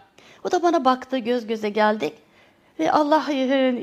O 0.44 0.50
da 0.50 0.62
bana 0.62 0.84
baktı, 0.84 1.18
göz 1.18 1.46
göze 1.46 1.68
geldik. 1.68 2.12
Ve 2.78 2.92
Allah 2.92 3.32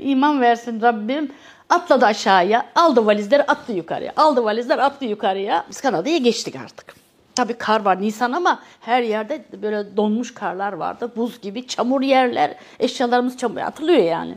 iman 0.03 0.41
versin 0.41 0.81
Rabbim. 0.81 1.31
Atladı 1.71 2.05
aşağıya, 2.05 2.65
aldı 2.75 3.05
valizleri 3.05 3.43
attı 3.43 3.71
yukarıya. 3.71 4.13
Aldı 4.17 4.43
valizler 4.43 4.77
attı 4.77 5.05
yukarıya. 5.05 5.65
Biz 5.69 5.81
Kanada'ya 5.81 6.17
geçtik 6.17 6.55
artık. 6.55 6.95
Tabii 7.35 7.53
kar 7.53 7.85
var 7.85 8.01
Nisan 8.01 8.31
ama 8.31 8.59
her 8.81 9.01
yerde 9.01 9.45
böyle 9.61 9.97
donmuş 9.97 10.33
karlar 10.33 10.73
vardı. 10.73 11.11
Buz 11.15 11.41
gibi 11.41 11.67
çamur 11.67 12.01
yerler. 12.01 12.55
Eşyalarımız 12.79 13.37
çamur 13.37 13.57
atılıyor 13.57 14.03
yani. 14.03 14.35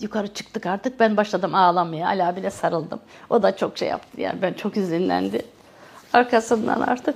Yukarı 0.00 0.34
çıktık 0.34 0.66
artık. 0.66 1.00
Ben 1.00 1.16
başladım 1.16 1.54
ağlamaya. 1.54 2.06
Ali 2.06 2.24
abine 2.24 2.50
sarıldım. 2.50 3.00
O 3.30 3.42
da 3.42 3.56
çok 3.56 3.78
şey 3.78 3.88
yaptı 3.88 4.20
yani. 4.20 4.42
Ben 4.42 4.52
çok 4.52 4.76
üzünlendi. 4.76 5.42
Arkasından 6.12 6.80
artık 6.80 7.14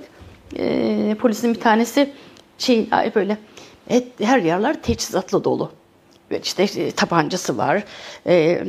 e, 0.57 1.15
polisin 1.19 1.53
bir 1.53 1.59
tanesi 1.59 2.13
şey 2.57 2.89
böyle 3.15 3.37
et, 3.89 4.07
her 4.19 4.39
yerler 4.39 4.81
teçhizatla 4.81 5.43
dolu. 5.43 5.71
İşte 6.43 6.63
e, 6.63 6.91
tabancası 6.91 7.57
var, 7.57 7.83
e, 8.27 8.63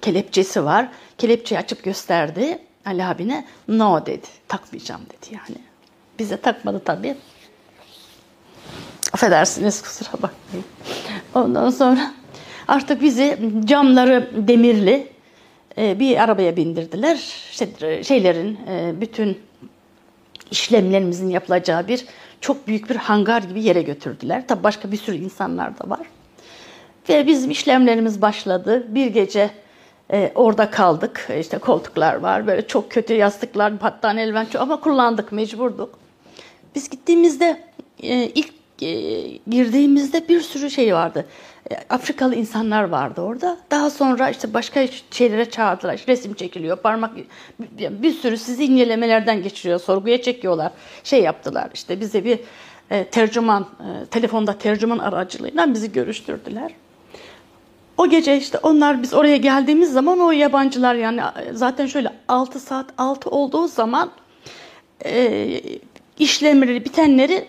kelepçesi 0.00 0.64
var. 0.64 0.88
Kelepçeyi 1.18 1.58
açıp 1.58 1.82
gösterdi 1.82 2.58
Ali 2.86 3.04
abine. 3.04 3.44
No 3.68 4.06
dedi, 4.06 4.26
takmayacağım 4.48 5.02
dedi 5.02 5.34
yani. 5.34 5.58
Bize 6.18 6.36
takmadı 6.36 6.82
tabii. 6.84 7.16
Affedersiniz 9.12 9.82
kusura 9.82 10.12
bakmayın. 10.12 10.64
Ondan 11.34 11.70
sonra 11.70 12.12
artık 12.68 13.02
bizi 13.02 13.38
camları 13.64 14.30
demirli 14.48 15.08
e, 15.78 15.98
bir 15.98 16.16
arabaya 16.22 16.56
bindirdiler. 16.56 17.16
İşte 17.50 18.04
şeylerin 18.04 18.58
e, 18.68 19.00
bütün 19.00 19.38
işlemlerimizin 20.50 21.30
yapılacağı 21.30 21.88
bir 21.88 22.04
çok 22.40 22.66
büyük 22.66 22.90
bir 22.90 22.96
hangar 22.96 23.42
gibi 23.42 23.62
yere 23.62 23.82
götürdüler. 23.82 24.48
Tabi 24.48 24.62
başka 24.62 24.92
bir 24.92 24.96
sürü 24.96 25.16
insanlar 25.16 25.78
da 25.78 25.90
var. 25.90 26.06
Ve 27.08 27.26
bizim 27.26 27.50
işlemlerimiz 27.50 28.22
başladı. 28.22 28.84
Bir 28.88 29.06
gece 29.06 29.50
e, 30.12 30.32
orada 30.34 30.70
kaldık. 30.70 31.28
İşte 31.40 31.58
koltuklar 31.58 32.14
var, 32.14 32.46
böyle 32.46 32.66
çok 32.66 32.90
kötü 32.90 33.14
yastıklar, 33.14 33.80
battaniyeler 33.80 34.50
çok 34.50 34.62
ama 34.62 34.80
kullandık, 34.80 35.32
mecburduk. 35.32 35.98
Biz 36.74 36.90
gittiğimizde 36.90 37.60
e, 38.02 38.14
ilk 38.14 38.52
e, 38.82 38.92
girdiğimizde 39.50 40.28
bir 40.28 40.40
sürü 40.40 40.70
şey 40.70 40.94
vardı. 40.94 41.26
E, 41.70 41.74
Afrikalı 41.90 42.34
insanlar 42.34 42.84
vardı 42.84 43.20
orada. 43.20 43.56
Daha 43.70 43.90
sonra 43.90 44.30
işte 44.30 44.54
başka 44.54 44.86
şeylere 45.10 45.50
çağırdılar. 45.50 45.94
İşte 45.94 46.12
resim 46.12 46.34
çekiliyor, 46.34 46.76
parmak 46.76 47.10
bir 47.78 48.12
sürü 48.12 48.36
sizi 48.36 48.64
incelemelerden 48.64 49.42
geçiriyor, 49.42 49.80
sorguya 49.80 50.22
çekiyorlar. 50.22 50.72
Şey 51.04 51.22
yaptılar. 51.22 51.70
İşte 51.74 52.00
bize 52.00 52.24
bir 52.24 52.38
e, 52.90 53.04
tercüman, 53.04 53.62
e, 53.62 54.06
telefonda 54.06 54.58
tercüman 54.58 54.98
aracılığıyla 54.98 55.74
bizi 55.74 55.92
görüştürdüler. 55.92 56.72
O 58.02 58.08
gece 58.08 58.36
işte 58.36 58.58
onlar 58.58 59.02
biz 59.02 59.14
oraya 59.14 59.36
geldiğimiz 59.36 59.92
zaman 59.92 60.20
o 60.20 60.30
yabancılar 60.30 60.94
yani 60.94 61.20
zaten 61.52 61.86
şöyle 61.86 62.12
6 62.28 62.60
saat 62.60 62.86
6 62.98 63.30
olduğu 63.30 63.68
zaman 63.68 64.10
e, 65.04 65.60
işlemleri 66.18 66.84
bitenleri 66.84 67.44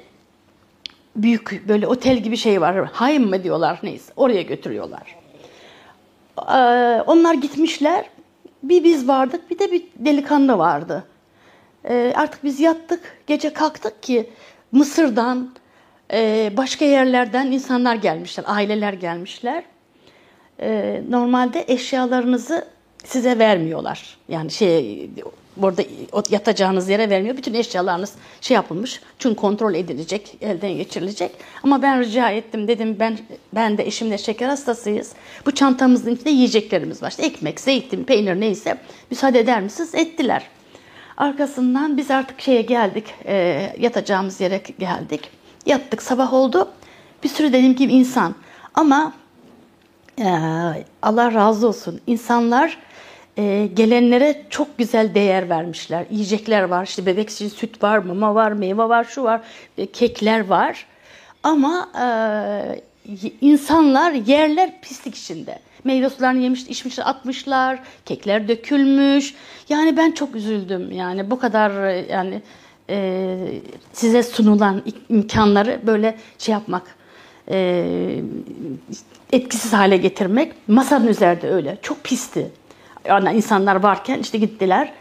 büyük 1.15 1.67
böyle 1.67 1.87
otel 1.87 2.17
gibi 2.17 2.37
şey 2.37 2.61
var. 2.61 2.85
Haym 2.85 3.23
mı 3.23 3.43
diyorlar 3.43 3.79
neyse. 3.83 4.13
Oraya 4.15 4.41
götürüyorlar. 4.41 5.15
Ee, 6.37 7.01
onlar 7.07 7.33
gitmişler. 7.33 8.05
Bir 8.63 8.83
biz 8.83 9.07
vardık 9.07 9.49
bir 9.51 9.59
de 9.59 9.71
bir 9.71 9.83
delikanlı 9.95 10.57
vardı. 10.57 11.03
Ee, 11.89 12.13
artık 12.15 12.43
biz 12.43 12.59
yattık. 12.59 13.17
Gece 13.27 13.53
kalktık 13.53 14.03
ki 14.03 14.29
Mısır'dan 14.71 15.49
e, 16.13 16.51
başka 16.57 16.85
yerlerden 16.85 17.51
insanlar 17.51 17.95
gelmişler. 17.95 18.45
Aileler 18.47 18.93
gelmişler. 18.93 19.63
Ee, 20.61 21.01
normalde 21.09 21.65
eşyalarınızı 21.67 22.65
size 23.03 23.39
vermiyorlar. 23.39 24.17
Yani 24.29 24.51
şey 24.51 25.09
burada 25.57 25.83
yatacağınız 26.29 26.89
yere 26.89 27.09
vermiyor. 27.09 27.37
Bütün 27.37 27.53
eşyalarınız 27.53 28.13
şey 28.41 28.55
yapılmış. 28.55 29.01
Çünkü 29.19 29.35
kontrol 29.35 29.73
edilecek, 29.73 30.37
elden 30.41 30.71
geçirilecek. 30.71 31.31
Ama 31.63 31.81
ben 31.81 31.99
rica 31.99 32.29
ettim. 32.29 32.67
Dedim 32.67 32.95
ben 32.99 33.17
ben 33.55 33.77
de 33.77 33.87
eşimle 33.87 34.17
şeker 34.17 34.49
hastasıyız. 34.49 35.11
Bu 35.45 35.51
çantamızın 35.51 36.15
içinde 36.15 36.29
yiyeceklerimiz 36.29 37.03
var. 37.03 37.09
İşte 37.09 37.25
ekmek, 37.25 37.59
zeytin, 37.59 38.03
peynir 38.03 38.39
neyse. 38.39 38.77
Müsaade 39.11 39.39
eder 39.39 39.61
misiniz? 39.61 39.95
Ettiler. 39.95 40.47
Arkasından 41.17 41.97
biz 41.97 42.11
artık 42.11 42.41
şeye 42.41 42.61
geldik. 42.61 43.05
E, 43.25 43.35
yatacağımız 43.79 44.41
yere 44.41 44.61
geldik. 44.79 45.29
Yattık. 45.65 46.01
Sabah 46.01 46.33
oldu. 46.33 46.69
Bir 47.23 47.29
sürü 47.29 47.53
dediğim 47.53 47.75
gibi 47.75 47.93
insan. 47.93 48.35
Ama 48.73 49.13
e, 49.13 49.22
Allah 51.01 51.33
razı 51.33 51.67
olsun. 51.67 52.01
İnsanlar 52.07 52.77
e, 53.37 53.69
gelenlere 53.73 54.41
çok 54.49 54.77
güzel 54.77 55.15
değer 55.15 55.49
vermişler. 55.49 56.05
Yiyecekler 56.09 56.63
var, 56.63 56.85
işte 56.85 57.05
bebek 57.05 57.29
için 57.29 57.47
süt 57.47 57.83
var, 57.83 57.97
mama 57.97 58.35
var, 58.35 58.51
meyve 58.51 58.89
var, 58.89 59.03
şu 59.03 59.23
var, 59.23 59.41
e, 59.77 59.85
kekler 59.85 60.47
var. 60.47 60.85
Ama 61.43 61.89
e, 62.01 62.05
insanlar 63.41 64.11
yerler 64.11 64.81
pislik 64.81 65.15
içinde. 65.15 65.59
Meyve 65.83 66.09
sularını 66.09 66.39
yemiş, 66.39 66.63
içmişler, 66.63 67.03
atmışlar, 67.07 67.79
kekler 68.05 68.47
dökülmüş. 68.47 69.35
Yani 69.69 69.97
ben 69.97 70.11
çok 70.11 70.35
üzüldüm. 70.35 70.91
Yani 70.91 71.31
bu 71.31 71.39
kadar 71.39 71.83
e, 71.83 72.05
yani 72.11 72.41
e, 72.89 73.37
size 73.93 74.23
sunulan 74.23 74.81
imkanları 75.09 75.79
böyle 75.87 76.17
şey 76.37 76.53
yapmak, 76.53 76.95
etkisiz 79.31 79.73
hale 79.73 79.97
getirmek. 79.97 80.53
Masanın 80.67 81.07
üzerinde 81.07 81.49
öyle. 81.49 81.77
Çok 81.81 82.03
pisti 82.03 82.51
yani 83.05 83.37
insanlar 83.37 83.75
varken 83.75 84.19
işte 84.19 84.37
gittiler. 84.37 84.93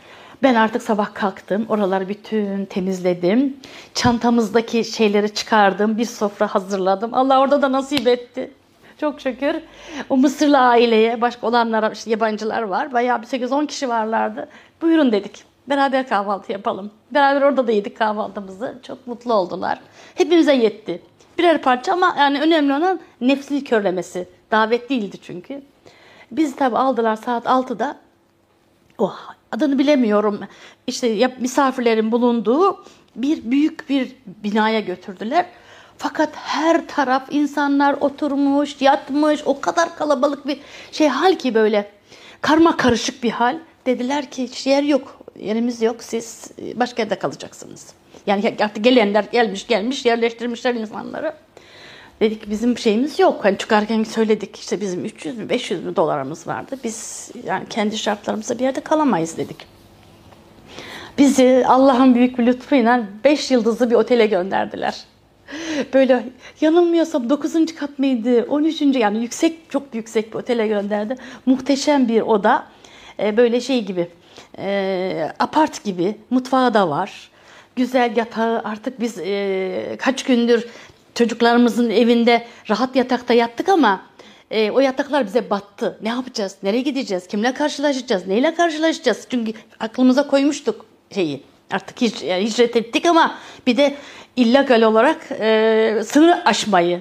Ben 0.42 0.54
artık 0.54 0.82
sabah 0.82 1.14
kalktım. 1.14 1.66
Oraları 1.68 2.08
bütün 2.08 2.64
temizledim. 2.64 3.56
Çantamızdaki 3.94 4.84
şeyleri 4.84 5.34
çıkardım. 5.34 5.98
Bir 5.98 6.04
sofra 6.04 6.54
hazırladım. 6.54 7.14
Allah 7.14 7.40
orada 7.40 7.62
da 7.62 7.72
nasip 7.72 8.06
etti. 8.06 8.50
Çok 9.00 9.20
şükür. 9.20 9.56
O 10.10 10.16
Mısırlı 10.16 10.58
aileye, 10.58 11.20
başka 11.20 11.46
olanlara, 11.46 11.90
işte 11.90 12.10
yabancılar 12.10 12.62
var. 12.62 12.92
Bayağı 12.92 13.22
bir 13.22 13.26
8-10 13.26 13.66
kişi 13.66 13.88
varlardı. 13.88 14.48
Buyurun 14.82 15.12
dedik. 15.12 15.44
Beraber 15.68 16.08
kahvaltı 16.08 16.52
yapalım. 16.52 16.90
Beraber 17.10 17.42
orada 17.42 17.66
da 17.66 17.72
yedik 17.72 17.98
kahvaltımızı. 17.98 18.78
Çok 18.86 19.06
mutlu 19.06 19.34
oldular. 19.34 19.80
Hepimize 20.14 20.54
yetti. 20.54 21.02
Birer 21.38 21.62
parça 21.62 21.92
ama 21.92 22.14
yani 22.18 22.40
önemli 22.40 22.72
olan 22.74 23.00
nefsini 23.20 23.64
körlemesi. 23.64 24.28
Davet 24.50 24.90
değildi 24.90 25.16
çünkü. 25.22 25.62
Biz 26.30 26.56
tabi 26.56 26.78
aldılar 26.78 27.16
saat 27.16 27.44
6'da. 27.46 27.96
Oh, 28.98 29.18
adını 29.52 29.78
bilemiyorum. 29.78 30.40
İşte 30.86 31.36
misafirlerin 31.40 32.12
bulunduğu 32.12 32.84
bir 33.16 33.50
büyük 33.50 33.88
bir 33.88 34.16
binaya 34.26 34.80
götürdüler. 34.80 35.46
Fakat 35.98 36.30
her 36.34 36.88
taraf 36.88 37.22
insanlar 37.30 37.96
oturmuş, 38.00 38.80
yatmış. 38.80 39.40
O 39.44 39.60
kadar 39.60 39.96
kalabalık 39.96 40.46
bir 40.46 40.60
şey 40.92 41.08
hal 41.08 41.34
ki 41.34 41.54
böyle 41.54 41.90
karma 42.40 42.76
karışık 42.76 43.22
bir 43.22 43.30
hal. 43.30 43.58
Dediler 43.86 44.30
ki 44.30 44.42
hiç 44.42 44.66
yer 44.66 44.82
yok, 44.82 45.18
yerimiz 45.38 45.82
yok. 45.82 46.02
Siz 46.02 46.50
başka 46.74 47.02
yerde 47.02 47.18
kalacaksınız. 47.18 47.94
Yani 48.26 48.56
artık 48.60 48.84
gelenler 48.84 49.24
gelmiş 49.32 49.66
gelmiş 49.66 50.04
yerleştirmişler 50.04 50.74
insanları. 50.74 51.34
Dedik 52.20 52.50
bizim 52.50 52.78
şeyimiz 52.78 53.18
yok. 53.18 53.44
Hani 53.44 53.58
çıkarken 53.58 54.04
söyledik 54.04 54.56
işte 54.56 54.80
bizim 54.80 55.04
300 55.04 55.38
mü 55.38 55.48
500 55.48 55.84
mü 55.84 55.96
dolarımız 55.96 56.46
vardı. 56.46 56.76
Biz 56.84 57.30
yani 57.46 57.64
kendi 57.70 57.98
şartlarımızda 57.98 58.58
bir 58.58 58.64
yerde 58.64 58.80
kalamayız 58.80 59.36
dedik. 59.36 59.66
Bizi 61.18 61.64
Allah'ın 61.66 62.14
büyük 62.14 62.38
bir 62.38 62.46
lütfuyla 62.46 63.04
5 63.24 63.50
yıldızlı 63.50 63.90
bir 63.90 63.94
otele 63.94 64.26
gönderdiler. 64.26 65.04
Böyle 65.94 66.24
yanılmıyorsam 66.60 67.30
9. 67.30 67.74
kat 67.74 67.98
mıydı? 67.98 68.46
13. 68.48 68.82
yani 68.82 69.22
yüksek 69.22 69.70
çok 69.70 69.94
yüksek 69.94 70.32
bir 70.32 70.38
otele 70.38 70.68
gönderdi. 70.68 71.16
Muhteşem 71.46 72.08
bir 72.08 72.20
oda. 72.20 72.66
Ee, 73.20 73.36
böyle 73.36 73.60
şey 73.60 73.84
gibi. 73.84 74.08
E, 74.58 75.32
apart 75.38 75.84
gibi. 75.84 76.16
Mutfağı 76.30 76.74
da 76.74 76.90
var. 76.90 77.30
Güzel 77.76 78.16
yatağı 78.16 78.58
artık 78.64 79.00
biz 79.00 79.18
e, 79.18 79.96
kaç 79.98 80.24
gündür 80.24 80.66
Çocuklarımızın 81.14 81.90
evinde 81.90 82.46
rahat 82.70 82.96
yatakta 82.96 83.34
yattık 83.34 83.68
ama 83.68 84.02
e, 84.50 84.70
o 84.70 84.80
yataklar 84.80 85.26
bize 85.26 85.50
battı. 85.50 85.98
Ne 86.02 86.08
yapacağız? 86.08 86.56
Nereye 86.62 86.82
gideceğiz? 86.82 87.26
Kimle 87.26 87.54
karşılaşacağız? 87.54 88.26
Neyle 88.26 88.54
karşılaşacağız? 88.54 89.26
Çünkü 89.30 89.52
aklımıza 89.80 90.26
koymuştuk 90.26 90.86
şeyi. 91.14 91.42
Artık 91.70 92.00
hiç, 92.00 92.22
yani 92.22 92.44
hicret 92.44 92.76
ettik 92.76 93.06
ama 93.06 93.34
bir 93.66 93.76
de 93.76 93.94
illegal 94.36 94.82
olarak 94.82 95.26
e, 95.40 96.02
sınır 96.06 96.38
aşmayı. 96.44 97.00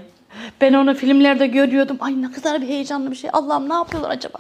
Ben 0.62 0.74
onu 0.74 0.94
filmlerde 0.94 1.48
görüyordum. 1.48 1.98
Ay 2.00 2.22
ne 2.22 2.32
kadar 2.32 2.62
bir 2.62 2.68
heyecanlı 2.68 3.12
bir 3.12 3.16
şey. 3.16 3.30
Allah'ım 3.34 3.70
ne 3.70 3.74
yapıyorlar 3.74 4.10
acaba? 4.10 4.40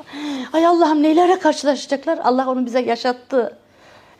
Ay 0.53 0.65
Allah'ım 0.65 1.03
neylere 1.03 1.39
karşılaşacaklar? 1.39 2.19
Allah 2.23 2.49
onu 2.49 2.65
bize 2.65 2.81
yaşattı. 2.81 3.57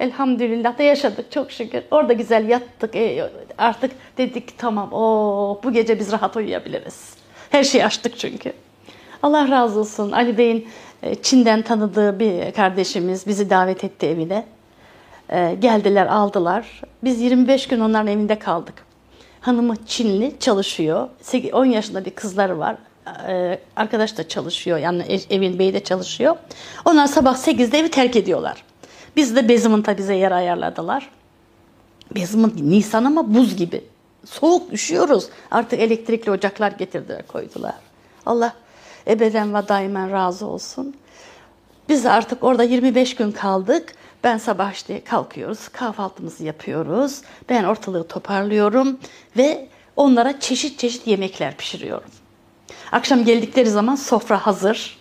Elhamdülillah 0.01 0.77
da 0.77 0.83
yaşadık 0.83 1.31
çok 1.31 1.51
şükür. 1.51 1.83
Orada 1.91 2.13
güzel 2.13 2.49
yattık. 2.49 2.95
E, 2.95 3.29
artık 3.57 3.91
dedik 4.17 4.57
tamam 4.57 4.93
o 4.93 5.61
bu 5.63 5.73
gece 5.73 5.99
biz 5.99 6.11
rahat 6.11 6.35
uyuyabiliriz. 6.35 7.13
Her 7.49 7.63
şeyi 7.63 7.85
açtık 7.85 8.19
çünkü. 8.19 8.53
Allah 9.23 9.49
razı 9.49 9.79
olsun. 9.79 10.11
Ali 10.11 10.37
Bey'in 10.37 10.67
e, 11.03 11.15
Çin'den 11.15 11.61
tanıdığı 11.61 12.19
bir 12.19 12.51
kardeşimiz 12.51 13.27
bizi 13.27 13.49
davet 13.49 13.83
etti 13.83 14.05
evine. 14.05 14.45
E, 15.29 15.55
geldiler 15.59 16.05
aldılar. 16.05 16.81
Biz 17.03 17.21
25 17.21 17.67
gün 17.67 17.79
onların 17.79 18.07
evinde 18.07 18.39
kaldık. 18.39 18.85
Hanımı 19.41 19.75
Çinli 19.85 20.39
çalışıyor. 20.39 21.09
10 21.53 21.65
yaşında 21.65 22.05
bir 22.05 22.11
kızları 22.11 22.59
var. 22.59 22.75
E, 23.27 23.59
arkadaş 23.75 24.17
da 24.17 24.27
çalışıyor. 24.27 24.77
Yani 24.77 25.03
evin 25.29 25.59
beyi 25.59 25.73
de 25.73 25.83
çalışıyor. 25.83 26.35
Onlar 26.85 27.07
sabah 27.07 27.35
8'de 27.35 27.79
evi 27.79 27.89
terk 27.89 28.15
ediyorlar. 28.15 28.63
Biz 29.15 29.36
de 29.36 29.50
Beziment'a 29.50 29.97
bize 29.97 30.15
yer 30.15 30.32
ayarladılar. 30.32 31.10
Yazımın 32.15 32.54
Nisan 32.62 33.06
ama 33.06 33.34
buz 33.34 33.56
gibi. 33.56 33.84
Soğuk 34.26 34.74
üşüyoruz. 34.74 35.30
Artık 35.52 35.80
elektrikli 35.80 36.32
ocaklar 36.32 36.71
getirdiler 36.71 37.28
koydular. 37.28 37.76
Allah 38.26 38.54
ebeden 39.08 39.56
ve 39.56 39.67
daimen 39.67 40.12
razı 40.12 40.45
olsun. 40.45 40.95
Biz 41.89 42.06
artık 42.06 42.43
orada 42.43 42.63
25 42.63 43.15
gün 43.15 43.32
kaldık. 43.32 43.93
Ben 44.24 44.38
sabah 44.38 44.74
işte 44.74 45.04
kalkıyoruz, 45.04 45.67
kahvaltımızı 45.67 46.43
yapıyoruz. 46.43 47.21
Ben 47.50 47.63
ortalığı 47.63 48.08
toparlıyorum 48.08 49.00
ve 49.38 49.67
onlara 49.95 50.39
çeşit 50.39 50.80
çeşit 50.80 51.08
yemekler 51.08 51.58
pişiriyorum. 51.58 52.10
Akşam 52.91 53.26
geldikleri 53.26 53.69
zaman 53.69 53.95
sofra 53.95 54.45
hazır. 54.45 55.00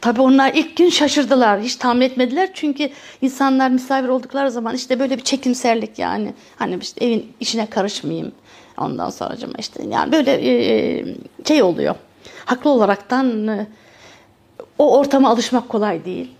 Tabii 0.00 0.20
onlar 0.20 0.52
ilk 0.54 0.76
gün 0.76 0.90
şaşırdılar. 0.90 1.60
Hiç 1.60 1.76
tahmin 1.76 2.00
etmediler. 2.00 2.50
Çünkü 2.54 2.90
insanlar 3.22 3.70
misafir 3.70 4.08
oldukları 4.08 4.50
zaman 4.50 4.74
işte 4.74 5.00
böyle 5.00 5.16
bir 5.16 5.24
çekimserlik 5.24 5.98
yani. 5.98 6.34
Hani 6.56 6.78
işte 6.82 7.04
evin 7.04 7.32
işine 7.40 7.66
karışmayayım. 7.66 8.32
Ondan 8.78 9.10
sonra 9.10 9.36
işte 9.58 9.82
yani 9.90 10.12
böyle 10.12 10.32
e, 10.32 11.04
şey 11.48 11.62
oluyor. 11.62 11.94
Haklı 12.44 12.70
olaraktan 12.70 13.48
e, 13.48 13.66
o 14.78 14.98
ortama 14.98 15.28
alışmak 15.30 15.68
kolay 15.68 16.04
değil. 16.04 16.30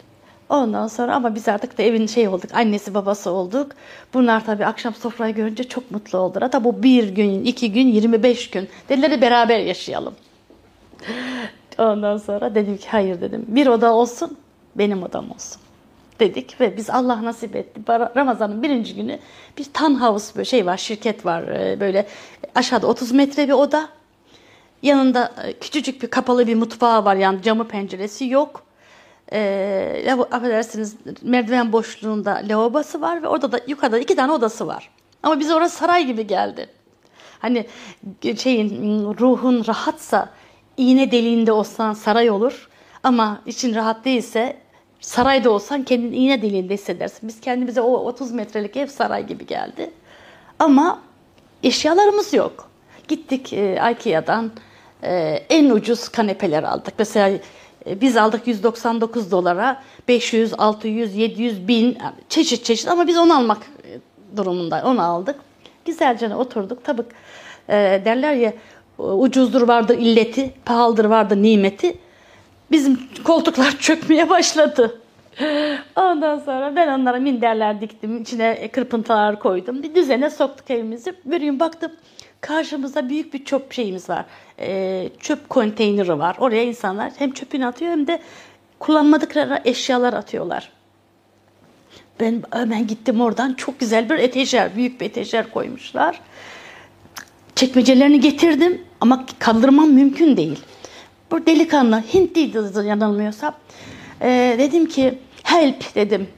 Ondan 0.48 0.88
sonra 0.88 1.14
ama 1.14 1.34
biz 1.34 1.48
artık 1.48 1.78
da 1.78 1.82
evin 1.82 2.06
şey 2.06 2.28
olduk, 2.28 2.50
annesi 2.54 2.94
babası 2.94 3.30
olduk. 3.30 3.72
Bunlar 4.14 4.46
tabii 4.46 4.66
akşam 4.66 4.94
sofrayı 4.94 5.34
görünce 5.34 5.64
çok 5.64 5.90
mutlu 5.90 6.18
oldular. 6.18 6.42
Hatta 6.42 6.64
bu 6.64 6.82
bir 6.82 7.08
gün, 7.08 7.44
iki 7.44 7.72
gün, 7.72 7.88
25 7.88 8.50
gün. 8.50 8.68
Dediler 8.88 9.20
beraber 9.20 9.58
yaşayalım. 9.58 10.14
Ondan 11.78 12.16
sonra 12.16 12.54
dedim 12.54 12.76
ki 12.76 12.86
hayır 12.88 13.20
dedim. 13.20 13.44
Bir 13.48 13.66
oda 13.66 13.94
olsun, 13.94 14.36
benim 14.74 15.02
odam 15.02 15.30
olsun. 15.30 15.62
Dedik 16.20 16.60
ve 16.60 16.76
biz 16.76 16.90
Allah 16.90 17.24
nasip 17.24 17.56
etti. 17.56 17.80
Ramazan'ın 18.16 18.62
birinci 18.62 18.94
günü 18.94 19.18
bir 19.58 19.66
tan 19.72 20.00
house 20.02 20.34
böyle 20.36 20.44
şey 20.44 20.66
var, 20.66 20.76
şirket 20.76 21.26
var. 21.26 21.42
E, 21.42 21.80
böyle 21.80 22.06
aşağıda 22.54 22.86
30 22.86 23.12
metre 23.12 23.48
bir 23.48 23.52
oda. 23.52 23.88
Yanında 24.82 25.32
e, 25.44 25.52
küçücük 25.52 26.02
bir 26.02 26.06
kapalı 26.06 26.46
bir 26.46 26.54
mutfağı 26.54 27.04
var. 27.04 27.16
Yani 27.16 27.42
camı 27.42 27.68
penceresi 27.68 28.26
yok. 28.26 28.62
E, 29.32 30.16
affedersiniz 30.30 30.96
merdiven 31.22 31.72
boşluğunda 31.72 32.42
lavabosu 32.48 33.00
var 33.00 33.22
ve 33.22 33.28
orada 33.28 33.52
da 33.52 33.60
yukarıda 33.66 33.98
iki 33.98 34.16
tane 34.16 34.32
odası 34.32 34.66
var. 34.66 34.90
Ama 35.22 35.40
bize 35.40 35.54
orası 35.54 35.76
saray 35.76 36.06
gibi 36.06 36.26
geldi. 36.26 36.68
Hani 37.38 37.66
şeyin 38.36 39.04
ruhun 39.20 39.64
rahatsa 39.68 40.28
iğne 40.76 41.10
deliğinde 41.10 41.52
olsan 41.52 41.92
saray 41.92 42.30
olur. 42.30 42.68
Ama 43.02 43.40
için 43.46 43.74
rahat 43.74 44.04
değilse 44.04 44.56
sarayda 45.00 45.50
olsan 45.50 45.82
kendini 45.82 46.16
iğne 46.16 46.42
deliğinde 46.42 46.74
hissedersin. 46.74 47.28
Biz 47.28 47.40
kendimize 47.40 47.80
o 47.80 47.92
30 47.92 48.32
metrelik 48.32 48.76
ev 48.76 48.86
saray 48.86 49.26
gibi 49.26 49.46
geldi. 49.46 49.90
Ama 50.58 51.02
eşyalarımız 51.62 52.34
yok. 52.34 52.68
Gittik 53.08 53.52
e, 53.52 53.92
Ikea'dan 53.92 54.52
e, 55.02 55.42
en 55.50 55.70
ucuz 55.70 56.08
kanepeler 56.08 56.62
aldık. 56.62 56.94
Mesela 56.98 57.38
e, 57.86 58.00
biz 58.00 58.16
aldık 58.16 58.46
199 58.46 59.30
dolara 59.30 59.82
500, 60.08 60.54
600, 60.58 61.14
700, 61.16 61.68
1000 61.68 61.98
çeşit 62.28 62.64
çeşit 62.64 62.88
ama 62.88 63.06
biz 63.06 63.16
onu 63.16 63.36
almak 63.36 63.58
e, 63.58 64.36
durumunda 64.36 64.82
onu 64.86 65.02
aldık. 65.02 65.36
Güzelce 65.84 66.34
oturduk. 66.34 66.84
Tabii 66.84 67.02
e, 67.68 67.74
derler 68.04 68.34
ya 68.34 68.52
ucuzdur 68.98 69.68
vardı 69.68 69.94
illeti, 69.94 70.54
pahalıdır 70.64 71.04
vardı 71.04 71.42
nimeti. 71.42 71.98
Bizim 72.70 73.00
koltuklar 73.24 73.70
çökmeye 73.78 74.30
başladı. 74.30 75.00
Ondan 75.96 76.38
sonra 76.38 76.76
ben 76.76 77.00
onlara 77.00 77.18
minderler 77.18 77.80
diktim, 77.80 78.22
içine 78.22 78.68
kırpıntılar 78.68 79.38
koydum. 79.38 79.82
Bir 79.82 79.94
düzene 79.94 80.30
soktuk 80.30 80.70
evimizi. 80.70 81.14
Bir 81.24 81.40
gün 81.40 81.60
baktım 81.60 81.92
karşımızda 82.40 83.08
büyük 83.08 83.34
bir 83.34 83.44
çöp 83.44 83.72
şeyimiz 83.72 84.08
var. 84.08 84.24
Ee, 84.58 85.08
çöp 85.20 85.48
konteyneri 85.48 86.18
var. 86.18 86.36
Oraya 86.38 86.62
insanlar 86.62 87.12
hem 87.18 87.32
çöpünü 87.32 87.66
atıyor 87.66 87.92
hem 87.92 88.06
de 88.06 88.22
kullanmadıkları 88.78 89.60
eşyalar 89.64 90.12
atıyorlar. 90.12 90.72
Ben 92.20 92.42
hemen 92.52 92.86
gittim 92.86 93.20
oradan 93.20 93.54
çok 93.54 93.80
güzel 93.80 94.10
bir 94.10 94.18
etejer, 94.18 94.76
büyük 94.76 95.00
bir 95.00 95.06
etejer 95.06 95.50
koymuşlar. 95.50 96.20
Çekmecelerini 97.56 98.20
getirdim 98.20 98.82
ama 99.00 99.26
kaldırmam 99.38 99.90
mümkün 99.90 100.36
değil. 100.36 100.58
Bu 101.30 101.46
delikanlı 101.46 102.02
Hintliydi 102.14 102.86
yanılmıyorsam. 102.86 103.54
Ee, 104.22 104.56
dedim 104.58 104.86
ki 104.86 105.18
help 105.42 105.94
dedim. 105.94 106.28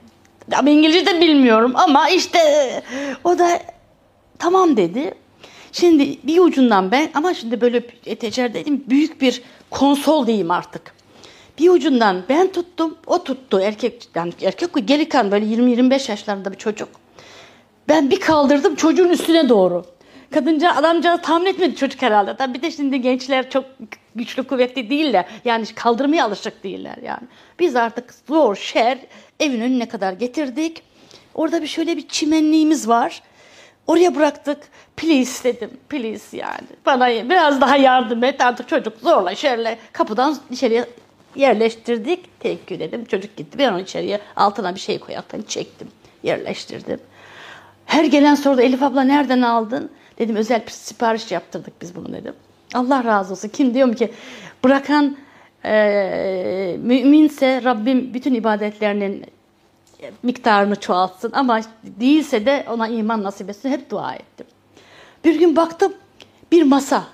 Ama 0.53 0.71
İngilizce 0.71 1.07
de 1.07 1.21
bilmiyorum 1.21 1.73
ama 1.75 2.09
işte 2.09 2.39
o 3.25 3.39
da 3.39 3.61
tamam 4.39 4.77
dedi. 4.77 5.15
Şimdi 5.73 6.19
bir 6.23 6.39
ucundan 6.39 6.91
ben 6.91 7.11
ama 7.15 7.35
şimdi 7.35 7.61
böyle 7.61 7.83
etecer 8.07 8.55
dedim 8.55 8.85
büyük 8.89 9.21
bir 9.21 9.43
konsol 9.71 10.27
diyeyim 10.27 10.51
artık. 10.51 10.95
Bir 11.59 11.69
ucundan 11.71 12.23
ben 12.29 12.53
tuttum, 12.53 12.97
o 13.07 13.25
tuttu 13.25 13.61
erkek 13.61 14.09
yani 14.15 14.33
erkek 14.43 14.89
gelikan 14.89 15.31
böyle 15.31 15.47
20-25 15.47 16.11
yaşlarında 16.11 16.53
bir 16.53 16.59
çocuk. 16.59 16.89
Ben 17.89 18.11
bir 18.11 18.21
kaldırdım 18.21 18.75
çocuğun 18.75 19.09
üstüne 19.09 19.49
doğru. 19.49 19.98
Kadınca 20.35 20.75
adamca 20.75 21.17
tahmin 21.17 21.47
etmedi 21.47 21.77
çocuk 21.77 22.03
herhalde. 22.03 22.37
Tabii 22.37 22.55
bir 22.55 22.63
de 22.63 22.71
şimdi 22.71 23.01
gençler 23.01 23.51
çok 23.51 23.65
güçlü 24.15 24.43
kuvvetli 24.43 24.91
değiller. 24.91 25.25
Yani 25.45 25.67
kaldırmaya 25.67 26.25
alışık 26.25 26.65
değiller 26.65 26.97
yani. 27.03 27.29
Biz 27.59 27.77
artık 27.77 28.15
zor 28.29 28.57
şer 28.57 28.99
evin 29.41 29.61
önüne 29.61 29.89
kadar 29.89 30.13
getirdik. 30.13 30.83
Orada 31.35 31.63
bir 31.63 31.67
şöyle 31.67 31.97
bir 31.97 32.09
çimenliğimiz 32.09 32.89
var. 32.89 33.23
Oraya 33.87 34.15
bıraktık. 34.15 34.59
Please 34.97 35.45
dedim. 35.45 35.71
Please 35.89 36.37
yani. 36.37 36.69
Bana 36.87 37.09
biraz 37.09 37.61
daha 37.61 37.77
yardım 37.77 38.25
et. 38.25 38.41
Artık 38.41 38.69
çocuk 38.69 38.99
zorla 39.01 39.35
şerle 39.35 39.79
kapıdan 39.93 40.37
içeriye 40.51 40.85
yerleştirdik. 41.37 42.41
Tekkü 42.41 42.81
dedim. 42.81 43.05
Çocuk 43.05 43.37
gitti. 43.37 43.59
Ben 43.59 43.73
onu 43.73 43.81
içeriye 43.81 44.21
altına 44.37 44.75
bir 44.75 44.81
şey 44.81 44.99
koyarken 44.99 45.43
çektim. 45.43 45.89
Yerleştirdim. 46.23 47.01
Her 47.87 48.05
gelen 48.05 48.35
sordu 48.35 48.61
Elif 48.61 48.83
abla 48.83 49.03
nereden 49.03 49.43
aldın? 49.43 49.91
Dedim 50.19 50.37
özel 50.37 50.63
sipariş 50.69 51.33
yaptırdık 51.33 51.83
biz 51.83 51.97
bunu 51.97 52.13
dedim. 52.13 52.35
Allah 52.75 53.05
razı 53.05 53.33
olsun. 53.33 53.49
Kim 53.49 53.75
diyorum 53.75 53.95
ki 53.95 54.13
bırakan 54.65 55.17
e, 55.65 56.77
müminse 56.83 57.65
Rabbim 57.65 58.15
bütün 58.15 58.35
ibadetlerinin 58.35 59.25
miktarını 60.23 60.77
çoğaltsın 60.77 61.33
ama 61.33 61.61
değilse 61.83 62.47
de 62.47 62.67
ona 62.71 62.89
iman 62.89 63.23
nasip 63.23 63.51
etsin. 63.51 63.71
Hep 63.71 63.91
dua 63.91 64.15
ettim. 64.15 64.47
Bir 65.25 65.39
gün 65.39 65.57
baktım 65.57 65.93
bir 66.53 66.63
masa. 66.63 67.05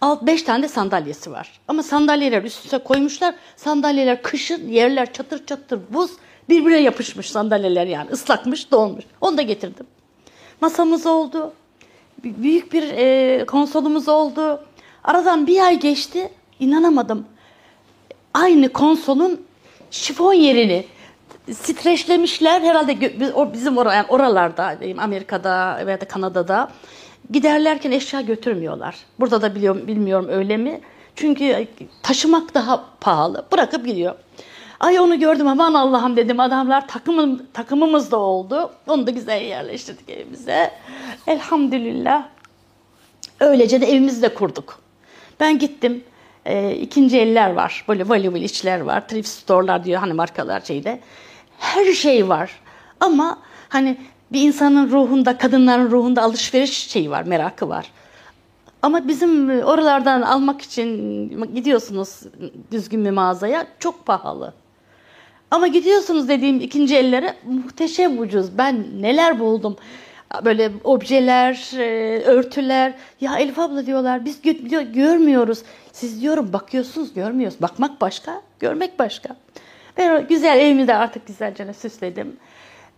Alt 0.00 0.22
beş 0.22 0.42
tane 0.42 0.62
de 0.62 0.68
sandalyesi 0.68 1.32
var. 1.32 1.60
Ama 1.68 1.82
sandalyeler 1.82 2.42
üst 2.42 2.64
üste 2.64 2.78
koymuşlar. 2.78 3.34
Sandalyeler 3.56 4.22
kışın 4.22 4.68
yerler 4.68 5.12
çatır 5.12 5.46
çatır 5.46 5.80
buz. 5.90 6.10
Birbirine 6.48 6.78
yapışmış 6.80 7.30
sandalyeler 7.30 7.86
yani 7.86 8.10
ıslakmış 8.10 8.70
dolmuş. 8.70 9.04
Onu 9.20 9.38
da 9.38 9.42
getirdim. 9.42 9.86
Masamız 10.60 11.06
oldu 11.06 11.52
büyük 12.24 12.72
bir 12.72 12.82
e, 12.82 13.46
konsolumuz 13.46 14.08
oldu. 14.08 14.60
Aradan 15.04 15.46
bir 15.46 15.60
ay 15.60 15.80
geçti. 15.80 16.30
İnanamadım. 16.60 17.26
Aynı 18.34 18.68
konsolun 18.68 19.40
şifon 19.90 20.32
yerini 20.32 20.84
streçlemişler. 21.52 22.60
Herhalde 22.60 23.00
bizim 23.52 23.78
or 23.78 23.86
yani 23.86 24.06
oralarda, 24.08 24.78
Amerika'da 24.98 25.86
veya 25.86 26.00
da 26.00 26.08
Kanada'da 26.08 26.70
giderlerken 27.30 27.90
eşya 27.90 28.20
götürmüyorlar. 28.20 28.96
Burada 29.20 29.42
da 29.42 29.54
biliyorum, 29.54 29.86
bilmiyorum 29.86 30.26
öyle 30.30 30.56
mi? 30.56 30.80
Çünkü 31.16 31.66
taşımak 32.02 32.54
daha 32.54 32.84
pahalı. 33.00 33.46
Bırakıp 33.52 33.86
gidiyor. 33.86 34.14
Ay 34.80 35.00
onu 35.00 35.18
gördüm 35.20 35.46
aman 35.46 35.74
Allah'ım 35.74 36.16
dedim. 36.16 36.40
Adamlar 36.40 36.88
takımım, 36.88 37.42
takımımız 37.52 38.10
da 38.10 38.16
oldu. 38.16 38.70
Onu 38.86 39.06
da 39.06 39.10
güzel 39.10 39.42
yerleştirdik 39.42 40.08
evimize. 40.10 40.70
Elhamdülillah. 41.26 42.28
Öylece 43.40 43.80
de 43.80 43.86
evimizi 43.86 44.22
de 44.22 44.34
kurduk. 44.34 44.78
Ben 45.40 45.58
gittim. 45.58 46.04
E, 46.44 46.74
ikinci 46.74 47.18
eller 47.18 47.52
var. 47.52 47.84
Böyle 47.88 48.08
valuable 48.08 48.40
içler 48.40 48.80
var. 48.80 49.08
Thrift 49.08 49.28
store'lar 49.28 49.84
diyor 49.84 50.00
hani 50.00 50.12
markalar 50.12 50.60
şeyde. 50.60 51.00
Her 51.58 51.92
şey 51.92 52.28
var. 52.28 52.50
Ama 53.00 53.38
hani 53.68 53.96
bir 54.32 54.42
insanın 54.42 54.90
ruhunda, 54.90 55.38
kadınların 55.38 55.90
ruhunda 55.90 56.22
alışveriş 56.22 56.88
şeyi 56.88 57.10
var, 57.10 57.22
merakı 57.22 57.68
var. 57.68 57.90
Ama 58.82 59.08
bizim 59.08 59.50
oralardan 59.60 60.22
almak 60.22 60.60
için 60.60 61.54
gidiyorsunuz 61.54 62.20
düzgün 62.70 63.04
bir 63.04 63.10
mağazaya 63.10 63.66
çok 63.78 64.06
pahalı. 64.06 64.54
Ama 65.50 65.66
gidiyorsunuz 65.66 66.28
dediğim 66.28 66.60
ikinci 66.60 66.96
ellere 66.96 67.34
muhteşem 67.44 68.18
ucuz. 68.18 68.58
Ben 68.58 68.86
neler 69.00 69.38
buldum. 69.38 69.76
Böyle 70.44 70.70
objeler, 70.84 71.70
e, 71.78 72.22
örtüler. 72.22 72.94
Ya 73.20 73.38
Elif 73.38 73.58
abla 73.58 73.86
diyorlar 73.86 74.24
biz 74.24 74.40
gö- 74.44 74.92
görmüyoruz. 74.92 75.62
Siz 75.92 76.22
diyorum 76.22 76.52
bakıyorsunuz 76.52 77.14
görmüyoruz. 77.14 77.62
Bakmak 77.62 78.00
başka, 78.00 78.42
görmek 78.60 78.98
başka. 78.98 79.36
Ben 79.96 80.26
güzel 80.28 80.58
evimi 80.60 80.88
de 80.88 80.94
artık 80.94 81.26
güzelce 81.26 81.74
süsledim. 81.74 82.36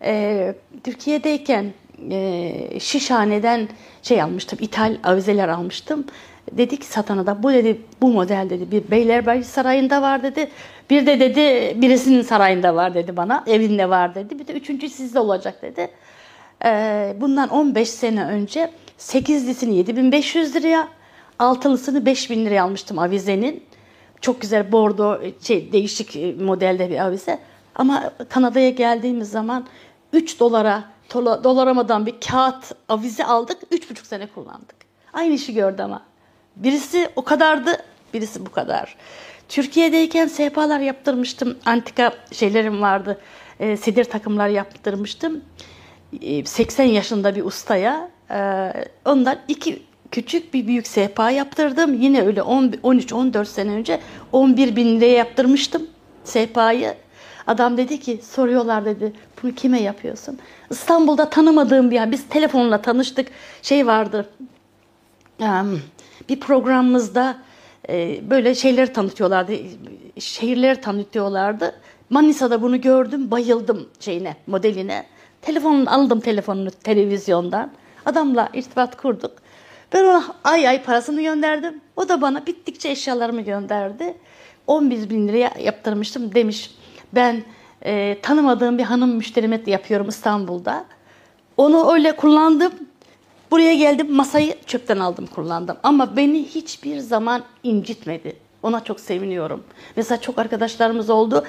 Ee, 0.02 0.54
Türkiye'deyken 0.84 1.72
e, 2.10 2.80
Şişhane'den 2.80 3.68
şey 4.02 4.22
almıştım, 4.22 4.58
ithal 4.62 4.96
avizeler 5.04 5.48
almıştım. 5.48 6.04
Dedi 6.52 6.76
ki 6.76 6.86
satana 6.86 7.26
da 7.26 7.42
bu 7.42 7.52
dedi 7.52 7.80
bu 8.02 8.08
model 8.08 8.46
dedi 8.50 8.70
bir 8.70 8.90
Beylerbeyi 8.90 9.44
sarayında 9.44 10.02
var 10.02 10.22
dedi. 10.22 10.50
Bir 10.90 11.06
de 11.06 11.20
dedi 11.20 11.74
birisinin 11.80 12.22
sarayında 12.22 12.74
var 12.74 12.94
dedi 12.94 13.16
bana. 13.16 13.44
Evinde 13.46 13.90
var 13.90 14.14
dedi. 14.14 14.38
Bir 14.38 14.46
de 14.46 14.52
üçüncü 14.52 14.88
sizde 14.88 15.20
olacak 15.20 15.62
dedi. 15.62 15.90
Ee, 16.64 17.14
bundan 17.20 17.48
15 17.48 17.90
sene 17.90 18.24
önce 18.24 18.70
8'lisini 18.98 19.72
7500 19.72 20.54
liraya, 20.54 20.88
altılısını 21.38 22.06
5000 22.06 22.46
liraya 22.46 22.64
almıştım 22.64 22.98
avizenin. 22.98 23.64
Çok 24.20 24.40
güzel 24.40 24.72
bordo 24.72 25.20
şey 25.42 25.72
değişik 25.72 26.40
modelde 26.40 26.90
bir 26.90 26.98
avize. 26.98 27.38
Ama 27.74 28.12
Kanada'ya 28.28 28.70
geldiğimiz 28.70 29.30
zaman 29.30 29.66
3 30.12 30.40
dolara 30.40 30.84
dolaramadan 31.14 32.06
bir 32.06 32.14
kağıt 32.20 32.72
avize 32.88 33.24
aldık. 33.24 33.62
3,5 33.72 34.06
sene 34.06 34.26
kullandık. 34.26 34.76
Aynı 35.12 35.34
işi 35.34 35.54
gördü 35.54 35.82
ama. 35.82 36.02
Birisi 36.56 37.08
o 37.16 37.24
kadardı, 37.24 37.76
birisi 38.14 38.46
bu 38.46 38.50
kadar. 38.50 38.96
Türkiye'deyken 39.48 40.26
sehpalar 40.26 40.80
yaptırmıştım. 40.80 41.58
Antika 41.66 42.12
şeylerim 42.32 42.80
vardı. 42.80 43.20
E, 43.60 43.76
sedir 43.76 44.04
takımlar 44.04 44.48
yaptırmıştım. 44.48 45.40
E, 46.20 46.44
80 46.44 46.84
yaşında 46.84 47.34
bir 47.36 47.44
ustaya. 47.44 48.10
E, 48.30 48.72
ondan 49.04 49.38
iki 49.48 49.82
küçük 50.10 50.54
bir 50.54 50.66
büyük 50.66 50.86
sehpa 50.86 51.30
yaptırdım. 51.30 52.02
Yine 52.02 52.22
öyle 52.22 52.40
13-14 52.40 53.44
sene 53.44 53.70
önce 53.70 54.00
11 54.32 54.76
bin 54.76 54.96
liraya 55.00 55.12
yaptırmıştım 55.12 55.86
sehpayı. 56.24 56.94
Adam 57.46 57.76
dedi 57.76 58.00
ki 58.00 58.20
soruyorlar 58.22 58.84
dedi 58.84 59.12
bunu 59.42 59.54
kime 59.54 59.80
yapıyorsun? 59.82 60.38
İstanbul'da 60.70 61.30
tanımadığım 61.30 61.90
bir 61.90 61.94
yer. 61.94 62.10
Biz 62.10 62.28
telefonla 62.28 62.82
tanıştık. 62.82 63.28
Şey 63.62 63.86
vardı. 63.86 64.28
Bir 66.28 66.40
programımızda 66.40 67.36
e, 67.88 68.30
böyle 68.30 68.54
şeyleri 68.54 68.92
tanıtıyorlardı. 68.92 69.52
Şehirleri 70.18 70.80
tanıtıyorlardı. 70.80 71.74
Manisa'da 72.10 72.62
bunu 72.62 72.80
gördüm, 72.80 73.30
bayıldım 73.30 73.88
şeyine, 74.00 74.36
modeline. 74.46 75.06
Telefonunu 75.42 75.94
aldım 75.94 76.20
telefonunu 76.20 76.70
televizyondan. 76.70 77.70
Adamla 78.06 78.48
irtibat 78.54 78.96
kurduk. 78.96 79.32
Ben 79.92 80.04
ona 80.04 80.24
ay 80.44 80.68
ay 80.68 80.82
parasını 80.82 81.22
gönderdim. 81.22 81.80
O 81.96 82.08
da 82.08 82.20
bana 82.20 82.46
bittikçe 82.46 82.88
eşyalarımı 82.88 83.40
gönderdi. 83.40 84.14
11 84.66 85.10
bin 85.10 85.28
liraya 85.28 85.52
yaptırmıştım 85.60 86.34
demiş. 86.34 86.70
Ben 87.14 87.42
e, 87.84 88.18
tanımadığım 88.22 88.78
bir 88.78 88.82
hanım 88.82 89.10
müşterime 89.10 89.60
yapıyorum 89.66 90.08
İstanbul'da. 90.08 90.84
Onu 91.56 91.92
öyle 91.92 92.16
kullandım. 92.16 92.72
Buraya 93.50 93.74
geldim 93.74 94.12
masayı 94.12 94.54
çöpten 94.66 94.98
aldım 94.98 95.26
kullandım. 95.26 95.76
Ama 95.82 96.16
beni 96.16 96.44
hiçbir 96.44 96.98
zaman 96.98 97.42
incitmedi. 97.62 98.36
Ona 98.62 98.84
çok 98.84 99.00
seviniyorum. 99.00 99.64
Mesela 99.96 100.20
çok 100.20 100.38
arkadaşlarımız 100.38 101.10
oldu. 101.10 101.44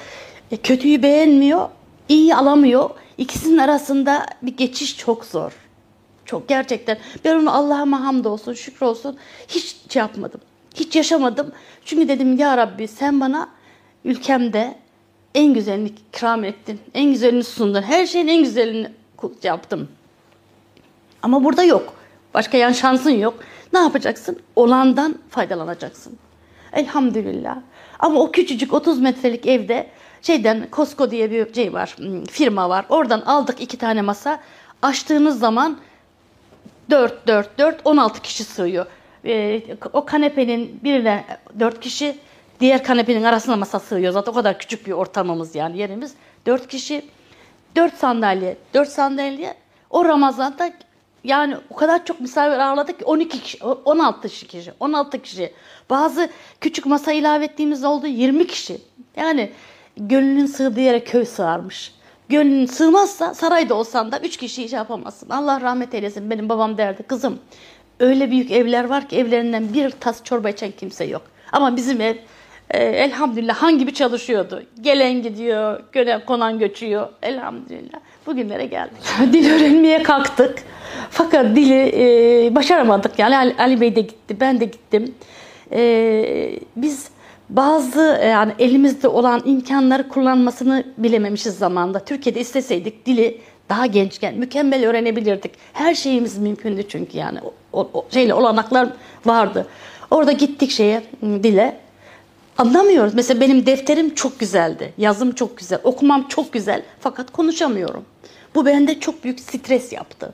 E, 0.51 0.57
kötüyü 0.57 1.03
beğenmiyor, 1.03 1.70
iyi 2.09 2.36
alamıyor. 2.36 2.89
İkisinin 3.18 3.57
arasında 3.57 4.26
bir 4.41 4.57
geçiş 4.57 4.97
çok 4.97 5.26
zor. 5.26 5.51
Çok 6.26 6.47
gerçekten. 6.47 6.97
Ben 7.26 7.36
onu 7.36 7.55
Allah'ıma 7.55 8.05
hamdolsun, 8.05 8.53
şükür 8.53 8.86
olsun 8.86 9.18
hiç 9.47 9.76
şey 9.89 9.99
yapmadım. 9.99 10.41
Hiç 10.76 10.95
yaşamadım. 10.95 11.51
Çünkü 11.86 12.07
dedim 12.07 12.38
ya 12.38 12.57
Rabbi 12.57 12.88
sen 12.88 13.20
bana 13.20 13.49
ülkemde 14.05 14.76
en 15.36 15.53
güzelini 15.53 15.88
ikram 15.88 16.43
ettin. 16.43 16.79
En 16.93 17.11
güzelini 17.11 17.43
sundun. 17.43 17.82
Her 17.82 18.05
şeyin 18.05 18.27
en 18.27 18.43
güzelini 18.43 18.91
yaptım. 19.43 19.88
Ama 21.21 21.43
burada 21.43 21.63
yok. 21.63 21.93
Başka 22.34 22.57
yan 22.57 22.71
şansın 22.71 23.11
yok. 23.11 23.34
Ne 23.73 23.79
yapacaksın? 23.79 24.39
Olandan 24.55 25.15
faydalanacaksın. 25.29 26.17
Elhamdülillah. 26.73 27.57
Ama 27.99 28.19
o 28.19 28.32
küçücük 28.32 28.73
30 28.73 28.99
metrelik 28.99 29.45
evde 29.47 29.88
şeyden 30.21 30.67
Costco 30.71 31.11
diye 31.11 31.32
bir 31.32 31.53
şey 31.53 31.73
var, 31.73 31.95
hmm, 31.97 32.25
firma 32.25 32.69
var. 32.69 32.86
Oradan 32.89 33.21
aldık 33.21 33.61
iki 33.61 33.77
tane 33.77 34.01
masa. 34.01 34.39
Açtığınız 34.82 35.39
zaman 35.39 35.77
4, 36.89 37.27
4, 37.27 37.57
4, 37.57 37.82
16 37.86 38.21
kişi 38.21 38.43
sığıyor. 38.43 38.86
Ee, 39.25 39.61
o 39.93 40.05
kanepenin 40.05 40.79
birine 40.84 41.25
4 41.59 41.79
kişi, 41.79 42.17
diğer 42.62 42.84
kanepenin 42.84 43.24
arasına 43.24 43.55
masa 43.55 43.80
sığıyor. 43.80 44.14
Zaten 44.14 44.32
o 44.32 44.36
kadar 44.36 44.59
küçük 44.59 44.88
bir 44.88 44.91
ortamımız 44.91 45.55
yani 45.55 45.78
yerimiz. 45.78 46.14
4 46.45 46.68
kişi, 46.68 47.05
4 47.76 47.93
sandalye, 47.93 48.57
4 48.74 48.89
sandalye. 48.89 49.53
O 49.89 50.05
Ramazan'da 50.05 50.74
yani 51.24 51.55
o 51.70 51.76
kadar 51.76 52.05
çok 52.05 52.20
misafir 52.20 52.59
ağırladık 52.59 52.99
ki 52.99 53.05
12 53.05 53.41
kişi, 53.41 53.64
16 53.64 54.30
kişi, 54.30 54.74
16 54.80 55.22
kişi. 55.22 55.53
Bazı 55.89 56.30
küçük 56.62 56.86
masa 56.86 57.12
ilave 57.12 57.45
ettiğimiz 57.45 57.84
oldu 57.84 58.07
20 58.07 58.47
kişi. 58.47 58.78
Yani 59.16 59.51
gönlün 59.97 60.45
sığdığı 60.45 60.80
yere 60.82 61.03
köy 61.03 61.26
sığarmış. 61.26 61.95
Gönlün 62.30 62.66
sığmazsa 62.66 63.34
sarayda 63.34 63.76
olsan 63.76 64.12
da 64.12 64.20
3 64.20 64.38
kişi 64.38 64.64
iş 64.64 64.74
yapamazsın. 64.74 65.30
Allah 65.30 65.62
rahmet 65.62 65.93
eylesin. 65.93 66.30
Benim 66.30 66.49
babam 66.49 66.78
derdi 66.78 67.03
kızım 67.03 67.39
öyle 68.01 68.32
büyük 68.32 68.51
evler 68.51 68.84
var 68.84 69.09
ki 69.09 69.18
evlerinden 69.18 69.74
bir 69.74 69.89
tas 69.89 70.24
çorba 70.24 70.49
içen 70.49 70.72
kimse 70.72 71.05
yok. 71.05 71.22
Ama 71.51 71.76
bizim 71.76 72.01
ev 72.01 72.16
e, 72.74 72.84
elhamdülillah 72.84 73.55
hangi 73.55 73.88
bir 73.88 73.93
çalışıyordu. 73.93 74.63
Gelen 74.82 75.22
gidiyor, 75.22 75.84
gören 75.91 76.26
konan 76.26 76.59
göçüyor. 76.59 77.09
Elhamdülillah. 77.22 77.99
Bugünlere 78.26 78.65
geldik. 78.65 78.97
Dil 79.34 79.53
öğrenmeye 79.53 80.03
kalktık. 80.03 80.63
Fakat 81.09 81.45
dili 81.55 81.91
e, 81.95 82.55
başaramadık. 82.55 83.19
Yani 83.19 83.38
Ali, 83.38 83.55
Ali 83.59 83.82
Bey 83.82 83.95
de 83.95 84.01
gitti, 84.01 84.39
ben 84.39 84.59
de 84.59 84.65
gittim. 84.65 85.15
E, 85.72 86.59
biz 86.76 87.09
bazı 87.49 88.19
e, 88.22 88.28
yani 88.28 88.53
elimizde 88.59 89.07
olan 89.07 89.41
imkanları 89.45 90.07
kullanmasını 90.07 90.84
bilememişiz 90.97 91.57
zamanda. 91.57 91.99
Türkiye'de 91.99 92.39
isteseydik 92.39 93.05
dili 93.05 93.41
daha 93.69 93.86
gençken 93.86 94.36
mükemmel 94.36 94.88
öğrenebilirdik. 94.88 95.51
Her 95.74 95.95
şeyimiz 95.95 96.38
mümkündü 96.38 96.84
çünkü 96.88 97.17
yani 97.17 97.39
o, 97.74 97.89
o 97.93 98.05
şeyle 98.11 98.34
olanaklar 98.34 98.89
vardı. 99.26 99.67
Orada 100.11 100.32
gittik 100.32 100.72
şeye 100.72 101.03
dile. 101.24 101.78
Anlamıyoruz. 102.58 103.14
Mesela 103.14 103.39
benim 103.41 103.66
defterim 103.66 104.16
çok 104.16 104.39
güzeldi. 104.39 104.93
Yazım 104.97 105.32
çok 105.32 105.58
güzel. 105.58 105.80
Okumam 105.84 106.28
çok 106.28 106.54
güzel. 106.54 106.84
Fakat 106.99 107.32
konuşamıyorum. 107.32 108.06
Bu 108.56 108.66
bende 108.66 108.99
çok 108.99 109.24
büyük 109.24 109.39
stres 109.39 109.91
yaptı. 109.91 110.34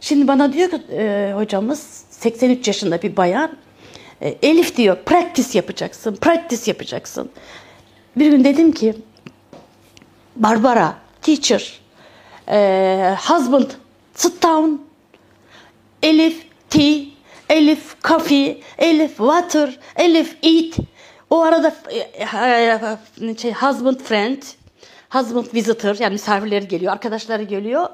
Şimdi 0.00 0.28
bana 0.28 0.52
diyor 0.52 0.70
ki 0.70 0.80
e, 0.92 1.32
hocamız 1.34 2.04
83 2.10 2.68
yaşında 2.68 3.02
bir 3.02 3.16
bayan. 3.16 3.50
E, 4.20 4.28
Elif 4.42 4.76
diyor 4.76 4.96
practice 5.06 5.48
yapacaksın. 5.58 6.16
Practice 6.16 6.62
yapacaksın. 6.70 7.30
Bir 8.16 8.30
gün 8.30 8.44
dedim 8.44 8.72
ki 8.72 8.94
Barbara 10.36 10.94
teacher 11.22 11.80
e, 12.48 13.16
husband 13.28 13.70
sit 14.14 14.42
down 14.42 14.70
Elif 16.02 16.46
tea 16.70 16.94
Elif 17.48 18.02
coffee 18.02 18.60
Elif 18.78 19.16
water 19.16 19.78
Elif 19.96 20.36
eat 20.42 20.86
o 21.30 21.40
arada 21.40 21.74
e, 23.20 23.36
şey, 23.36 23.52
husband 23.52 24.00
friend, 24.00 24.42
husband 25.10 25.46
visitor 25.54 25.96
yani 26.00 26.12
misafirleri 26.12 26.68
geliyor, 26.68 26.92
arkadaşları 26.92 27.42
geliyor. 27.42 27.88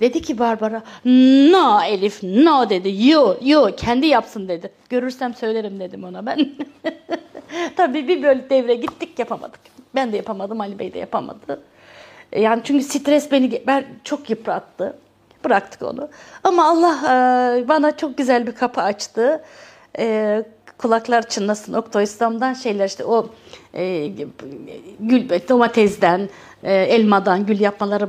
Dedi 0.00 0.22
ki 0.22 0.38
Barbara, 0.38 0.82
no 1.52 1.82
Elif, 1.82 2.22
no 2.22 2.70
dedi, 2.70 3.08
yo, 3.08 3.36
yo, 3.42 3.70
kendi 3.76 4.06
yapsın 4.06 4.48
dedi. 4.48 4.72
Görürsem 4.88 5.34
söylerim 5.34 5.80
dedim 5.80 6.04
ona 6.04 6.26
ben. 6.26 6.52
Tabii 7.76 8.08
bir 8.08 8.22
böyle 8.22 8.50
devre 8.50 8.74
gittik 8.74 9.18
yapamadık. 9.18 9.60
Ben 9.94 10.12
de 10.12 10.16
yapamadım, 10.16 10.60
Ali 10.60 10.78
Bey 10.78 10.94
de 10.94 10.98
yapamadı. 10.98 11.60
Yani 12.36 12.60
çünkü 12.64 12.84
stres 12.84 13.32
beni 13.32 13.62
ben 13.66 13.86
çok 14.04 14.30
yıprattı. 14.30 14.98
Bıraktık 15.44 15.82
onu. 15.82 16.08
Ama 16.44 16.68
Allah 16.70 16.98
bana 17.68 17.96
çok 17.96 18.18
güzel 18.18 18.46
bir 18.46 18.52
kapı 18.52 18.82
açtı 18.82 19.42
kulaklar 20.78 21.28
çınlasın 21.28 21.72
Okto 21.72 22.00
İslam'dan 22.00 22.52
şeyler 22.52 22.86
işte 22.86 23.04
o 23.04 23.30
e, 23.74 24.06
gül 25.00 25.28
domatesden, 25.48 26.28
e, 26.62 26.74
elmadan 26.74 27.46
gül 27.46 27.60
yapmaları 27.60 28.08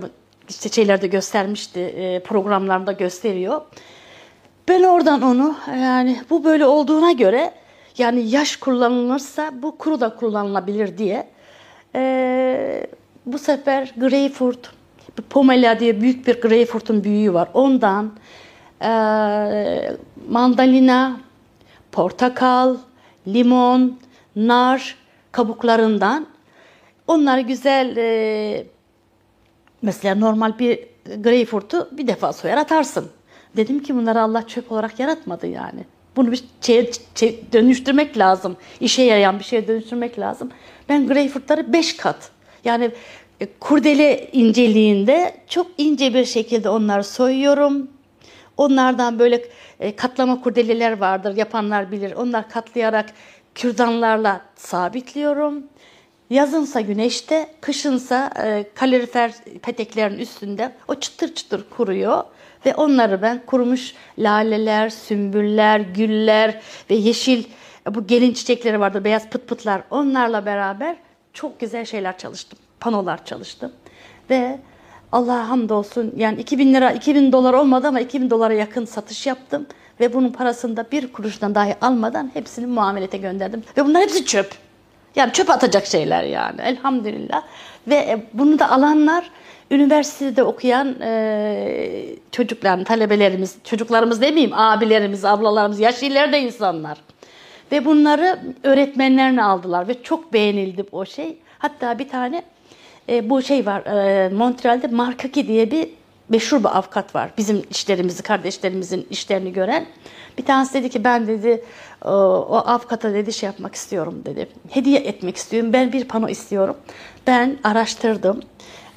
işte 0.50 0.70
şeylerde 0.70 1.08
göstermişti, 1.08 1.80
e, 1.80 2.20
programlarında 2.20 2.92
gösteriyor. 2.92 3.62
Ben 4.68 4.84
oradan 4.84 5.22
onu 5.22 5.56
yani 5.68 6.22
bu 6.30 6.44
böyle 6.44 6.66
olduğuna 6.66 7.12
göre 7.12 7.52
yani 7.98 8.30
yaş 8.30 8.56
kullanılırsa 8.56 9.52
bu 9.62 9.78
kuru 9.78 10.02
da 10.02 10.16
kullanılabilir 10.16 10.98
diye 10.98 11.28
e, 11.96 12.88
bu 13.26 13.40
sefer 13.40 13.94
greyfurt, 13.98 14.72
pomela 15.30 15.80
diye 15.80 16.02
büyük 16.02 16.28
bir 16.28 16.42
greyfurtun 16.42 17.04
büyüğü 17.04 17.34
var. 17.34 17.50
Ondan 17.54 18.12
e, 18.82 18.92
mandalina, 20.30 21.20
portakal, 21.92 22.78
limon, 23.28 24.00
nar 24.36 24.96
kabuklarından 25.32 26.28
onları 27.08 27.42
güzel 27.42 27.98
e, 27.98 28.66
mesela 29.82 30.16
normal 30.16 30.60
bir 30.60 30.80
greyfurtu 31.18 31.90
bir 31.92 32.08
defa 32.08 32.34
soyar 32.34 32.58
atarsın. 32.58 33.10
Dedim 33.58 33.84
ki 33.84 33.96
bunları 33.96 34.22
Allah 34.22 34.48
çöp 34.48 34.72
olarak 34.72 35.00
yaratmadı 35.00 35.48
yani. 35.48 35.86
Bunu 36.16 36.32
bir 36.32 36.44
şeye, 36.62 36.92
şey, 37.16 37.40
dönüştürmek 37.54 38.18
lazım. 38.18 38.58
İşe 38.80 39.02
yarayan 39.02 39.40
bir 39.40 39.44
şeye 39.44 39.68
dönüştürmek 39.68 40.20
lazım. 40.20 40.52
Ben 40.90 41.08
greyfurtları 41.08 41.74
5 41.74 41.98
kat 41.98 42.32
yani 42.66 42.92
e, 43.40 43.48
kurdele 43.60 44.30
inceliğinde 44.32 45.34
çok 45.48 45.68
ince 45.78 46.14
bir 46.14 46.26
şekilde 46.26 46.70
onları 46.70 47.04
soyuyorum. 47.04 47.88
Onlardan 48.60 49.20
böyle 49.20 49.46
e, 49.80 49.96
katlama 49.96 50.42
kurdeleler 50.42 50.98
vardır 50.98 51.38
yapanlar 51.38 51.92
bilir. 51.92 52.12
Onlar 52.12 52.50
katlayarak 52.50 53.10
kürdanlarla 53.56 54.42
sabitliyorum. 54.56 55.64
Yazınsa 56.30 56.82
güneşte, 56.82 57.50
kışınsa 57.62 58.32
e, 58.44 58.66
kalorifer 58.76 59.34
peteklerin 59.62 60.20
üstünde 60.20 60.72
o 60.88 60.96
çıtır 60.96 61.36
çıtır 61.36 61.70
kuruyor. 61.70 62.24
Ve 62.66 62.76
onları 62.76 63.22
ben 63.22 63.46
kurumuş 63.46 63.94
laleler, 64.18 64.90
sümbüller, 64.90 65.80
güller 65.80 66.62
ve 66.90 66.96
yeşil 66.96 67.44
bu 67.90 68.08
gelin 68.08 68.34
çiçekleri 68.34 68.80
vardır, 68.80 69.04
beyaz 69.04 69.30
pıt 69.30 69.48
pıtlar. 69.48 69.82
Onlarla 69.92 70.46
beraber 70.46 70.96
çok 71.34 71.60
güzel 71.60 71.86
şeyler 71.86 72.18
çalıştım. 72.18 72.60
Panolar 72.80 73.26
çalıştım. 73.26 73.72
Ve 74.30 74.60
Allah'a 75.12 75.50
hamdolsun 75.50 76.14
yani 76.18 76.42
2000 76.42 76.74
lira, 76.74 76.92
2000 76.92 77.32
dolar 77.32 77.54
olmadı 77.54 77.88
ama 77.88 78.00
2000 78.00 78.30
dolara 78.30 78.54
yakın 78.54 78.86
satış 78.86 79.28
yaptım. 79.28 79.66
Ve 80.00 80.14
bunun 80.14 80.30
parasını 80.30 80.78
da 80.78 80.86
bir 80.92 81.14
kuruştan 81.14 81.56
dahi 81.56 81.76
almadan 81.82 82.32
hepsini 82.34 82.66
muamelete 82.66 83.18
gönderdim. 83.18 83.64
Ve 83.78 83.86
bunlar 83.86 84.02
hepsi 84.02 84.26
çöp. 84.26 84.52
Yani 85.16 85.34
çöp 85.34 85.50
atacak 85.50 85.86
şeyler 85.86 86.24
yani 86.24 86.62
elhamdülillah. 86.62 87.44
Ve 87.88 87.96
e, 87.96 88.24
bunu 88.34 88.60
da 88.60 88.72
alanlar 88.72 89.30
üniversitede 89.72 90.44
okuyan 90.44 91.02
e, 91.02 92.06
çocuklar, 92.32 92.86
talebelerimiz, 92.86 93.56
çocuklarımız 93.64 94.22
demeyeyim, 94.22 94.54
abilerimiz, 94.54 95.26
ablalarımız, 95.26 95.80
yaş 95.80 96.04
ileride 96.04 96.40
insanlar. 96.40 96.98
Ve 97.72 97.86
bunları 97.86 98.40
öğretmenlerine 98.64 99.44
aldılar 99.44 99.88
ve 99.88 100.04
çok 100.04 100.34
beğenildi 100.34 100.86
o 100.92 101.06
şey. 101.06 101.38
Hatta 101.60 102.00
bir 102.00 102.10
tane 102.10 102.44
e, 103.10 103.30
bu 103.30 103.42
şey 103.42 103.66
var, 103.66 103.86
e, 103.86 104.30
Montreal'de 104.30 104.88
Markaki 104.88 105.48
diye 105.48 105.72
bir 105.72 105.90
meşhur 106.30 106.60
bir 106.60 106.78
avukat 106.78 107.16
var. 107.16 107.32
Bizim 107.38 107.62
işlerimizi, 107.70 108.24
kardeşlerimizin 108.24 109.08
işlerini 109.10 109.54
gören. 109.54 109.86
Bir 110.38 110.46
tanesi 110.46 110.74
dedi 110.74 110.90
ki 110.90 111.04
ben 111.04 111.28
dedi 111.28 111.64
o, 112.06 112.10
o 112.50 112.56
avukata 112.56 113.14
dedi 113.14 113.34
şey 113.34 113.48
yapmak 113.48 113.76
istiyorum 113.76 114.22
dedi. 114.26 114.50
Hediye 114.70 115.00
etmek 115.00 115.38
istiyorum. 115.38 115.74
Ben 115.74 115.94
bir 115.94 116.06
pano 116.06 116.30
istiyorum. 116.30 116.78
Ben 117.28 117.58
araştırdım. 117.64 118.42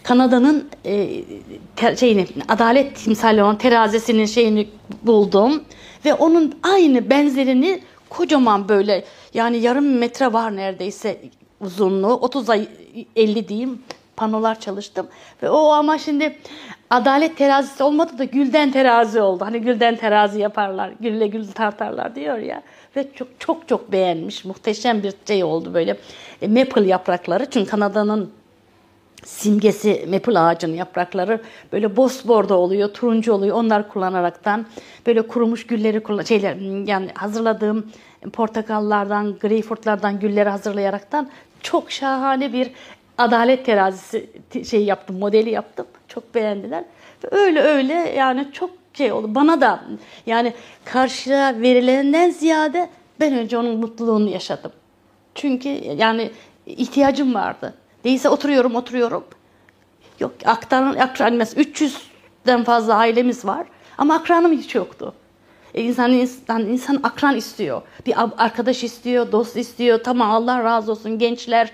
Kanada'nın 0.03 0.69
e, 0.85 1.25
ter, 1.77 1.97
şeyini 1.97 2.27
adalet 2.49 2.97
timsali 2.97 3.43
olan 3.43 3.59
terazisinin 3.59 4.27
şeyini 4.27 4.69
buldum 5.03 5.63
ve 6.05 6.15
onun 6.15 6.55
aynı 6.63 7.11
benzerini 7.11 7.81
kocaman 8.09 8.69
böyle 8.69 9.05
yani 9.35 9.59
yarım 9.59 9.99
metre 9.99 10.33
var 10.33 10.57
neredeyse 10.57 11.21
uzunluğu 11.61 12.21
30'a 12.23 12.67
50 13.17 13.49
diyeyim 13.49 13.83
panolar 14.23 14.61
çalıştım 14.61 15.07
ve 15.43 15.51
o 15.51 15.73
ama 15.73 15.99
şimdi 15.99 16.37
adalet 16.91 17.37
terazisi 17.37 17.83
olmadı 17.83 18.19
da 18.19 18.25
gülden 18.25 18.71
terazi 18.71 19.21
oldu. 19.21 19.45
Hani 19.45 19.61
gülden 19.61 19.97
terazi 19.97 20.41
yaparlar, 20.41 20.93
gülle 21.01 21.27
gül 21.27 21.47
tartarlar 21.49 22.15
diyor 22.15 22.39
ya. 22.39 22.63
Ve 22.97 23.09
çok 23.15 23.29
çok 23.39 23.69
çok 23.69 23.93
beğenmiş. 23.93 24.45
Muhteşem 24.45 25.03
bir 25.03 25.13
şey 25.29 25.45
oldu 25.45 25.75
böyle. 25.75 25.97
E, 26.43 26.49
maple 26.49 26.87
yaprakları 26.87 27.51
çünkü 27.51 27.71
Kanada'nın 27.71 28.31
simgesi 29.25 30.07
maple 30.11 30.39
ağacının 30.39 30.75
yaprakları 30.75 31.41
böyle 31.73 31.97
bosborda 31.97 32.55
oluyor, 32.55 32.89
turuncu 32.89 33.33
oluyor. 33.33 33.57
Onlar 33.57 33.89
kullanaraktan 33.89 34.67
böyle 35.07 35.23
kurumuş 35.23 35.67
gülleri 35.67 36.03
kullan 36.03 36.23
şeyler 36.23 36.57
yani 36.87 37.09
hazırladığım 37.15 37.87
portakallardan, 38.33 39.39
greyfurtlardan 39.39 40.21
gülleri 40.21 40.49
hazırlayaraktan 40.49 41.31
çok 41.63 41.91
şahane 41.91 42.53
bir 42.53 42.71
adalet 43.23 43.67
terazisi 43.67 44.31
şey 44.71 44.85
yaptım, 44.85 45.19
modeli 45.19 45.51
yaptım. 45.51 45.87
Çok 46.09 46.35
beğendiler. 46.35 46.85
Öyle 47.31 47.61
öyle 47.61 47.93
yani 47.93 48.49
çok 48.53 48.71
şey 48.95 49.13
oldu. 49.13 49.35
Bana 49.35 49.61
da 49.61 49.85
yani 50.27 50.53
karşıya 50.85 51.61
verilenden 51.61 52.31
ziyade 52.31 52.91
ben 53.21 53.33
önce 53.33 53.59
onun 53.59 53.77
mutluluğunu 53.77 54.31
yaşadım. 54.31 54.73
Çünkü 55.35 55.69
yani 55.99 56.31
ihtiyacım 56.67 57.35
vardı. 57.35 57.75
Değilse 58.05 58.29
oturuyorum 58.29 58.75
oturuyorum. 58.75 59.25
Yok 60.21 60.33
aktaran, 60.45 60.95
akran 60.95 61.35
mesela 61.35 61.63
300'den 61.63 62.65
fazla 62.65 62.95
ailemiz 62.95 63.45
var 63.45 63.67
ama 63.99 64.15
akranım 64.15 64.53
hiç 64.53 64.75
yoktu. 64.75 65.15
E 65.75 65.83
insan, 65.83 66.13
insan, 66.13 66.67
insan 66.67 67.01
akran 67.03 67.37
istiyor. 67.37 67.83
Bir 68.07 68.15
arkadaş 68.39 68.85
istiyor, 68.85 69.33
dost 69.33 69.57
istiyor. 69.57 70.01
Tamam 70.05 70.31
Allah 70.31 70.65
razı 70.65 70.93
olsun 70.93 71.19
gençler 71.19 71.73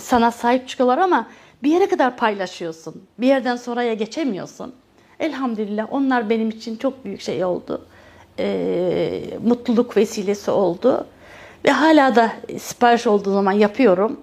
sana 0.00 0.30
sahip 0.30 0.68
çıkıyorlar 0.68 0.98
ama 0.98 1.26
bir 1.62 1.70
yere 1.70 1.88
kadar 1.88 2.16
paylaşıyorsun. 2.16 3.02
Bir 3.18 3.26
yerden 3.26 3.56
sonraya 3.56 3.94
geçemiyorsun. 3.94 4.74
Elhamdülillah 5.20 5.92
onlar 5.92 6.30
benim 6.30 6.48
için 6.48 6.76
çok 6.76 7.04
büyük 7.04 7.20
şey 7.20 7.44
oldu. 7.44 7.86
E, 8.38 9.20
mutluluk 9.44 9.96
vesilesi 9.96 10.50
oldu. 10.50 11.06
Ve 11.64 11.70
hala 11.70 12.16
da 12.16 12.32
sipariş 12.58 13.06
olduğu 13.06 13.32
zaman 13.32 13.52
yapıyorum. 13.52 14.20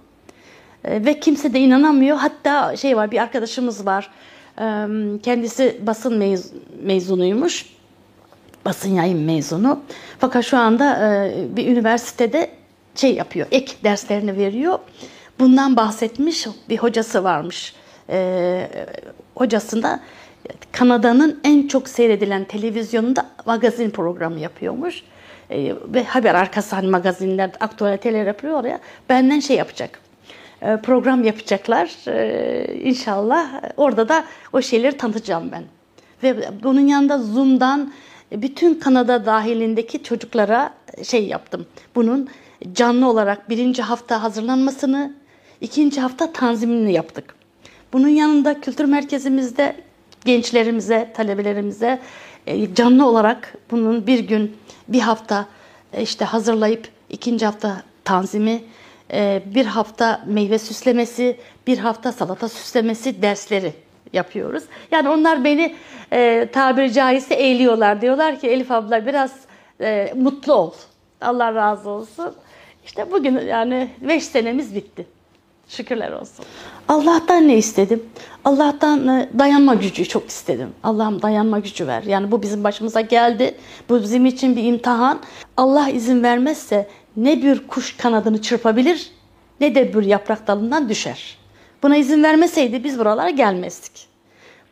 E, 0.83 1.05
ve 1.05 1.19
kimse 1.19 1.53
de 1.53 1.59
inanamıyor. 1.59 2.17
Hatta 2.17 2.75
şey 2.75 2.97
var 2.97 3.11
bir 3.11 3.21
arkadaşımız 3.21 3.85
var. 3.85 4.11
E, 4.59 4.63
kendisi 5.23 5.79
basın 5.81 6.17
mez 6.17 6.53
mezunuymuş. 6.83 7.65
Basın 8.65 8.89
yayın 8.89 9.19
mezunu. 9.19 9.79
Fakat 10.19 10.45
şu 10.45 10.57
anda 10.57 11.13
e, 11.13 11.33
bir 11.55 11.67
üniversitede 11.67 12.49
şey 12.95 13.15
yapıyor. 13.15 13.47
Ek 13.51 13.73
derslerini 13.83 14.37
veriyor. 14.37 14.79
Bundan 15.39 15.75
bahsetmiş 15.75 16.47
bir 16.69 16.77
hocası 16.77 17.23
varmış. 17.23 17.75
E, 18.09 18.69
hocasında 19.35 19.99
Kanada'nın 20.71 21.39
en 21.43 21.67
çok 21.67 21.89
seyredilen 21.89 22.45
televizyonunda 22.45 23.25
magazin 23.45 23.89
programı 23.89 24.39
yapıyormuş. 24.39 25.03
E, 25.49 25.75
ve 25.87 26.03
haber 26.03 26.35
arkası 26.35 26.75
hani 26.75 26.87
magazinler, 26.87 27.51
aktualiteler 27.59 28.25
yapıyor 28.25 28.59
oraya. 28.59 28.79
Benden 29.09 29.39
şey 29.39 29.57
yapacak. 29.57 29.99
E, 30.61 30.77
program 30.77 31.23
yapacaklar. 31.23 32.07
E, 32.07 32.75
inşallah 32.75 33.61
orada 33.77 34.09
da 34.09 34.25
o 34.53 34.61
şeyleri 34.61 34.97
tanıtacağım 34.97 35.51
ben. 35.51 35.63
Ve 36.23 36.49
bunun 36.63 36.87
yanında 36.87 37.17
Zoom'dan 37.17 37.93
bütün 38.31 38.73
Kanada 38.73 39.25
dahilindeki 39.25 40.03
çocuklara 40.03 40.73
şey 41.03 41.27
yaptım. 41.27 41.65
Bunun 41.95 42.29
canlı 42.73 43.09
olarak 43.09 43.49
birinci 43.49 43.81
hafta 43.81 44.23
hazırlanmasını, 44.23 45.13
ikinci 45.61 46.01
hafta 46.01 46.33
tanzimini 46.33 46.93
yaptık. 46.93 47.35
Bunun 47.93 48.07
yanında 48.07 48.61
kültür 48.61 48.85
merkezimizde 48.85 49.75
gençlerimize, 50.25 51.11
talebelerimize 51.13 51.99
e, 52.47 52.75
canlı 52.75 53.07
olarak 53.07 53.53
bunun 53.71 54.07
bir 54.07 54.19
gün, 54.19 54.57
bir 54.87 54.99
hafta 54.99 55.45
e, 55.93 56.01
işte 56.01 56.25
hazırlayıp 56.25 56.87
ikinci 57.09 57.45
hafta 57.45 57.83
tanzimi, 58.03 58.63
e, 59.13 59.41
bir 59.45 59.65
hafta 59.65 60.21
meyve 60.27 60.59
süslemesi, 60.59 61.37
bir 61.67 61.77
hafta 61.77 62.11
salata 62.11 62.49
süslemesi 62.49 63.21
dersleri 63.21 63.73
yapıyoruz. 64.13 64.63
Yani 64.91 65.09
onlar 65.09 65.43
beni 65.43 65.75
e, 66.13 66.49
tabiri 66.53 66.93
caizse 66.93 67.35
eğliyorlar. 67.35 68.01
Diyorlar 68.01 68.39
ki 68.39 68.47
Elif 68.47 68.71
abla 68.71 69.05
biraz 69.05 69.31
e, 69.81 70.13
mutlu 70.15 70.53
ol. 70.53 70.71
Allah 71.21 71.55
razı 71.55 71.89
olsun. 71.89 72.35
İşte 72.85 73.11
bugün 73.11 73.39
yani 73.39 73.89
5 74.01 74.23
senemiz 74.23 74.75
bitti. 74.75 75.05
Şükürler 75.71 76.11
olsun. 76.11 76.45
Allah'tan 76.87 77.47
ne 77.47 77.57
istedim? 77.57 78.03
Allah'tan 78.45 79.07
e, 79.07 79.29
dayanma 79.39 79.73
gücü 79.73 80.05
çok 80.05 80.29
istedim. 80.29 80.69
Allah'ım 80.83 81.21
dayanma 81.21 81.59
gücü 81.59 81.87
ver. 81.87 82.03
Yani 82.03 82.31
bu 82.31 82.41
bizim 82.41 82.63
başımıza 82.63 83.01
geldi. 83.01 83.55
Bu 83.89 84.01
bizim 84.01 84.25
için 84.25 84.55
bir 84.55 84.63
imtihan. 84.63 85.19
Allah 85.57 85.89
izin 85.89 86.23
vermezse 86.23 86.87
ne 87.17 87.43
bir 87.43 87.67
kuş 87.67 87.97
kanadını 87.97 88.41
çırpabilir 88.41 89.11
ne 89.59 89.75
de 89.75 89.93
bir 89.93 90.03
yaprak 90.03 90.47
dalından 90.47 90.89
düşer. 90.89 91.37
Buna 91.83 91.97
izin 91.97 92.23
vermeseydi 92.23 92.83
biz 92.83 92.99
buralara 92.99 93.29
gelmezdik. 93.29 94.07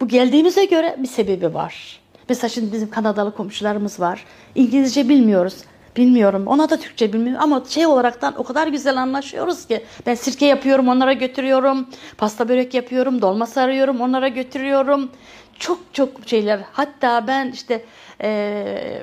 Bu 0.01 0.07
geldiğimize 0.07 0.65
göre 0.65 0.95
bir 0.99 1.07
sebebi 1.07 1.53
var. 1.53 1.99
Mesela 2.29 2.49
şimdi 2.49 2.73
bizim 2.73 2.89
Kanadalı 2.89 3.35
komşularımız 3.35 3.99
var. 3.99 4.25
İngilizce 4.55 5.09
bilmiyoruz. 5.09 5.55
Bilmiyorum. 5.99 6.47
Ona 6.47 6.69
da 6.69 6.77
Türkçe 6.77 7.13
bilmiyorum 7.13 7.41
ama 7.43 7.63
şey 7.69 7.85
olaraktan 7.85 8.33
o 8.37 8.43
kadar 8.43 8.67
güzel 8.67 8.97
anlaşıyoruz 9.01 9.67
ki. 9.67 9.85
Ben 10.05 10.15
sirke 10.15 10.45
yapıyorum, 10.45 10.87
onlara 10.87 11.13
götürüyorum. 11.13 11.87
Pasta 12.17 12.49
börek 12.49 12.73
yapıyorum, 12.73 13.21
dolma 13.21 13.45
sarıyorum, 13.45 14.01
onlara 14.01 14.27
götürüyorum. 14.27 15.11
Çok 15.59 15.79
çok 15.93 16.09
şeyler. 16.25 16.59
Hatta 16.71 17.27
ben 17.27 17.51
işte 17.51 17.83
e, 18.21 19.01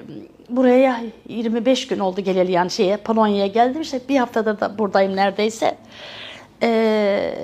buraya 0.48 1.00
25 1.28 1.86
gün 1.86 1.98
oldu 1.98 2.20
geleli 2.20 2.52
yani 2.52 2.70
şeye 2.70 2.96
Polonya'ya 2.96 3.46
geldim 3.46 3.80
işte 3.82 4.00
bir 4.08 4.16
haftadır 4.16 4.60
da 4.60 4.78
buradayım 4.78 5.16
neredeyse. 5.16 5.76
E, 6.62 7.34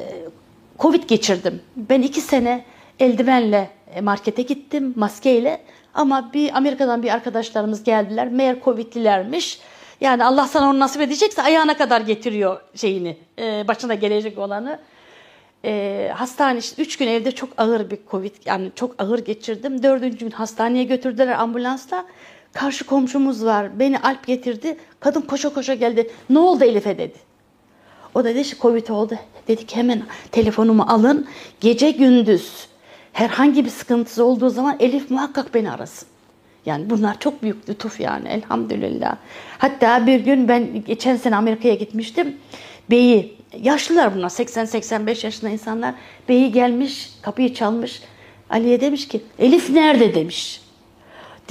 Covid 0.78 1.02
geçirdim. 1.08 1.60
Ben 1.76 2.02
iki 2.02 2.20
sene 2.20 2.64
eldivenle 3.00 3.70
markete 4.02 4.42
gittim 4.42 4.92
maskeyle 4.96 5.60
ama 5.94 6.30
bir 6.32 6.56
Amerika'dan 6.56 7.02
bir 7.02 7.10
arkadaşlarımız 7.10 7.84
geldiler. 7.84 8.28
Meğer 8.28 8.56
Covid'lilermiş. 8.64 9.58
Yani 10.00 10.24
Allah 10.24 10.46
sana 10.46 10.70
onu 10.70 10.78
nasip 10.78 11.02
edecekse 11.02 11.42
ayağına 11.42 11.76
kadar 11.76 12.00
getiriyor 12.00 12.60
şeyini, 12.74 13.16
e, 13.38 13.68
başına 13.68 13.94
gelecek 13.94 14.38
olanı. 14.38 14.78
E, 15.64 16.10
hastane 16.14 16.58
işte 16.58 16.82
üç 16.82 16.96
gün 16.96 17.06
evde 17.06 17.32
çok 17.32 17.48
ağır 17.56 17.90
bir 17.90 17.98
Covid 18.10 18.34
yani 18.44 18.72
çok 18.74 19.02
ağır 19.02 19.18
geçirdim. 19.18 19.82
Dördüncü 19.82 20.18
gün 20.18 20.30
hastaneye 20.30 20.84
götürdüler 20.84 21.40
ambulansla. 21.40 22.04
Karşı 22.52 22.86
komşumuz 22.86 23.44
var. 23.44 23.78
Beni 23.78 23.98
Alp 23.98 24.26
getirdi. 24.26 24.76
Kadın 25.00 25.20
koşa 25.20 25.54
koşa 25.54 25.74
geldi. 25.74 26.10
Ne 26.30 26.38
oldu 26.38 26.64
Elif'e 26.64 26.98
dedi. 26.98 27.18
O 28.14 28.20
da 28.20 28.24
dedi 28.24 28.38
işte 28.38 28.56
Covid 28.60 28.88
oldu. 28.88 29.14
Dedik 29.48 29.76
hemen 29.76 30.02
telefonumu 30.32 30.82
alın. 30.88 31.26
Gece 31.60 31.90
gündüz 31.90 32.66
herhangi 33.12 33.64
bir 33.64 33.70
sıkıntısı 33.70 34.24
olduğu 34.24 34.50
zaman 34.50 34.76
Elif 34.80 35.10
muhakkak 35.10 35.54
beni 35.54 35.70
arasın. 35.70 36.08
Yani 36.66 36.90
bunlar 36.90 37.20
çok 37.20 37.42
büyük 37.42 37.68
lütuf 37.68 38.00
yani 38.00 38.28
elhamdülillah. 38.28 39.16
Hatta 39.58 40.06
bir 40.06 40.20
gün 40.20 40.48
ben 40.48 40.84
geçen 40.84 41.16
sene 41.16 41.36
Amerika'ya 41.36 41.74
gitmiştim. 41.74 42.36
Beyi, 42.90 43.36
yaşlılar 43.62 44.14
bunlar 44.14 44.28
80-85 44.28 45.26
yaşında 45.26 45.50
insanlar. 45.50 45.94
Beyi 46.28 46.52
gelmiş 46.52 47.10
kapıyı 47.22 47.54
çalmış. 47.54 48.02
Ali'ye 48.50 48.80
demiş 48.80 49.08
ki 49.08 49.20
Elif 49.38 49.70
nerede 49.70 50.14
demiş. 50.14 50.60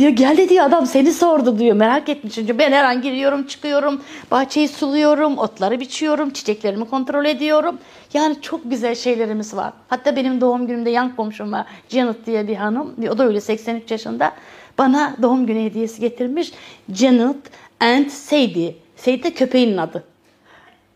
Diyor 0.02 0.12
geldi 0.12 0.50
diyor 0.50 0.66
adam 0.66 0.86
seni 0.86 1.14
sordu 1.14 1.60
diyor 1.60 1.76
merak 1.76 2.10
etmiş. 2.10 2.36
Çünkü 2.36 2.58
ben 2.60 2.72
her 2.72 2.84
an 2.84 3.02
giriyorum 3.02 3.48
çıkıyorum 3.48 4.02
bahçeyi 4.32 4.68
suluyorum 4.68 5.38
otları 5.38 5.80
biçiyorum 5.80 6.30
çiçeklerimi 6.30 6.86
kontrol 6.86 7.26
ediyorum. 7.26 7.78
Yani 8.14 8.42
çok 8.42 8.72
güzel 8.72 8.96
şeylerimiz 8.96 9.56
var. 9.56 9.74
Hatta 9.88 10.16
benim 10.16 10.42
doğum 10.42 10.68
günümde 10.68 10.90
yan 10.90 11.16
komşum 11.16 11.52
var 11.52 11.66
Janet 11.90 12.26
diye 12.26 12.48
bir 12.48 12.56
hanım 12.56 12.96
o 13.12 13.18
da 13.18 13.28
öyle 13.28 13.42
83 13.42 13.92
yaşında 13.92 14.32
bana 14.78 15.16
doğum 15.22 15.46
günü 15.46 15.64
hediyesi 15.64 16.02
getirmiş. 16.02 16.52
Janet 16.94 17.38
and 17.80 18.10
Sadie. 18.10 18.76
Sadie 18.96 19.24
de 19.24 19.34
köpeğinin 19.34 19.78
adı 19.78 20.11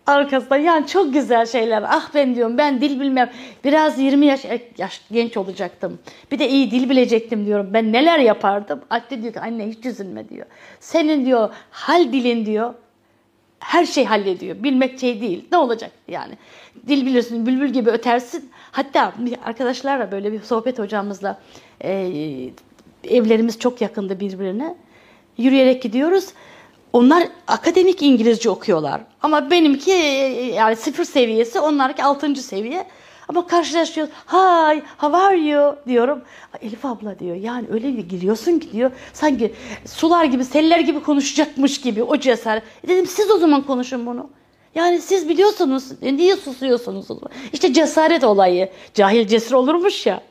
arkasında 0.08 0.58
yani 0.58 0.88
çok 0.88 1.14
güzel 1.14 1.46
şeyler. 1.46 1.84
Ah 1.88 2.10
ben 2.14 2.36
diyorum 2.36 2.58
ben 2.58 2.82
dil 2.82 3.00
bilmem. 3.00 3.32
Biraz 3.64 4.00
20 4.00 4.26
yaş, 4.26 4.46
yaş 4.78 5.02
genç 5.12 5.38
olacaktım. 5.38 6.00
Bir 6.32 6.40
de 6.40 6.50
iyi 6.50 6.72
dil 6.72 6.90
bilecektim 6.90 7.46
diyorum. 7.46 7.70
Ben 7.74 7.94
neler 7.94 8.20
yapardım? 8.20 8.82
Anne 8.90 9.22
diyor 9.22 9.34
ki 9.34 9.40
anne 9.40 9.68
hiç 9.68 9.86
üzülme 9.86 10.30
diyor. 10.30 10.46
Senin 10.80 11.26
diyor 11.26 11.50
hal 11.72 12.14
dilin 12.14 12.46
diyor 12.46 12.74
her 13.60 13.86
şey 13.86 14.06
hallediyor. 14.06 14.64
Bilmek 14.64 15.00
şey 15.00 15.22
değil. 15.22 15.46
Ne 15.52 15.58
olacak 15.58 15.92
yani? 16.08 16.34
Dil 16.88 17.06
bilirsin, 17.06 17.46
bülbül 17.46 17.70
gibi 17.70 17.90
ötersin. 17.90 18.50
Hatta 18.72 19.14
arkadaşlarla 19.46 20.12
böyle 20.12 20.32
bir 20.32 20.42
sohbet 20.42 20.80
hocamızla 20.80 21.40
e, 21.84 22.12
evlerimiz 23.04 23.60
çok 23.60 23.82
yakındı 23.82 24.20
birbirine. 24.20 24.76
Yürüyerek 25.38 25.82
gidiyoruz. 25.82 26.30
Onlar 26.96 27.28
akademik 27.48 28.02
İngilizce 28.02 28.50
okuyorlar. 28.50 29.02
Ama 29.22 29.52
benimki 29.52 29.92
yani 30.56 30.76
sıfır 30.76 31.06
seviyesi, 31.06 31.60
onlarki 31.60 32.04
altıncı 32.04 32.44
seviye. 32.44 32.88
Ama 33.28 33.48
karşılaşıyoruz. 33.48 34.14
Hi, 34.14 34.82
how 34.98 35.18
are 35.18 35.38
you 35.38 35.76
diyorum. 35.88 36.22
Elif 36.62 36.86
abla 36.86 37.20
diyor. 37.20 37.36
Yani 37.36 37.68
öyle 37.72 37.98
bir 37.98 38.10
giriyorsun 38.10 38.60
ki 38.60 38.72
diyor. 38.72 38.92
Sanki 39.14 39.54
sular 39.86 40.26
gibi, 40.26 40.46
seller 40.46 40.80
gibi 40.80 41.04
konuşacakmış 41.04 41.82
gibi 41.82 42.04
o 42.04 42.18
cesaret. 42.18 42.64
E 42.84 42.88
dedim 42.88 43.08
siz 43.08 43.32
o 43.32 43.38
zaman 43.38 43.62
konuşun 43.62 44.06
bunu. 44.06 44.30
Yani 44.76 45.02
siz 45.02 45.30
biliyorsunuz. 45.30 45.92
E 46.02 46.18
niye 46.18 46.36
susuyorsunuz? 46.36 47.08
İşte 47.54 47.74
cesaret 47.74 48.24
olayı. 48.24 48.70
Cahil 48.94 49.28
cesur 49.28 49.56
olurmuş 49.56 50.06
ya. 50.06 50.22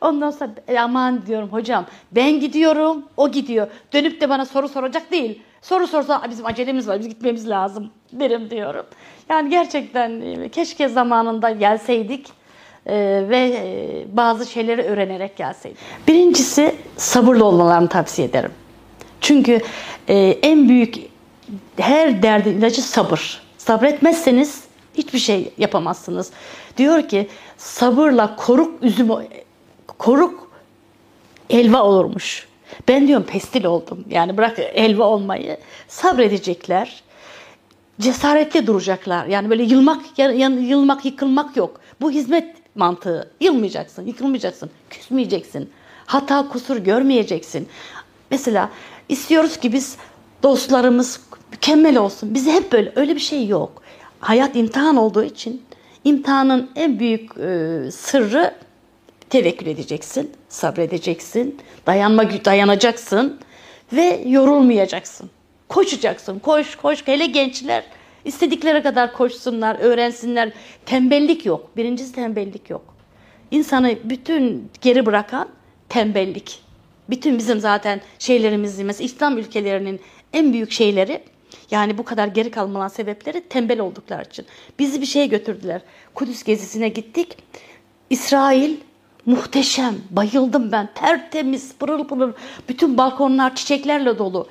Ondan 0.00 0.30
sonra 0.30 0.50
e 0.68 0.78
aman 0.78 1.26
diyorum 1.26 1.48
hocam 1.48 1.86
ben 2.12 2.40
gidiyorum 2.40 3.04
o 3.16 3.30
gidiyor. 3.30 3.66
Dönüp 3.92 4.20
de 4.20 4.28
bana 4.28 4.46
soru 4.46 4.68
soracak 4.68 5.12
değil. 5.12 5.42
Soru 5.64 5.86
sorsa 5.86 6.22
bizim 6.30 6.46
acelemiz 6.46 6.88
var, 6.88 6.98
biz 6.98 7.08
gitmemiz 7.08 7.48
lazım 7.48 7.90
derim 8.12 8.50
diyorum. 8.50 8.86
Yani 9.28 9.50
gerçekten 9.50 10.20
e, 10.20 10.48
keşke 10.48 10.88
zamanında 10.88 11.50
gelseydik 11.50 12.28
e, 12.86 12.94
ve 13.28 13.38
e, 13.38 14.16
bazı 14.16 14.46
şeyleri 14.46 14.82
öğrenerek 14.82 15.36
gelseydik. 15.36 15.78
Birincisi 16.08 16.74
sabırlı 16.96 17.44
olmalarını 17.44 17.88
tavsiye 17.88 18.28
ederim. 18.28 18.50
Çünkü 19.20 19.60
en 20.42 20.68
büyük 20.68 20.96
her 21.76 22.22
derdin 22.22 22.58
ilacı 22.58 22.82
sabır. 22.82 23.42
Sabretmezseniz 23.58 24.64
hiçbir 24.94 25.18
şey 25.18 25.52
yapamazsınız. 25.58 26.30
Diyor 26.76 27.08
ki 27.08 27.28
sabırla 27.56 28.36
koruk 28.36 28.82
üzüm 28.82 29.08
koruk 29.98 30.50
elva 31.50 31.82
olurmuş. 31.82 32.48
Ben 32.88 33.08
diyorum 33.08 33.26
pestil 33.26 33.64
oldum. 33.64 34.04
Yani 34.10 34.36
bırak 34.36 34.58
helva 34.58 35.04
olmayı. 35.04 35.56
Sabredecekler. 35.88 37.02
Cesaretli 38.00 38.66
duracaklar. 38.66 39.26
Yani 39.26 39.50
böyle 39.50 39.62
yılmak, 39.62 40.02
yılmak, 40.18 41.04
yıkılmak 41.04 41.56
yok. 41.56 41.80
Bu 42.00 42.10
hizmet 42.10 42.56
mantığı. 42.74 43.30
Yılmayacaksın, 43.40 44.06
yıkılmayacaksın, 44.06 44.70
küsmeyeceksin. 44.90 45.70
Hata, 46.06 46.48
kusur 46.48 46.76
görmeyeceksin. 46.76 47.68
Mesela 48.30 48.70
istiyoruz 49.08 49.56
ki 49.56 49.72
biz 49.72 49.96
dostlarımız 50.42 51.20
mükemmel 51.52 51.96
olsun. 51.96 52.34
Bize 52.34 52.52
hep 52.52 52.72
böyle 52.72 52.92
öyle 52.96 53.14
bir 53.14 53.20
şey 53.20 53.46
yok. 53.46 53.82
Hayat 54.20 54.56
imtihan 54.56 54.96
olduğu 54.96 55.24
için 55.24 55.62
imtihanın 56.04 56.70
en 56.76 56.98
büyük 56.98 57.38
e, 57.38 57.90
sırrı 57.90 58.54
tevekkül 59.34 59.66
edeceksin, 59.66 60.32
sabredeceksin, 60.48 61.58
dayanma 61.86 62.44
dayanacaksın 62.44 63.40
ve 63.92 64.22
yorulmayacaksın. 64.26 65.30
Koşacaksın, 65.68 66.38
koş 66.38 66.76
koş. 66.76 67.06
Hele 67.06 67.26
gençler 67.26 67.84
istedikleri 68.24 68.82
kadar 68.82 69.12
koşsunlar, 69.12 69.76
öğrensinler. 69.80 70.52
Tembellik 70.86 71.46
yok. 71.46 71.76
Birincisi 71.76 72.12
tembellik 72.12 72.70
yok. 72.70 72.94
İnsanı 73.50 73.98
bütün 74.04 74.70
geri 74.80 75.06
bırakan 75.06 75.48
tembellik. 75.88 76.60
Bütün 77.10 77.38
bizim 77.38 77.60
zaten 77.60 78.00
şeylerimiz, 78.18 78.78
mesela 78.78 79.04
İslam 79.06 79.38
ülkelerinin 79.38 80.00
en 80.32 80.52
büyük 80.52 80.72
şeyleri 80.72 81.22
yani 81.70 81.98
bu 81.98 82.04
kadar 82.04 82.26
geri 82.26 82.50
kalmaların 82.50 82.88
sebepleri 82.88 83.40
tembel 83.48 83.80
oldukları 83.80 84.22
için. 84.22 84.46
Bizi 84.78 85.00
bir 85.00 85.06
şeye 85.06 85.26
götürdüler. 85.26 85.80
Kudüs 86.14 86.42
gezisine 86.42 86.88
gittik. 86.88 87.36
İsrail 88.10 88.76
Muhteşem. 89.26 89.94
Bayıldım 90.10 90.72
ben. 90.72 90.88
Tertemiz, 90.94 91.74
pırıl 91.74 92.04
pırıl. 92.04 92.32
Bütün 92.68 92.98
balkonlar 92.98 93.54
çiçeklerle 93.54 94.18
dolu. 94.18 94.48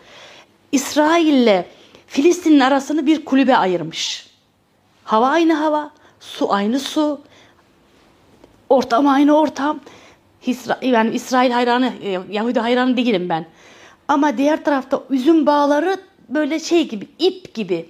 İsrail'le 0.72 1.66
Filistin'in 2.08 2.60
arasını 2.60 3.06
bir 3.06 3.26
kulübe 3.26 3.58
ayırmış. 3.58 4.28
Hava 5.04 5.28
aynı 5.28 5.54
hava, 5.54 5.92
su 6.20 6.54
aynı 6.54 6.80
su, 6.80 7.22
ortam 8.70 9.08
aynı 9.08 9.38
ortam. 9.38 9.80
Yani 10.82 11.16
İsrail 11.16 11.52
hayranı, 11.52 11.94
e, 12.04 12.20
Yahudi 12.30 12.60
hayranı 12.60 12.98
değilim 12.98 13.30
ben. 13.30 13.46
Ama 14.08 14.38
diğer 14.38 14.64
tarafta 14.64 15.04
üzüm 15.10 15.46
bağları 15.46 15.98
böyle 16.30 16.60
şey 16.60 16.88
gibi, 16.88 17.08
ip 17.20 17.54
gibi 17.54 17.90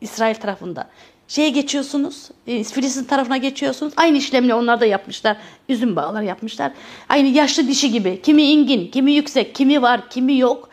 İsrail 0.00 0.34
tarafında 0.34 0.88
şeye 1.28 1.50
geçiyorsunuz, 1.50 2.28
e, 2.46 2.64
Filistin 2.64 3.04
tarafına 3.04 3.36
geçiyorsunuz. 3.36 3.92
Aynı 3.96 4.16
işlemle 4.16 4.54
onlar 4.54 4.80
da 4.80 4.86
yapmışlar. 4.86 5.36
Üzüm 5.68 5.96
bağlar 5.96 6.22
yapmışlar. 6.22 6.72
Aynı 7.08 7.28
yaşlı 7.28 7.68
dişi 7.68 7.92
gibi. 7.92 8.22
Kimi 8.22 8.42
ingin, 8.42 8.90
kimi 8.90 9.12
yüksek, 9.12 9.54
kimi 9.54 9.82
var, 9.82 10.10
kimi 10.10 10.38
yok. 10.38 10.68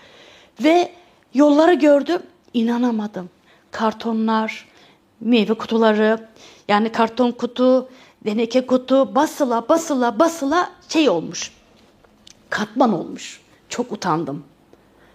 Ve 0.64 0.92
yolları 1.34 1.74
gördüm, 1.74 2.22
inanamadım. 2.54 3.30
Kartonlar, 3.72 4.68
meyve 5.22 5.54
kutuları, 5.54 6.28
yani 6.68 6.92
karton 6.92 7.32
kutu, 7.32 7.90
deneke 8.26 8.66
kutu 8.66 9.16
basıla 9.16 9.70
basıla 9.70 10.20
basıla 10.20 10.70
şey 10.90 11.10
olmuş. 11.10 11.52
Katman 12.50 12.94
olmuş. 12.94 13.42
Çok 13.70 13.92
utandım. 13.92 14.44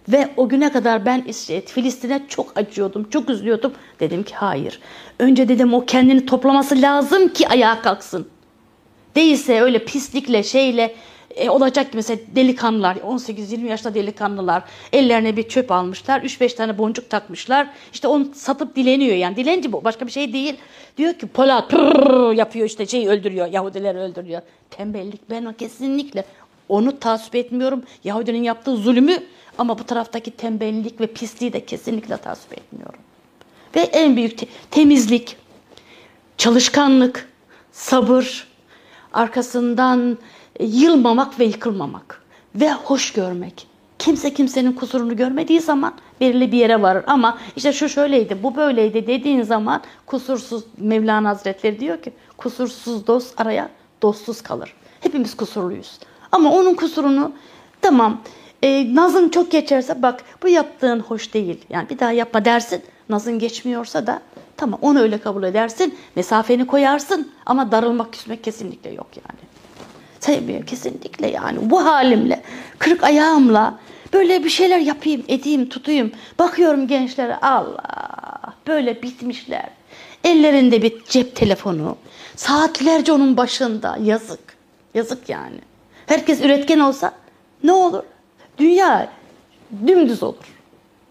Ve 0.07 0.29
o 0.37 0.49
güne 0.49 0.71
kadar 0.71 1.05
ben 1.05 1.23
Filistin'e 1.65 2.21
çok 2.27 2.57
acıyordum, 2.57 3.09
çok 3.09 3.29
üzülüyordum. 3.29 3.73
Dedim 3.99 4.23
ki 4.23 4.35
hayır. 4.35 4.79
Önce 5.19 5.47
dedim 5.47 5.73
o 5.73 5.85
kendini 5.85 6.25
toplaması 6.25 6.81
lazım 6.81 7.27
ki 7.27 7.47
ayağa 7.47 7.81
kalksın. 7.81 8.27
Değilse 9.15 9.61
öyle 9.61 9.85
pislikle 9.85 10.43
şeyle 10.43 10.95
e, 11.35 11.49
olacak 11.49 11.91
ki 11.91 11.95
mesela 11.95 12.19
delikanlılar 12.35 12.95
18-20 12.95 13.65
yaşta 13.65 13.93
delikanlılar 13.93 14.63
ellerine 14.93 15.37
bir 15.37 15.43
çöp 15.43 15.71
almışlar 15.71 16.21
3-5 16.21 16.55
tane 16.55 16.77
boncuk 16.77 17.09
takmışlar 17.09 17.67
işte 17.93 18.07
onu 18.07 18.27
satıp 18.33 18.75
dileniyor 18.75 19.15
yani 19.15 19.35
dilenci 19.35 19.71
bu 19.71 19.83
başka 19.83 20.07
bir 20.07 20.11
şey 20.11 20.33
değil 20.33 20.57
diyor 20.97 21.13
ki 21.13 21.27
Polat 21.27 21.73
yapıyor 22.37 22.65
işte 22.65 22.85
şey 22.85 23.07
öldürüyor 23.07 23.47
Yahudileri 23.47 23.97
öldürüyor 23.97 24.41
tembellik 24.69 25.29
ben 25.29 25.53
kesinlikle 25.53 26.23
onu 26.69 26.99
tasvip 26.99 27.35
etmiyorum 27.35 27.83
Yahudinin 28.03 28.43
yaptığı 28.43 28.75
zulümü 28.75 29.23
ama 29.57 29.79
bu 29.79 29.83
taraftaki 29.83 30.31
tembellik 30.31 31.01
ve 31.01 31.07
pisliği 31.07 31.53
de 31.53 31.65
kesinlikle 31.65 32.17
tasvip 32.17 32.53
etmiyorum. 32.53 32.99
Ve 33.75 33.79
en 33.79 34.15
büyük 34.15 34.37
te- 34.37 34.47
temizlik, 34.71 35.37
çalışkanlık, 36.37 37.29
sabır, 37.71 38.47
arkasından 39.13 40.17
e, 40.59 40.65
yılmamak 40.65 41.39
ve 41.39 41.45
yıkılmamak 41.45 42.23
ve 42.55 42.73
hoş 42.73 43.13
görmek. 43.13 43.67
Kimse 43.99 44.33
kimsenin 44.33 44.73
kusurunu 44.73 45.15
görmediği 45.15 45.61
zaman 45.61 45.93
belirli 46.21 46.51
bir 46.51 46.57
yere 46.57 46.81
varır. 46.81 47.03
Ama 47.07 47.37
işte 47.55 47.73
şu 47.73 47.89
şöyleydi, 47.89 48.43
bu 48.43 48.55
böyleydi 48.55 49.07
dediğin 49.07 49.41
zaman 49.41 49.81
kusursuz 50.05 50.63
Mevlana 50.77 51.29
Hazretleri 51.29 51.79
diyor 51.79 52.01
ki 52.01 52.11
kusursuz 52.37 53.07
dost 53.07 53.41
araya 53.41 53.69
dostsuz 54.01 54.41
kalır. 54.41 54.73
Hepimiz 55.01 55.37
kusurluyuz. 55.37 55.99
Ama 56.31 56.53
onun 56.53 56.73
kusurunu 56.73 57.31
tamam 57.81 58.21
e, 58.63 58.95
nazın 58.95 59.29
çok 59.29 59.51
geçerse 59.51 60.01
bak 60.01 60.23
bu 60.43 60.47
yaptığın 60.47 60.99
hoş 60.99 61.33
değil. 61.33 61.65
Yani 61.69 61.89
bir 61.89 61.99
daha 61.99 62.11
yapma 62.11 62.45
dersin. 62.45 62.81
Nazın 63.09 63.39
geçmiyorsa 63.39 64.07
da 64.07 64.21
tamam 64.57 64.79
onu 64.81 64.99
öyle 64.99 65.17
kabul 65.17 65.43
edersin. 65.43 65.97
Mesafeni 66.15 66.67
koyarsın 66.67 67.31
ama 67.45 67.71
darılmak 67.71 68.13
küsmek 68.13 68.43
kesinlikle 68.43 68.89
yok 68.89 69.07
yani. 69.15 69.39
Sevmiyor 70.19 70.65
kesinlikle 70.65 71.31
yani 71.31 71.57
bu 71.61 71.85
halimle, 71.85 72.43
kırık 72.79 73.03
ayağımla 73.03 73.79
böyle 74.13 74.43
bir 74.43 74.49
şeyler 74.49 74.79
yapayım, 74.79 75.23
edeyim, 75.27 75.69
tutayım. 75.69 76.11
Bakıyorum 76.39 76.87
gençlere 76.87 77.35
Allah 77.35 78.53
böyle 78.67 79.03
bitmişler. 79.03 79.69
Ellerinde 80.23 80.81
bir 80.81 81.03
cep 81.05 81.35
telefonu. 81.35 81.97
Saatlerce 82.35 83.11
onun 83.11 83.37
başında. 83.37 83.97
Yazık. 84.03 84.39
Yazık 84.93 85.29
yani. 85.29 85.68
Herkes 86.09 86.41
üretken 86.41 86.79
olsa 86.79 87.11
ne 87.63 87.71
olur? 87.71 88.03
Dünya 88.57 89.09
dümdüz 89.87 90.23
olur. 90.23 90.55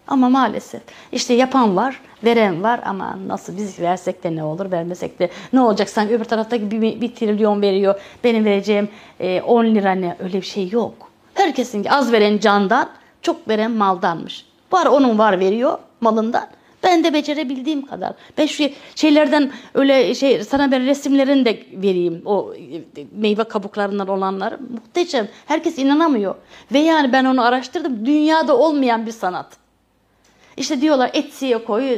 Ama 0.07 0.29
maalesef 0.29 0.81
işte 1.11 1.33
yapan 1.33 1.75
var, 1.75 2.01
veren 2.23 2.63
var 2.63 2.79
ama 2.85 3.17
nasıl 3.27 3.57
biz 3.57 3.79
versek 3.79 4.23
de 4.23 4.35
ne 4.35 4.43
olur, 4.43 4.71
vermesek 4.71 5.19
de 5.19 5.29
ne 5.53 5.61
olacak? 5.61 5.89
Sanki 5.89 6.15
öbür 6.15 6.25
tarafta 6.25 6.71
bir, 6.71 7.01
bir 7.01 7.15
trilyon 7.15 7.61
veriyor, 7.61 8.01
benim 8.23 8.45
vereceğim 8.45 8.89
e, 9.19 9.41
10 9.41 9.65
lira 9.65 9.91
ne? 9.91 10.15
Öyle 10.19 10.41
bir 10.41 10.45
şey 10.45 10.69
yok. 10.69 10.93
Herkesin 11.33 11.85
az 11.85 12.11
veren 12.11 12.37
candan, 12.37 12.89
çok 13.21 13.47
veren 13.47 13.71
maldanmış. 13.71 14.45
Var 14.71 14.85
onun 14.85 15.17
var 15.17 15.39
veriyor 15.39 15.77
malından. 16.01 16.47
Ben 16.83 17.03
de 17.03 17.13
becerebildiğim 17.13 17.85
kadar. 17.85 18.13
Ben 18.37 18.45
şu 18.45 18.63
şeylerden 18.95 19.51
öyle 19.73 20.15
şey 20.15 20.43
sana 20.43 20.71
ben 20.71 20.85
resimlerini 20.85 21.45
de 21.45 21.63
vereyim. 21.73 22.21
O 22.25 22.53
meyve 23.11 23.43
kabuklarından 23.43 24.07
olanları. 24.07 24.59
Muhteşem. 24.71 25.27
Herkes 25.45 25.77
inanamıyor. 25.77 26.35
Ve 26.73 26.79
yani 26.79 27.13
ben 27.13 27.25
onu 27.25 27.41
araştırdım. 27.41 28.05
Dünyada 28.05 28.57
olmayan 28.57 29.05
bir 29.05 29.11
sanat. 29.11 29.57
İşte 30.57 30.81
diyorlar 30.81 31.11
Etsy'ye 31.13 31.63
koy, 31.65 31.97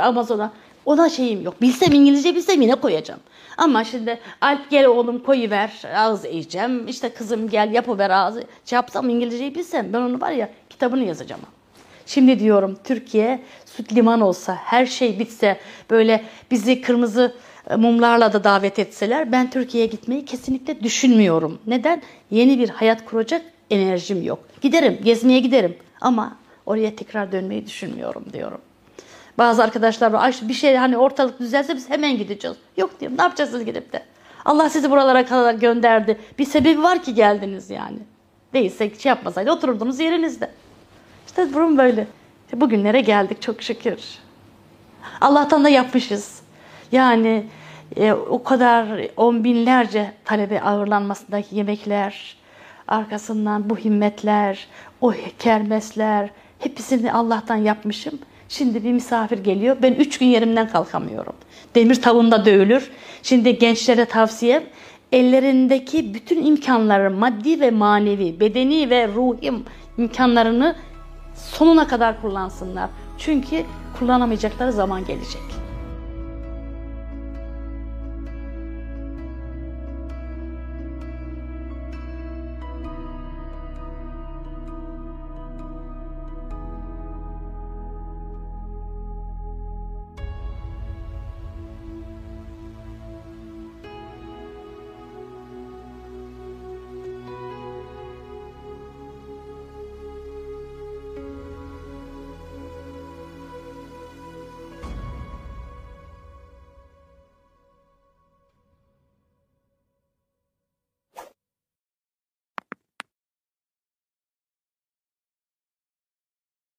Amazon'a. 0.00 0.52
Ona 0.86 1.08
şeyim 1.08 1.42
yok. 1.42 1.62
Bilsem 1.62 1.92
İngilizce 1.92 2.34
bilsem 2.34 2.62
yine 2.62 2.74
koyacağım. 2.74 3.20
Ama 3.56 3.84
şimdi 3.84 4.20
Alp 4.40 4.70
gel 4.70 4.86
oğlum 4.86 5.18
koyuver 5.18 5.82
ağız 5.96 6.24
eğeceğim. 6.24 6.88
İşte 6.88 7.08
kızım 7.08 7.48
gel 7.48 7.72
yapıver 7.72 8.10
ağzı. 8.10 8.44
Şey 8.64 8.76
yapsam 8.76 9.08
İngilizceyi 9.08 9.54
bilsem 9.54 9.92
ben 9.92 10.00
onu 10.00 10.20
var 10.20 10.30
ya 10.30 10.50
kitabını 10.70 11.04
yazacağım. 11.04 11.40
Şimdi 12.06 12.38
diyorum 12.38 12.78
Türkiye 12.84 13.40
süt 13.66 13.92
liman 13.92 14.20
olsa, 14.20 14.54
her 14.54 14.86
şey 14.86 15.18
bitse, 15.18 15.58
böyle 15.90 16.24
bizi 16.50 16.80
kırmızı 16.80 17.34
mumlarla 17.76 18.32
da 18.32 18.44
davet 18.44 18.78
etseler 18.78 19.32
ben 19.32 19.50
Türkiye'ye 19.50 19.90
gitmeyi 19.90 20.24
kesinlikle 20.24 20.80
düşünmüyorum. 20.80 21.58
Neden? 21.66 22.02
Yeni 22.30 22.58
bir 22.58 22.68
hayat 22.68 23.04
kuracak 23.04 23.42
enerjim 23.70 24.22
yok. 24.22 24.38
Giderim, 24.60 24.98
gezmeye 25.04 25.40
giderim 25.40 25.76
ama 26.00 26.36
oraya 26.66 26.96
tekrar 26.96 27.32
dönmeyi 27.32 27.66
düşünmüyorum 27.66 28.24
diyorum. 28.32 28.60
Bazı 29.38 29.64
arkadaşlar 29.64 30.12
var, 30.12 30.24
Ay 30.24 30.32
bir 30.42 30.54
şey 30.54 30.76
hani 30.76 30.96
ortalık 30.96 31.40
düzelse 31.40 31.76
biz 31.76 31.90
hemen 31.90 32.18
gideceğiz. 32.18 32.56
Yok 32.76 33.00
diyorum, 33.00 33.18
ne 33.18 33.22
yapacaksınız 33.22 33.64
gidip 33.64 33.92
de? 33.92 34.02
Allah 34.44 34.70
sizi 34.70 34.90
buralara 34.90 35.26
kadar 35.26 35.54
gönderdi. 35.54 36.18
Bir 36.38 36.44
sebebi 36.44 36.82
var 36.82 37.02
ki 37.02 37.14
geldiniz 37.14 37.70
yani. 37.70 37.98
Değilse 38.52 38.90
şey 38.98 39.10
yapmasaydı 39.10 39.50
otururdunuz 39.50 40.00
yerinizde. 40.00 40.50
İşte 41.34 41.54
durum 41.54 41.78
böyle. 41.78 42.06
Bugünlere 42.52 43.00
geldik 43.00 43.42
çok 43.42 43.62
şükür. 43.62 43.98
Allah'tan 45.20 45.64
da 45.64 45.68
yapmışız. 45.68 46.42
Yani 46.92 47.46
e, 47.96 48.12
o 48.12 48.42
kadar 48.42 48.86
on 49.16 49.44
binlerce 49.44 50.12
talebe 50.24 50.60
ağırlanmasındaki 50.60 51.56
yemekler, 51.56 52.36
arkasından 52.88 53.70
bu 53.70 53.76
himmetler, 53.76 54.66
o 55.00 55.12
kermesler, 55.38 56.30
hepsini 56.58 57.12
Allah'tan 57.12 57.56
yapmışım. 57.56 58.18
Şimdi 58.48 58.84
bir 58.84 58.92
misafir 58.92 59.38
geliyor. 59.38 59.76
Ben 59.82 59.92
üç 59.92 60.18
gün 60.18 60.26
yerimden 60.26 60.68
kalkamıyorum. 60.68 61.34
Demir 61.74 62.02
tavunda 62.02 62.44
dövülür. 62.44 62.90
Şimdi 63.22 63.58
gençlere 63.58 64.04
tavsiyem 64.04 64.62
ellerindeki 65.12 66.14
bütün 66.14 66.46
imkanları 66.46 67.10
maddi 67.10 67.60
ve 67.60 67.70
manevi, 67.70 68.40
bedeni 68.40 68.90
ve 68.90 69.08
ruhi 69.08 69.52
imkanlarını 69.98 70.76
sonuna 71.50 71.86
kadar 71.88 72.22
kullansınlar. 72.22 72.90
Çünkü 73.18 73.64
kullanamayacakları 73.98 74.72
zaman 74.72 75.04
gelecek. 75.04 75.53